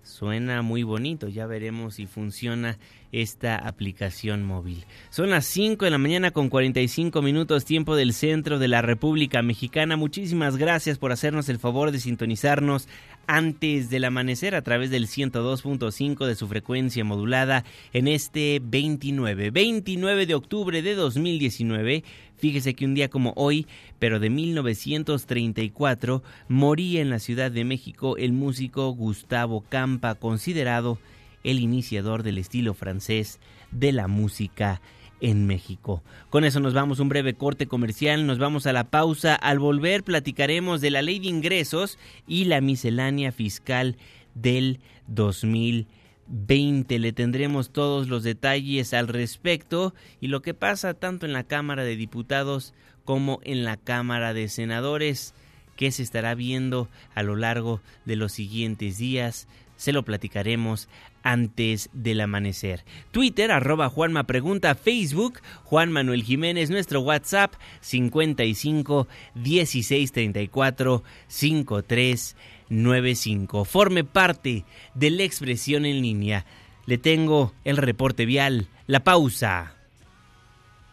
Suena 0.04 0.62
muy 0.62 0.82
bonito, 0.82 1.28
ya 1.28 1.46
veremos 1.46 1.94
si 1.94 2.06
funciona 2.06 2.78
esta 3.12 3.56
aplicación 3.56 4.44
móvil. 4.44 4.84
Son 5.10 5.30
las 5.30 5.46
5 5.46 5.84
de 5.84 5.90
la 5.90 5.98
mañana 5.98 6.30
con 6.30 6.48
45 6.48 7.22
minutos 7.22 7.64
tiempo 7.64 7.94
del 7.94 8.12
centro 8.12 8.58
de 8.58 8.68
la 8.68 8.82
República 8.82 9.42
Mexicana. 9.42 9.96
Muchísimas 9.96 10.56
gracias 10.56 10.98
por 10.98 11.12
hacernos 11.12 11.48
el 11.48 11.58
favor 11.58 11.92
de 11.92 12.00
sintonizarnos 12.00 12.88
antes 13.26 13.90
del 13.90 14.04
amanecer 14.04 14.54
a 14.54 14.62
través 14.62 14.90
del 14.90 15.06
102.5 15.06 16.26
de 16.26 16.34
su 16.34 16.48
frecuencia 16.48 17.04
modulada 17.04 17.64
en 17.92 18.08
este 18.08 18.60
29, 18.62 19.50
29 19.50 20.26
de 20.26 20.34
octubre 20.34 20.82
de 20.82 20.94
2019. 20.94 22.04
Fíjese 22.36 22.74
que 22.74 22.84
un 22.84 22.94
día 22.94 23.08
como 23.08 23.32
hoy, 23.36 23.66
pero 23.98 24.18
de 24.18 24.30
1934, 24.30 26.22
moría 26.48 27.00
en 27.00 27.10
la 27.10 27.18
Ciudad 27.18 27.50
de 27.50 27.64
México 27.64 28.16
el 28.16 28.32
músico 28.32 28.90
Gustavo 28.90 29.64
Campa, 29.68 30.14
considerado 30.16 30.98
el 31.44 31.60
iniciador 31.60 32.22
del 32.22 32.38
estilo 32.38 32.74
francés 32.74 33.40
de 33.70 33.92
la 33.92 34.08
música 34.08 34.80
en 35.22 35.46
México. 35.46 36.02
Con 36.28 36.44
eso 36.44 36.60
nos 36.60 36.74
vamos 36.74 36.98
un 36.98 37.08
breve 37.08 37.34
corte 37.34 37.66
comercial, 37.66 38.26
nos 38.26 38.38
vamos 38.38 38.66
a 38.66 38.72
la 38.72 38.90
pausa. 38.90 39.34
Al 39.36 39.58
volver 39.58 40.02
platicaremos 40.02 40.80
de 40.80 40.90
la 40.90 41.00
ley 41.00 41.20
de 41.20 41.28
ingresos 41.28 41.98
y 42.26 42.44
la 42.44 42.60
miscelánea 42.60 43.30
fiscal 43.30 43.96
del 44.34 44.80
2020. 45.06 46.98
Le 46.98 47.12
tendremos 47.12 47.70
todos 47.70 48.08
los 48.08 48.24
detalles 48.24 48.92
al 48.92 49.06
respecto 49.06 49.94
y 50.20 50.26
lo 50.26 50.42
que 50.42 50.54
pasa 50.54 50.92
tanto 50.92 51.24
en 51.24 51.32
la 51.32 51.44
Cámara 51.44 51.84
de 51.84 51.96
Diputados 51.96 52.74
como 53.04 53.40
en 53.44 53.64
la 53.64 53.76
Cámara 53.76 54.34
de 54.34 54.48
Senadores 54.48 55.34
que 55.76 55.92
se 55.92 56.02
estará 56.02 56.34
viendo 56.34 56.88
a 57.14 57.22
lo 57.22 57.36
largo 57.36 57.80
de 58.04 58.16
los 58.16 58.32
siguientes 58.32 58.98
días. 58.98 59.46
Se 59.76 59.92
lo 59.92 60.04
platicaremos 60.04 60.88
antes 61.22 61.90
del 61.92 62.20
amanecer. 62.20 62.84
Twitter, 63.10 63.52
arroba 63.52 63.88
Juanma 63.88 64.24
Pregunta, 64.24 64.74
Facebook, 64.74 65.40
Juan 65.64 65.92
Manuel 65.92 66.22
Jiménez, 66.22 66.70
nuestro 66.70 67.00
WhatsApp, 67.00 67.54
55 67.80 69.08
16 69.34 70.12
34 70.12 71.02
53 71.28 72.36
95. 72.68 73.64
Forme 73.64 74.04
parte 74.04 74.64
de 74.94 75.10
la 75.10 75.22
expresión 75.22 75.84
en 75.84 76.02
línea. 76.02 76.46
Le 76.86 76.98
tengo 76.98 77.52
el 77.64 77.76
reporte 77.76 78.26
vial, 78.26 78.68
la 78.86 79.04
pausa. 79.04 79.74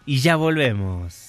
Y 0.06 0.20
ya 0.20 0.36
volvemos. 0.36 1.29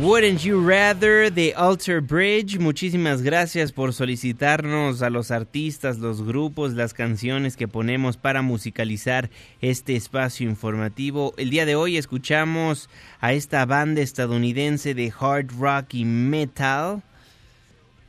Wouldn't 0.00 0.40
You 0.40 0.66
Rather 0.66 1.30
de 1.30 1.52
Alter 1.54 2.00
Bridge. 2.00 2.58
Muchísimas 2.58 3.20
gracias 3.20 3.70
por 3.70 3.92
solicitarnos 3.92 5.02
a 5.02 5.10
los 5.10 5.30
artistas, 5.30 5.98
los 5.98 6.22
grupos, 6.22 6.72
las 6.72 6.94
canciones 6.94 7.54
que 7.54 7.68
ponemos 7.68 8.16
para 8.16 8.40
musicalizar 8.40 9.28
este 9.60 9.96
espacio 9.96 10.48
informativo. 10.48 11.34
El 11.36 11.50
día 11.50 11.66
de 11.66 11.76
hoy 11.76 11.98
escuchamos 11.98 12.88
a 13.20 13.34
esta 13.34 13.66
banda 13.66 14.00
estadounidense 14.00 14.94
de 14.94 15.12
hard 15.20 15.50
rock 15.58 15.92
y 15.92 16.06
metal 16.06 17.02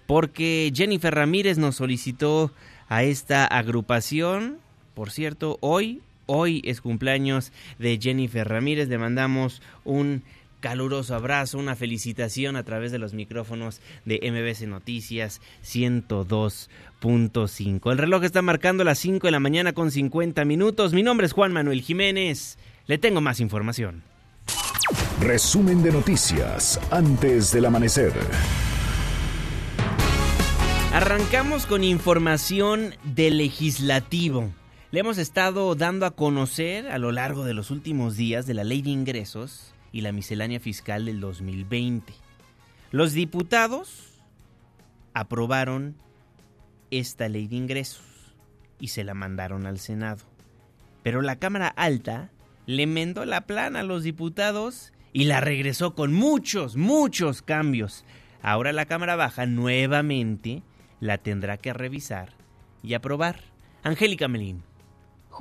porque 0.07 0.71
Jennifer 0.73 1.13
Ramírez 1.13 1.57
nos 1.57 1.75
solicitó 1.75 2.53
a 2.87 3.03
esta 3.03 3.45
agrupación. 3.45 4.59
Por 4.93 5.11
cierto, 5.11 5.57
hoy, 5.59 6.01
hoy 6.25 6.61
es 6.63 6.79
cumpleaños 6.79 7.51
de 7.79 7.99
Jennifer 8.01 8.47
Ramírez. 8.47 8.87
Le 8.87 8.97
mandamos 8.97 9.61
un 9.83 10.23
caluroso 10.61 11.15
abrazo, 11.15 11.57
una 11.57 11.75
felicitación 11.75 12.55
a 12.55 12.63
través 12.63 12.93
de 12.93 12.99
los 12.99 13.13
micrófonos 13.13 13.81
de 14.05 14.21
MBC 14.31 14.69
Noticias 14.69 15.41
102.5. 15.65 17.91
El 17.91 17.97
reloj 17.97 18.23
está 18.23 18.41
marcando 18.41 18.85
las 18.85 18.99
5 18.99 19.27
de 19.27 19.31
la 19.31 19.41
mañana 19.41 19.73
con 19.73 19.91
50 19.91 20.45
minutos. 20.45 20.93
Mi 20.93 21.03
nombre 21.03 21.27
es 21.27 21.33
Juan 21.33 21.51
Manuel 21.51 21.81
Jiménez. 21.81 22.57
Le 22.87 22.97
tengo 22.97 23.19
más 23.19 23.41
información. 23.41 24.03
Resumen 25.19 25.83
de 25.83 25.91
noticias 25.91 26.79
antes 26.89 27.51
del 27.51 27.65
amanecer. 27.65 28.13
Arrancamos 30.93 31.65
con 31.65 31.83
información 31.83 32.95
del 33.03 33.37
legislativo. 33.37 34.51
Le 34.91 34.99
hemos 34.99 35.17
estado 35.17 35.73
dando 35.75 36.05
a 36.05 36.11
conocer 36.11 36.89
a 36.89 36.97
lo 36.97 37.11
largo 37.11 37.45
de 37.45 37.53
los 37.53 37.71
últimos 37.71 38.17
días 38.17 38.45
de 38.45 38.53
la 38.53 38.63
ley 38.63 38.81
de 38.81 38.89
ingresos 38.89 39.73
y 39.91 40.01
la 40.01 40.11
miscelánea 40.11 40.59
fiscal 40.59 41.05
del 41.05 41.19
2020. 41.19 42.13
Los 42.91 43.13
diputados 43.13 44.19
aprobaron 45.13 45.95
esta 46.89 47.29
ley 47.29 47.47
de 47.47 47.55
ingresos 47.55 48.03
y 48.79 48.89
se 48.89 49.03
la 49.03 49.13
mandaron 49.13 49.65
al 49.65 49.79
Senado. 49.79 50.25
Pero 51.03 51.21
la 51.21 51.37
Cámara 51.37 51.67
Alta 51.67 52.29
le 52.65 52.87
mendó 52.87 53.25
la 53.25 53.41
plana 53.47 53.79
a 53.79 53.83
los 53.83 54.03
diputados 54.03 54.93
y 55.13 55.25
la 55.25 55.41
regresó 55.41 55.95
con 55.95 56.13
muchos, 56.13 56.75
muchos 56.75 57.41
cambios. 57.41 58.05
Ahora 58.41 58.71
la 58.71 58.85
Cámara 58.85 59.15
Baja 59.15 59.45
nuevamente 59.45 60.63
la 60.99 61.17
tendrá 61.17 61.57
que 61.57 61.73
revisar 61.73 62.33
y 62.83 62.93
aprobar. 62.93 63.41
Angélica 63.83 64.27
Melín. 64.27 64.63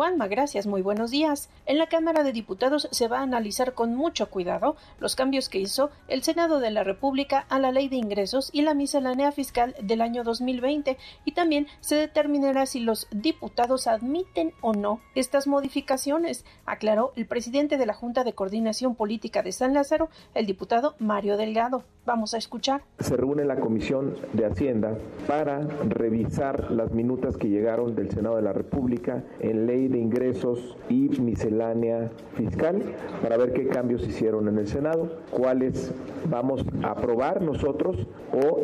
Juanma, 0.01 0.29
gracias, 0.29 0.67
muy 0.67 0.81
buenos 0.81 1.11
días. 1.11 1.51
En 1.67 1.77
la 1.77 1.87
Cámara 1.87 2.23
de 2.23 2.33
Diputados 2.33 2.89
se 2.91 3.07
va 3.07 3.19
a 3.19 3.23
analizar 3.23 3.75
con 3.75 3.95
mucho 3.95 4.31
cuidado 4.31 4.75
los 4.99 5.15
cambios 5.15 5.51
que 5.51 5.59
hizo 5.59 5.91
el 6.09 6.23
Senado 6.23 6.59
de 6.59 6.71
la 6.71 6.85
República 6.85 7.45
a 7.51 7.59
la 7.59 7.71
Ley 7.71 7.91
de 7.91 7.97
Ingresos 7.97 8.49
y 8.55 8.63
la 8.63 8.73
miscelánea 8.73 9.31
fiscal 9.31 9.75
del 9.83 10.01
año 10.01 10.25
2020 10.25 10.97
y 11.27 11.33
también 11.33 11.67
se 11.81 11.97
determinará 11.97 12.65
si 12.65 12.81
los 12.81 13.09
diputados 13.11 13.87
admiten 13.87 14.55
o 14.63 14.73
no 14.73 15.01
estas 15.15 15.47
modificaciones, 15.47 16.47
aclaró 16.65 17.13
el 17.15 17.27
presidente 17.27 17.77
de 17.77 17.85
la 17.85 17.93
Junta 17.93 18.25
de 18.25 18.33
Coordinación 18.33 18.95
Política 18.95 19.43
de 19.43 19.53
San 19.53 19.75
Lázaro, 19.75 20.09
el 20.33 20.47
diputado 20.47 20.95
Mario 20.99 21.37
Delgado. 21.37 21.85
Vamos 22.07 22.33
a 22.33 22.39
escuchar. 22.39 22.83
Se 23.01 23.15
reúne 23.19 23.45
la 23.45 23.57
Comisión 23.61 24.15
de 24.33 24.47
Hacienda 24.47 24.97
para 25.27 25.61
revisar 25.61 26.71
las 26.71 26.91
minutas 26.93 27.37
que 27.37 27.51
llegaron 27.51 27.95
del 27.95 28.11
Senado 28.11 28.37
de 28.37 28.43
la 28.43 28.55
República 28.55 29.23
en 29.41 29.67
ley 29.67 29.89
de 29.91 29.99
ingresos 29.99 30.76
y 30.88 31.09
miscelánea 31.20 32.11
fiscal 32.34 32.82
para 33.22 33.36
ver 33.36 33.53
qué 33.53 33.66
cambios 33.68 34.07
hicieron 34.07 34.49
en 34.49 34.59
el 34.59 34.68
Senado, 34.68 35.18
cuáles 35.30 35.93
vamos 36.28 36.64
a 36.82 36.93
aprobar 36.93 37.43
nosotros 37.43 38.07
o 38.32 38.61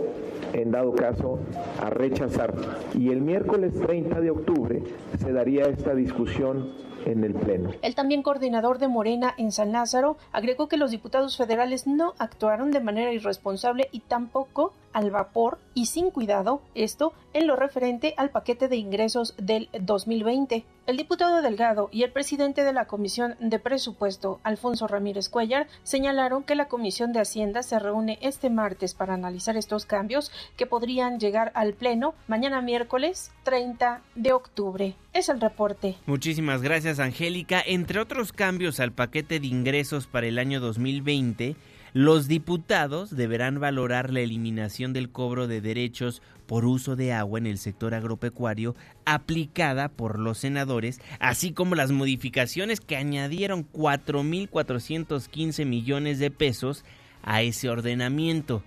en 0.53 0.71
dado 0.71 0.95
caso 0.95 1.39
a 1.83 1.91
rechazar. 1.91 2.55
Y 2.95 3.11
el 3.11 3.21
miércoles 3.21 3.75
30 3.75 4.21
de 4.21 4.31
octubre 4.31 4.83
se 5.19 5.33
daría 5.33 5.65
esta 5.65 5.95
discusión 5.95 6.73
en 7.07 7.25
el 7.25 7.35
Pleno. 7.35 7.71
El 7.83 7.95
también 7.95 8.23
coordinador 8.23 8.79
de 8.79 8.89
Morena 8.89 9.35
en 9.39 9.53
San 9.53 9.73
Lázaro 9.73 10.17
agregó 10.33 10.69
que 10.69 10.77
los 10.77 10.91
diputados 10.91 11.37
federales 11.37 11.87
no 11.87 12.15
actuaron 12.19 12.71
de 12.73 12.81
manera 12.81 13.13
irresponsable 13.13 13.89
y 13.93 14.01
tampoco 14.01 14.73
al 14.97 15.11
vapor 15.11 15.59
y 15.75 15.87
sin 15.87 16.11
cuidado, 16.11 16.63
esto 16.75 17.13
en 17.35 17.47
lo 17.47 17.55
referente 17.55 18.15
al 18.17 18.31
paquete 18.31 18.67
de 18.67 18.77
ingresos 18.77 19.35
del 19.37 19.69
2020. 19.79 20.65
El 20.87 20.97
diputado 20.97 21.43
Delgado 21.43 21.91
y 21.93 22.03
el 22.03 22.13
presidente 22.13 22.65
de 22.65 22.73
la 22.73 22.87
Comisión 22.87 23.37
de 23.39 23.59
Presupuesto, 23.59 24.41
Alfonso 24.43 24.87
Ramírez 24.87 25.29
Cuellar, 25.29 25.67
señalaron 25.83 26.45
que 26.45 26.55
la 26.55 26.69
Comisión 26.69 27.13
de 27.13 27.21
Hacienda 27.21 27.63
se 27.63 27.79
reúne 27.79 28.19
este 28.23 28.49
martes 28.49 28.95
para 28.95 29.13
analizar 29.13 29.59
estos 29.59 29.85
cambios 29.85 30.33
que 30.57 30.65
podrían 30.65 31.21
llegar 31.21 31.53
al 31.55 31.75
Pleno 31.75 32.15
mañana 32.27 32.63
miércoles 32.63 33.33
30 33.43 34.01
de 34.15 34.33
octubre. 34.33 34.95
Es 35.13 35.29
el 35.29 35.43
reporte. 35.43 35.97
Muchísimas 36.07 36.63
gracias, 36.63 37.01
Angélica. 37.01 37.61
Entre 37.61 38.01
otros 38.01 38.33
cambios 38.33 38.81
al 38.81 38.93
paquete 38.93 39.41
de 39.41 39.47
ingresos 39.47 40.07
para 40.07 40.27
el 40.27 40.39
año 40.39 40.59
2020, 40.59 41.55
los 41.97 42.29
diputados 42.29 43.17
deberán 43.17 43.59
valorar 43.59 44.13
la 44.13 44.21
eliminación 44.21 44.93
del 44.93 45.09
cobro 45.09 45.47
de 45.47 45.63
derechos 45.63 46.21
por 46.45 46.67
uso 46.67 46.95
de 46.95 47.15
agua 47.15 47.39
en 47.39 47.47
el 47.47 47.57
sector 47.57 47.95
agropecuario 47.95 48.77
aplicada 49.07 49.89
por 49.89 50.19
los 50.19 50.37
senadores, 50.37 51.01
así 51.21 51.53
como 51.53 51.75
las 51.75 51.93
modificaciones 51.93 52.83
que 52.83 52.99
añadieron 52.99 53.67
4.415 53.73 55.65
millones 55.65 56.19
de 56.19 56.31
pesos 56.31 56.85
a 57.23 57.41
ese 57.41 57.71
ordenamiento. 57.71 58.63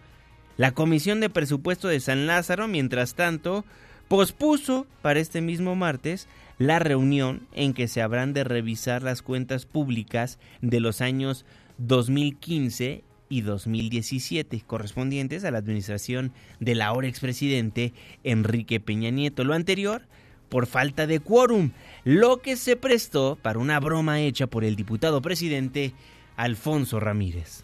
La 0.58 0.72
Comisión 0.72 1.20
de 1.20 1.30
Presupuesto 1.30 1.88
de 1.88 2.00
San 2.00 2.26
Lázaro, 2.26 2.68
mientras 2.68 3.14
tanto, 3.14 3.64
pospuso 4.08 4.88
para 5.04 5.20
este 5.20 5.42
mismo 5.42 5.76
martes 5.76 6.28
la 6.58 6.80
reunión 6.80 7.46
en 7.54 7.76
que 7.76 7.88
se 7.88 8.02
habrán 8.02 8.34
de 8.34 8.44
revisar 8.44 9.04
las 9.04 9.22
cuentas 9.22 9.68
públicas 9.68 10.40
de 10.62 10.80
los 10.80 11.02
años 11.02 11.46
2015 11.78 13.04
y 13.30 13.42
2017, 13.42 14.62
correspondientes 14.66 15.46
a 15.46 15.52
la 15.52 15.60
administración 15.60 16.34
del 16.60 16.82
ahora 16.82 17.08
expresidente 17.08 17.94
Enrique 18.24 18.80
Peña 18.80 19.12
Nieto. 19.12 19.44
Lo 19.44 19.54
anterior 19.54 20.02
por 20.50 20.66
falta 20.66 21.08
de 21.08 21.20
quórum, 21.20 21.72
lo 22.04 22.42
que 22.42 22.58
se 22.58 22.76
prestó 22.76 23.38
para 23.42 23.60
una 23.60 23.80
broma 23.80 24.20
hecha 24.20 24.48
por 24.48 24.64
el 24.64 24.76
diputado 24.76 25.22
presidente 25.22 25.94
Alfonso 26.36 27.00
Ramírez. 27.00 27.64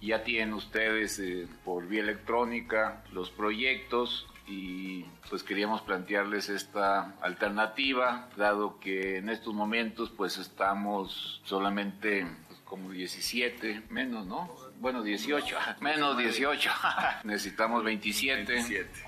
Ya 0.00 0.24
tienen 0.24 0.52
ustedes 0.52 1.20
eh, 1.20 1.46
por 1.64 1.86
vía 1.86 2.02
electrónica 2.02 3.04
los 3.12 3.30
proyectos 3.30 4.26
y 4.48 5.04
pues 5.30 5.44
queríamos 5.44 5.82
plantearles 5.82 6.48
esta 6.48 7.14
alternativa, 7.20 8.28
dado 8.36 8.80
que 8.80 9.18
en 9.18 9.28
estos 9.28 9.54
momentos 9.54 10.10
pues 10.10 10.38
estamos 10.38 11.40
solamente 11.44 12.26
pues, 12.48 12.60
como 12.64 12.90
17 12.90 13.84
menos, 13.90 14.26
¿no? 14.26 14.50
Bueno, 14.82 15.04
18, 15.04 15.56
menos 15.80 16.18
18. 16.18 16.70
Necesitamos 17.24 17.84
27. 17.84 18.52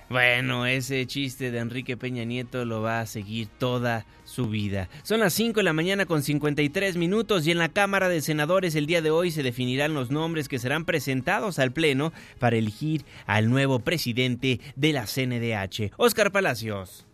Bueno, 0.08 0.66
ese 0.66 1.04
chiste 1.06 1.50
de 1.50 1.58
Enrique 1.58 1.96
Peña 1.96 2.22
Nieto 2.22 2.64
lo 2.64 2.80
va 2.80 3.00
a 3.00 3.06
seguir 3.06 3.48
toda 3.58 4.06
su 4.22 4.48
vida. 4.48 4.88
Son 5.02 5.18
las 5.18 5.32
5 5.32 5.58
de 5.58 5.64
la 5.64 5.72
mañana 5.72 6.06
con 6.06 6.22
53 6.22 6.96
minutos 6.96 7.44
y 7.48 7.50
en 7.50 7.58
la 7.58 7.70
Cámara 7.70 8.08
de 8.08 8.20
Senadores 8.20 8.76
el 8.76 8.86
día 8.86 9.02
de 9.02 9.10
hoy 9.10 9.32
se 9.32 9.42
definirán 9.42 9.94
los 9.94 10.12
nombres 10.12 10.46
que 10.46 10.60
serán 10.60 10.84
presentados 10.84 11.58
al 11.58 11.72
Pleno 11.72 12.12
para 12.38 12.56
elegir 12.56 13.04
al 13.26 13.50
nuevo 13.50 13.80
presidente 13.80 14.60
de 14.76 14.92
la 14.92 15.06
CNDH. 15.06 15.90
Oscar 15.96 16.30
Palacios. 16.30 17.04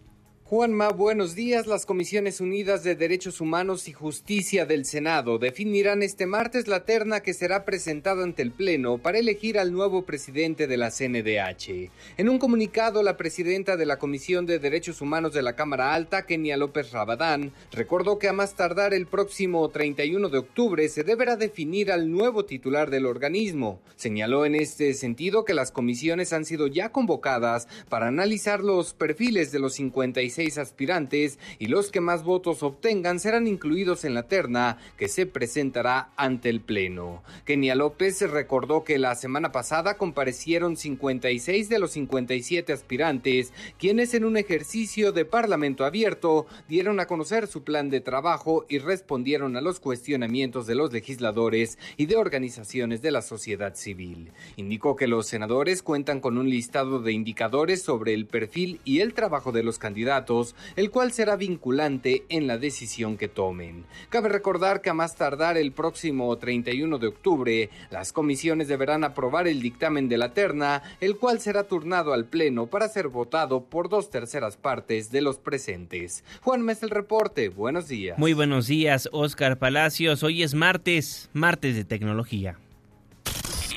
Juanma, 0.50 0.88
buenos 0.88 1.36
días. 1.36 1.68
Las 1.68 1.86
Comisiones 1.86 2.40
Unidas 2.40 2.82
de 2.82 2.96
Derechos 2.96 3.40
Humanos 3.40 3.86
y 3.86 3.92
Justicia 3.92 4.66
del 4.66 4.84
Senado 4.84 5.38
definirán 5.38 6.02
este 6.02 6.26
martes 6.26 6.66
la 6.66 6.84
terna 6.84 7.20
que 7.20 7.34
será 7.34 7.64
presentada 7.64 8.24
ante 8.24 8.42
el 8.42 8.50
Pleno 8.50 8.98
para 8.98 9.18
elegir 9.18 9.60
al 9.60 9.70
nuevo 9.70 10.02
presidente 10.02 10.66
de 10.66 10.76
la 10.76 10.90
CNDH. 10.90 11.92
En 12.16 12.28
un 12.28 12.40
comunicado, 12.40 13.04
la 13.04 13.16
presidenta 13.16 13.76
de 13.76 13.86
la 13.86 14.00
Comisión 14.00 14.44
de 14.44 14.58
Derechos 14.58 15.00
Humanos 15.00 15.34
de 15.34 15.42
la 15.42 15.54
Cámara 15.54 15.94
Alta, 15.94 16.26
Kenia 16.26 16.56
López 16.56 16.90
Rabadán, 16.90 17.52
recordó 17.70 18.18
que 18.18 18.26
a 18.26 18.32
más 18.32 18.56
tardar 18.56 18.92
el 18.92 19.06
próximo 19.06 19.68
31 19.68 20.30
de 20.30 20.38
octubre 20.38 20.88
se 20.88 21.04
deberá 21.04 21.36
definir 21.36 21.92
al 21.92 22.10
nuevo 22.10 22.44
titular 22.44 22.90
del 22.90 23.06
organismo. 23.06 23.80
Señaló 23.94 24.44
en 24.44 24.56
este 24.56 24.94
sentido 24.94 25.44
que 25.44 25.54
las 25.54 25.70
comisiones 25.70 26.32
han 26.32 26.44
sido 26.44 26.66
ya 26.66 26.90
convocadas 26.90 27.68
para 27.88 28.08
analizar 28.08 28.64
los 28.64 28.94
perfiles 28.94 29.52
de 29.52 29.60
los 29.60 29.74
56 29.74 30.39
56 30.40 30.58
aspirantes 30.58 31.38
y 31.58 31.66
los 31.66 31.90
que 31.90 32.00
más 32.00 32.24
votos 32.24 32.62
obtengan 32.62 33.20
serán 33.20 33.46
incluidos 33.46 34.04
en 34.04 34.14
la 34.14 34.24
terna 34.24 34.78
que 34.96 35.08
se 35.08 35.26
presentará 35.26 36.10
ante 36.16 36.48
el 36.48 36.60
Pleno. 36.60 37.22
Kenia 37.44 37.74
López 37.74 38.22
recordó 38.30 38.84
que 38.84 38.98
la 38.98 39.14
semana 39.14 39.52
pasada 39.52 39.98
comparecieron 39.98 40.76
56 40.76 41.68
de 41.68 41.78
los 41.78 41.92
57 41.92 42.72
aspirantes, 42.72 43.52
quienes 43.78 44.14
en 44.14 44.24
un 44.24 44.36
ejercicio 44.36 45.12
de 45.12 45.24
parlamento 45.24 45.84
abierto 45.84 46.46
dieron 46.68 47.00
a 47.00 47.06
conocer 47.06 47.46
su 47.46 47.62
plan 47.62 47.90
de 47.90 48.00
trabajo 48.00 48.64
y 48.68 48.78
respondieron 48.78 49.56
a 49.56 49.60
los 49.60 49.80
cuestionamientos 49.80 50.66
de 50.66 50.74
los 50.74 50.92
legisladores 50.92 51.78
y 51.96 52.06
de 52.06 52.16
organizaciones 52.16 53.02
de 53.02 53.10
la 53.10 53.22
sociedad 53.22 53.74
civil. 53.74 54.32
Indicó 54.56 54.96
que 54.96 55.06
los 55.06 55.26
senadores 55.26 55.82
cuentan 55.82 56.20
con 56.20 56.38
un 56.38 56.48
listado 56.48 57.00
de 57.00 57.12
indicadores 57.12 57.82
sobre 57.82 58.14
el 58.14 58.26
perfil 58.26 58.80
y 58.84 59.00
el 59.00 59.12
trabajo 59.12 59.52
de 59.52 59.62
los 59.62 59.78
candidatos, 59.78 60.29
el 60.76 60.90
cual 60.90 61.12
será 61.12 61.36
vinculante 61.36 62.24
en 62.28 62.46
la 62.46 62.56
decisión 62.56 63.16
que 63.16 63.28
tomen. 63.28 63.84
Cabe 64.10 64.28
recordar 64.28 64.80
que 64.80 64.90
a 64.90 64.94
más 64.94 65.16
tardar 65.16 65.56
el 65.56 65.72
próximo 65.72 66.36
31 66.36 66.98
de 66.98 67.06
octubre, 67.08 67.70
las 67.90 68.12
comisiones 68.12 68.68
deberán 68.68 69.02
aprobar 69.02 69.48
el 69.48 69.60
dictamen 69.60 70.08
de 70.08 70.18
la 70.18 70.32
terna, 70.32 70.82
el 71.00 71.16
cual 71.16 71.40
será 71.40 71.64
turnado 71.64 72.12
al 72.12 72.26
Pleno 72.26 72.66
para 72.68 72.88
ser 72.88 73.08
votado 73.08 73.64
por 73.64 73.88
dos 73.88 74.10
terceras 74.10 74.56
partes 74.56 75.10
de 75.10 75.20
los 75.20 75.38
presentes. 75.38 76.22
Juan 76.42 76.62
Mes 76.62 76.82
el 76.82 76.90
reporte, 76.90 77.48
buenos 77.48 77.88
días. 77.88 78.18
Muy 78.18 78.32
buenos 78.32 78.68
días, 78.68 79.08
Oscar 79.12 79.58
Palacios. 79.58 80.22
Hoy 80.22 80.42
es 80.42 80.54
martes, 80.54 81.28
martes 81.32 81.74
de 81.74 81.84
tecnología. 81.84 82.58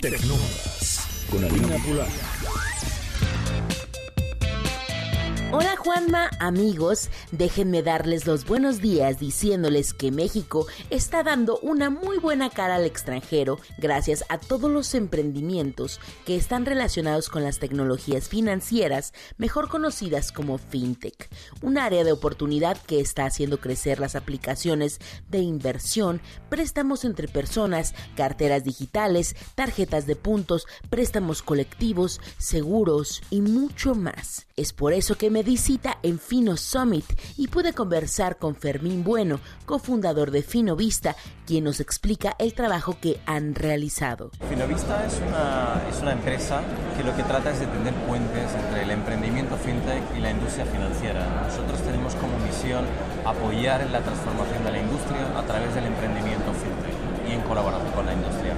Tecnómadas 0.01 1.27
con 1.31 1.43
Alina 1.43 1.77
Pular. 1.83 2.72
Hola 5.55 5.75
Juanma, 5.77 6.31
amigos, 6.39 7.11
déjenme 7.31 7.83
darles 7.83 8.25
los 8.25 8.43
buenos 8.43 8.81
días 8.81 9.19
diciéndoles 9.19 9.93
que 9.93 10.09
México 10.09 10.65
está 10.89 11.21
dando 11.21 11.59
una 11.59 11.91
muy 11.91 12.17
buena 12.17 12.49
cara 12.49 12.77
al 12.77 12.85
extranjero 12.85 13.59
gracias 13.77 14.25
a 14.29 14.39
todos 14.39 14.71
los 14.71 14.95
emprendimientos 14.95 15.99
que 16.25 16.37
están 16.37 16.65
relacionados 16.65 17.29
con 17.29 17.43
las 17.43 17.59
tecnologías 17.59 18.29
financieras, 18.29 19.13
mejor 19.37 19.69
conocidas 19.69 20.31
como 20.31 20.57
FinTech, 20.57 21.29
un 21.61 21.77
área 21.77 22.03
de 22.03 22.13
oportunidad 22.13 22.75
que 22.87 22.99
está 22.99 23.25
haciendo 23.25 23.59
crecer 23.59 23.99
las 23.99 24.15
aplicaciones 24.15 24.99
de 25.29 25.37
inversión, 25.37 26.19
préstamos 26.49 27.05
entre 27.05 27.27
personas, 27.27 27.93
carteras 28.15 28.63
digitales, 28.63 29.35
tarjetas 29.53 30.07
de 30.07 30.15
puntos, 30.15 30.65
préstamos 30.89 31.43
colectivos, 31.43 32.21
seguros 32.39 33.21
y 33.29 33.41
mucho 33.41 33.93
más. 33.93 34.47
Es 34.55 34.71
por 34.71 34.93
eso 34.93 35.15
que 35.15 35.31
me 35.31 35.41
visita 35.41 35.97
en 36.03 36.19
Fino 36.19 36.57
Summit 36.57 37.05
y 37.37 37.47
pude 37.47 37.73
conversar 37.73 38.37
con 38.37 38.55
Fermín 38.55 39.03
Bueno, 39.03 39.39
cofundador 39.65 40.29
de 40.29 40.43
Finovista, 40.43 41.15
quien 41.47 41.63
nos 41.63 41.79
explica 41.79 42.35
el 42.37 42.53
trabajo 42.53 42.95
que 43.01 43.19
han 43.25 43.55
realizado. 43.55 44.29
Finovista 44.47 45.07
es 45.07 45.19
una, 45.27 45.81
es 45.89 45.99
una 46.03 46.11
empresa 46.11 46.61
que 46.95 47.03
lo 47.03 47.15
que 47.15 47.23
trata 47.23 47.49
es 47.49 47.61
de 47.61 47.65
tender 47.65 47.95
puentes 48.05 48.53
entre 48.53 48.83
el 48.83 48.91
emprendimiento 48.91 49.57
fintech 49.57 50.03
y 50.15 50.19
la 50.19 50.29
industria 50.29 50.67
financiera. 50.67 51.47
Nosotros 51.47 51.81
tenemos 51.81 52.13
como 52.13 52.37
misión 52.37 52.85
apoyar 53.25 53.81
en 53.81 53.91
la 53.91 54.01
transformación 54.01 54.63
de 54.65 54.71
la 54.71 54.77
industria 54.77 55.35
a 55.35 55.41
través 55.47 55.73
del 55.73 55.85
emprendimiento 55.85 56.53
fintech 56.53 57.27
y 57.27 57.31
en 57.33 57.41
colaboración 57.41 57.91
con 57.93 58.05
la 58.05 58.13
industria. 58.13 58.53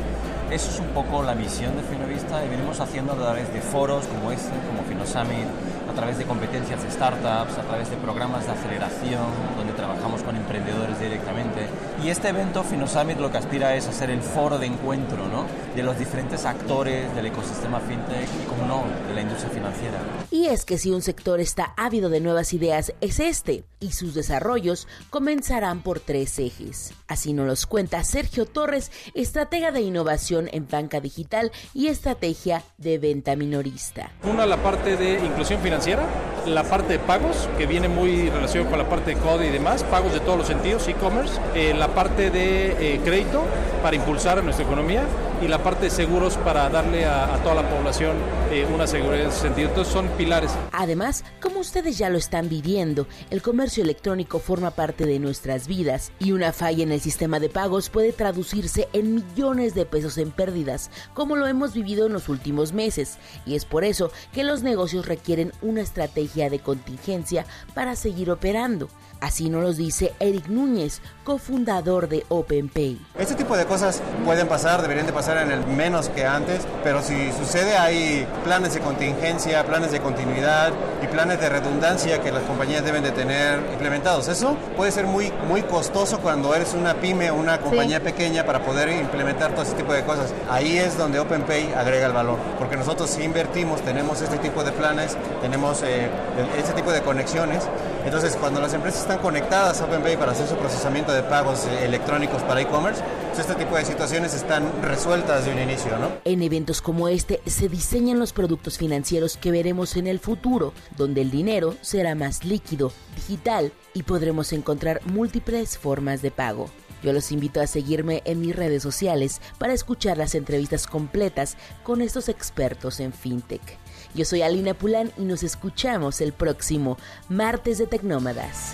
Eso 0.51 0.69
es 0.69 0.79
un 0.79 0.87
poco 0.87 1.23
la 1.23 1.33
misión 1.33 1.75
de 1.75 1.81
Finovista 1.81 2.45
y 2.45 2.49
venimos 2.49 2.79
haciendo 2.79 3.13
a 3.13 3.15
través 3.15 3.51
de 3.51 3.61
foros 3.61 4.05
como 4.05 4.31
este, 4.31 4.51
como 4.67 4.83
FinoSummit, 4.83 5.47
través 5.95 6.17
de 6.17 6.25
competencias 6.25 6.83
de 6.83 6.91
startups, 6.91 7.57
a 7.57 7.61
través 7.63 7.89
de 7.89 7.95
programas 7.97 8.45
de 8.45 8.51
aceleración, 8.51 9.31
donde 9.57 9.73
trabajamos 9.73 10.21
con 10.23 10.35
emprendedores 10.35 10.99
directamente. 10.99 11.67
Y 12.03 12.09
este 12.09 12.29
evento, 12.29 12.63
FinoSummit, 12.63 13.17
lo 13.19 13.31
que 13.31 13.37
aspira 13.37 13.75
es 13.75 13.87
a 13.87 13.91
ser 13.91 14.09
el 14.09 14.21
foro 14.21 14.57
de 14.57 14.67
encuentro 14.67 15.27
¿no? 15.27 15.45
de 15.75 15.83
los 15.83 15.97
diferentes 15.97 16.45
actores 16.45 17.13
del 17.15 17.27
ecosistema 17.27 17.79
fintech 17.79 18.27
y, 18.41 18.45
como 18.47 18.65
no, 18.65 18.83
de 19.07 19.13
la 19.13 19.21
industria 19.21 19.49
financiera. 19.49 19.97
Y 20.29 20.47
es 20.47 20.65
que 20.65 20.77
si 20.77 20.91
un 20.91 21.01
sector 21.01 21.39
está 21.39 21.73
ávido 21.77 22.09
de 22.09 22.19
nuevas 22.19 22.53
ideas, 22.53 22.93
es 23.01 23.19
este, 23.19 23.63
y 23.79 23.91
sus 23.91 24.13
desarrollos 24.13 24.87
comenzarán 25.09 25.81
por 25.81 25.99
tres 25.99 26.39
ejes. 26.39 26.93
Así 27.07 27.33
nos 27.33 27.47
los 27.47 27.65
cuenta 27.65 28.03
Sergio 28.03 28.45
Torres, 28.45 28.91
estratega 29.13 29.71
de 29.71 29.81
innovación 29.81 30.49
en 30.51 30.67
banca 30.67 30.99
digital 30.99 31.51
y 31.73 31.87
estrategia 31.87 32.63
de 32.77 32.97
venta 32.97 33.35
minorista. 33.35 34.11
Una, 34.23 34.45
la 34.45 34.57
parte 34.57 34.97
de 34.97 35.23
inclusión 35.23 35.61
financiera, 35.61 36.05
la 36.45 36.63
parte 36.63 36.93
de 36.93 36.99
pagos, 36.99 37.47
que 37.57 37.65
viene 37.65 37.87
muy 37.87 38.29
relacionado 38.29 38.69
con 38.69 38.79
la 38.79 38.89
parte 38.89 39.15
de 39.15 39.21
code 39.21 39.47
y 39.47 39.51
demás, 39.51 39.83
pagos 39.83 40.13
de 40.13 40.19
todos 40.19 40.37
los 40.37 40.47
sentidos, 40.47 40.87
e-commerce, 40.87 41.39
eh, 41.53 41.73
la 41.73 41.84
parte 41.93 42.29
de 42.29 42.95
eh, 42.95 43.01
crédito 43.03 43.43
para 43.81 43.95
impulsar 43.95 44.39
a 44.39 44.41
nuestra 44.41 44.65
economía 44.65 45.03
y 45.41 45.47
la 45.47 45.61
parte 45.61 45.85
de 45.85 45.89
seguros 45.89 46.37
para 46.37 46.69
darle 46.69 47.05
a, 47.05 47.35
a 47.35 47.37
toda 47.43 47.55
la 47.55 47.69
población 47.69 48.15
eh, 48.51 48.65
una 48.73 48.87
seguridad 48.87 49.25
en 49.25 49.29
ese 49.29 49.41
sentido. 49.41 49.69
Entonces 49.69 49.93
son 49.93 50.07
pilares. 50.17 50.51
Además, 50.71 51.23
como 51.41 51.59
ustedes 51.59 51.97
ya 51.97 52.09
lo 52.09 52.17
están 52.17 52.49
viviendo, 52.49 53.07
el 53.29 53.41
comercio 53.41 53.83
electrónico 53.83 54.39
forma 54.39 54.71
parte 54.71 55.05
de 55.05 55.19
nuestras 55.19 55.67
vidas 55.67 56.11
y 56.19 56.31
una 56.31 56.53
falla 56.53 56.83
en 56.83 56.91
el 56.91 57.01
sistema 57.01 57.39
de 57.39 57.49
pagos 57.49 57.89
puede 57.89 58.13
traducirse 58.13 58.87
en 58.93 59.15
millones 59.15 59.75
de 59.75 59.85
pesos 59.85 60.17
en 60.17 60.31
pérdidas, 60.31 60.89
como 61.13 61.35
lo 61.35 61.47
hemos 61.47 61.73
vivido 61.73 62.07
en 62.07 62.13
los 62.13 62.29
últimos 62.29 62.73
meses. 62.73 63.17
Y 63.45 63.55
es 63.55 63.65
por 63.65 63.83
eso 63.83 64.11
que 64.33 64.43
los 64.43 64.63
negocios 64.63 65.05
requieren 65.05 65.51
una 65.61 65.81
estrategia 65.81 66.49
de 66.49 66.59
contingencia 66.59 67.45
para 67.73 67.95
seguir 67.95 68.31
operando. 68.31 68.87
Así 69.25 69.49
nos 69.49 69.63
lo 69.63 69.73
dice 69.73 70.13
Eric 70.19 70.49
Núñez, 70.49 71.01
cofundador 71.23 72.07
de 72.07 72.27
OpenPay. 72.29 73.01
Este 73.17 73.33
tipo 73.33 73.57
de 73.57 73.65
cosas 73.65 74.03
pueden 74.23 74.47
pasar, 74.47 74.83
deberían 74.83 75.07
de 75.07 75.13
pasar 75.13 75.37
en 75.37 75.49
el 75.49 75.65
menos 75.65 76.09
que 76.09 76.27
antes, 76.27 76.61
pero 76.83 77.01
si 77.01 77.31
sucede 77.31 77.75
hay 77.75 78.27
planes 78.43 78.75
de 78.75 78.81
contingencia, 78.81 79.65
planes 79.65 79.91
de 79.91 79.99
continuidad 79.99 80.73
y 81.03 81.07
planes 81.07 81.39
de 81.39 81.49
redundancia 81.49 82.21
que 82.21 82.31
las 82.31 82.43
compañías 82.43 82.85
deben 82.85 83.01
de 83.01 83.09
tener 83.09 83.61
implementados. 83.71 84.27
Eso 84.27 84.55
puede 84.77 84.91
ser 84.91 85.07
muy, 85.07 85.33
muy 85.47 85.63
costoso 85.63 86.19
cuando 86.19 86.53
eres 86.53 86.75
una 86.75 86.93
pyme 86.93 87.31
o 87.31 87.35
una 87.35 87.59
compañía 87.59 87.97
sí. 87.97 88.03
pequeña 88.03 88.45
para 88.45 88.63
poder 88.63 88.89
implementar 88.89 89.53
todo 89.53 89.63
ese 89.63 89.73
tipo 89.73 89.91
de 89.91 90.03
cosas. 90.03 90.35
Ahí 90.51 90.77
es 90.77 90.99
donde 90.99 91.17
OpenPay 91.17 91.73
agrega 91.73 92.05
el 92.05 92.13
valor, 92.13 92.37
porque 92.59 92.77
nosotros 92.77 93.09
si 93.09 93.23
invertimos, 93.23 93.81
tenemos 93.81 94.21
este 94.21 94.37
tipo 94.37 94.63
de 94.63 94.71
planes, 94.71 95.17
tenemos 95.41 95.81
eh, 95.81 96.11
este 96.59 96.73
tipo 96.73 96.91
de 96.91 97.01
conexiones. 97.01 97.63
Entonces, 98.05 98.37
cuando 98.39 98.61
las 98.61 98.73
empresas 98.73 99.01
están 99.01 99.17
conectadas 99.17 99.81
a 99.81 99.85
OpenPay 99.85 100.15
para 100.15 100.31
hacer 100.31 100.47
su 100.47 100.55
procesamiento 100.55 101.11
de 101.11 101.23
pagos 101.23 101.65
electrónicos 101.81 102.43
para 102.43 102.61
e-commerce, 102.61 103.01
pues 103.29 103.39
este 103.39 103.55
tipo 103.55 103.75
de 103.75 103.83
situaciones 103.83 104.35
están 104.35 104.63
resueltas 104.83 105.45
de 105.45 105.51
un 105.51 105.59
inicio, 105.59 105.97
¿no? 105.97 106.09
En 106.23 106.43
eventos 106.43 106.81
como 106.81 107.07
este 107.07 107.41
se 107.47 107.67
diseñan 107.67 108.19
los 108.19 108.31
productos 108.31 108.77
financieros 108.77 109.37
que 109.37 109.49
veremos 109.49 109.97
en 109.97 110.05
el 110.05 110.19
futuro, 110.19 110.73
donde 110.95 111.21
el 111.21 111.31
dinero 111.31 111.73
será 111.81 112.13
más 112.13 112.45
líquido, 112.45 112.93
digital 113.15 113.73
y 113.95 114.03
podremos 114.03 114.53
encontrar 114.53 115.01
múltiples 115.05 115.77
formas 115.77 116.21
de 116.21 116.29
pago. 116.29 116.69
Yo 117.01 117.11
los 117.11 117.31
invito 117.31 117.59
a 117.59 117.67
seguirme 117.67 118.21
en 118.25 118.39
mis 118.39 118.55
redes 118.55 118.83
sociales 118.83 119.41
para 119.57 119.73
escuchar 119.73 120.17
las 120.17 120.35
entrevistas 120.35 120.87
completas 120.87 121.57
con 121.83 122.01
estos 122.01 122.29
expertos 122.29 122.99
en 122.99 123.13
fintech. 123.13 123.77
Yo 124.15 124.23
soy 124.23 124.41
Alina 124.41 124.73
Pulán 124.73 125.11
y 125.17 125.23
nos 125.23 125.43
escuchamos 125.43 126.21
el 126.21 126.31
próximo 126.31 126.97
martes 127.27 127.77
de 127.77 127.85
Tecnómadas. 127.85 128.73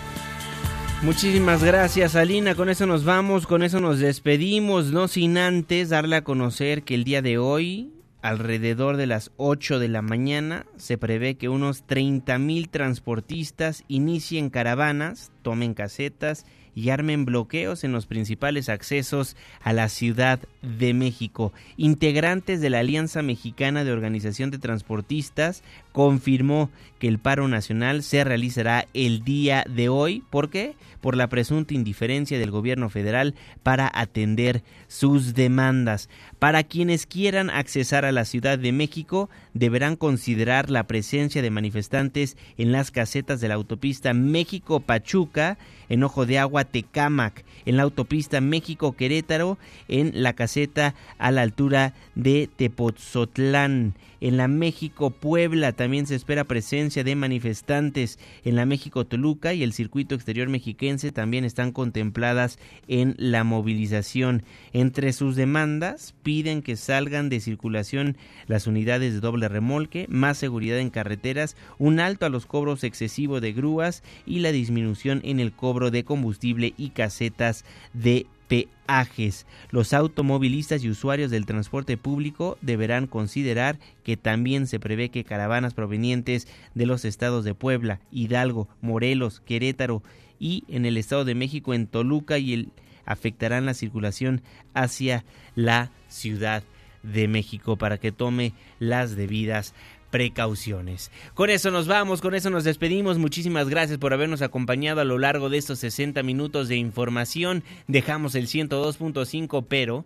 Muchísimas 1.01 1.63
gracias 1.63 2.15
Alina, 2.15 2.53
con 2.53 2.69
eso 2.69 2.85
nos 2.85 3.05
vamos, 3.05 3.47
con 3.47 3.63
eso 3.63 3.79
nos 3.79 3.97
despedimos, 3.97 4.91
no 4.91 5.07
sin 5.07 5.39
antes 5.39 5.89
darle 5.89 6.17
a 6.17 6.23
conocer 6.23 6.83
que 6.83 6.93
el 6.93 7.03
día 7.03 7.23
de 7.23 7.39
hoy, 7.39 7.91
alrededor 8.21 8.97
de 8.97 9.07
las 9.07 9.31
8 9.37 9.79
de 9.79 9.87
la 9.87 10.03
mañana, 10.03 10.67
se 10.77 10.99
prevé 10.99 11.37
que 11.37 11.49
unos 11.49 11.87
30 11.87 12.37
mil 12.37 12.69
transportistas 12.69 13.83
inicien 13.87 14.51
caravanas, 14.51 15.31
tomen 15.41 15.73
casetas 15.73 16.45
y 16.75 16.89
armen 16.89 17.25
bloqueos 17.25 17.83
en 17.83 17.91
los 17.91 18.05
principales 18.05 18.69
accesos 18.69 19.35
a 19.61 19.73
la 19.73 19.89
Ciudad 19.89 20.39
de 20.61 20.93
México. 20.93 21.53
Integrantes 21.77 22.61
de 22.61 22.69
la 22.69 22.79
Alianza 22.79 23.21
Mexicana 23.21 23.83
de 23.83 23.91
Organización 23.91 24.51
de 24.51 24.59
Transportistas 24.59 25.63
confirmó 25.91 26.69
que 26.99 27.07
el 27.07 27.19
paro 27.19 27.47
nacional 27.47 28.03
se 28.03 28.23
realizará 28.23 28.87
el 28.93 29.23
día 29.23 29.65
de 29.69 29.89
hoy. 29.89 30.23
¿Por 30.29 30.49
qué? 30.49 30.75
Por 31.01 31.17
la 31.17 31.27
presunta 31.27 31.73
indiferencia 31.73 32.39
del 32.39 32.51
gobierno 32.51 32.89
federal 32.89 33.35
para 33.63 33.91
atender 33.93 34.63
sus 34.87 35.33
demandas. 35.33 36.09
Para 36.41 36.63
quienes 36.63 37.05
quieran 37.05 37.51
accesar 37.51 38.03
a 38.03 38.11
la 38.11 38.25
Ciudad 38.25 38.57
de 38.57 38.71
México, 38.71 39.29
deberán 39.53 39.95
considerar 39.95 40.71
la 40.71 40.87
presencia 40.87 41.43
de 41.43 41.51
manifestantes 41.51 42.35
en 42.57 42.71
las 42.71 42.89
casetas 42.89 43.41
de 43.41 43.47
la 43.47 43.53
autopista 43.53 44.15
México-Pachuca, 44.15 45.59
en 45.87 46.01
Ojo 46.03 46.25
de 46.25 46.39
Agua 46.39 46.63
Tecámac, 46.63 47.45
en 47.67 47.77
la 47.77 47.83
autopista 47.83 48.41
México-Querétaro, 48.41 49.59
en 49.87 50.23
la 50.23 50.33
caseta 50.33 50.95
a 51.19 51.29
la 51.29 51.43
altura 51.43 51.93
de 52.15 52.49
Tepotzotlán. 52.55 53.93
En 54.21 54.37
la 54.37 54.47
México-Puebla 54.47 55.73
también 55.73 56.05
se 56.05 56.13
espera 56.13 56.43
presencia 56.43 57.03
de 57.03 57.15
manifestantes. 57.15 58.19
En 58.45 58.55
la 58.55 58.67
México-Toluca 58.67 59.53
y 59.53 59.63
el 59.63 59.73
circuito 59.73 60.13
exterior 60.13 60.47
mexiquense 60.47 61.11
también 61.11 61.43
están 61.43 61.71
contempladas 61.71 62.59
en 62.87 63.15
la 63.17 63.43
movilización. 63.43 64.43
Entre 64.73 65.11
sus 65.11 65.35
demandas 65.35 66.13
piden 66.21 66.61
que 66.61 66.75
salgan 66.75 67.29
de 67.29 67.39
circulación 67.39 68.15
las 68.45 68.67
unidades 68.67 69.15
de 69.15 69.19
doble 69.21 69.49
remolque, 69.49 70.05
más 70.07 70.37
seguridad 70.37 70.77
en 70.77 70.91
carreteras, 70.91 71.57
un 71.79 71.99
alto 71.99 72.27
a 72.27 72.29
los 72.29 72.45
cobros 72.45 72.83
excesivos 72.83 73.41
de 73.41 73.53
grúas 73.53 74.03
y 74.27 74.39
la 74.39 74.51
disminución 74.51 75.21
en 75.23 75.39
el 75.39 75.51
cobro 75.51 75.89
de 75.89 76.03
combustible 76.03 76.75
y 76.77 76.91
casetas 76.91 77.65
de 77.93 78.27
peajes. 78.51 79.45
Los 79.69 79.93
automovilistas 79.93 80.83
y 80.83 80.89
usuarios 80.89 81.31
del 81.31 81.45
transporte 81.45 81.95
público 81.95 82.57
deberán 82.61 83.07
considerar 83.07 83.79
que 84.03 84.17
también 84.17 84.67
se 84.67 84.77
prevé 84.77 85.07
que 85.07 85.23
caravanas 85.23 85.73
provenientes 85.73 86.49
de 86.75 86.85
los 86.85 87.05
estados 87.05 87.45
de 87.45 87.55
Puebla, 87.55 88.01
Hidalgo, 88.11 88.67
Morelos, 88.81 89.39
Querétaro 89.39 90.03
y 90.37 90.65
en 90.67 90.85
el 90.85 90.97
Estado 90.97 91.23
de 91.23 91.33
México, 91.33 91.73
en 91.73 91.87
Toluca 91.87 92.39
y 92.39 92.53
el, 92.53 92.69
afectarán 93.05 93.65
la 93.65 93.73
circulación 93.73 94.41
hacia 94.73 95.23
la 95.55 95.91
Ciudad 96.09 96.61
de 97.03 97.29
México 97.29 97.77
para 97.77 97.99
que 97.99 98.11
tome 98.11 98.51
las 98.79 99.15
debidas 99.15 99.73
precauciones. 100.11 101.09
Con 101.33 101.49
eso 101.49 101.71
nos 101.71 101.87
vamos, 101.87 102.21
con 102.21 102.35
eso 102.35 102.49
nos 102.51 102.63
despedimos. 102.63 103.17
Muchísimas 103.17 103.69
gracias 103.69 103.97
por 103.97 104.13
habernos 104.13 104.43
acompañado 104.43 105.01
a 105.01 105.05
lo 105.05 105.17
largo 105.17 105.49
de 105.49 105.57
estos 105.57 105.79
60 105.79 106.21
minutos 106.21 106.67
de 106.67 106.75
información. 106.75 107.63
Dejamos 107.87 108.35
el 108.35 108.47
102.5, 108.47 109.65
pero 109.67 110.05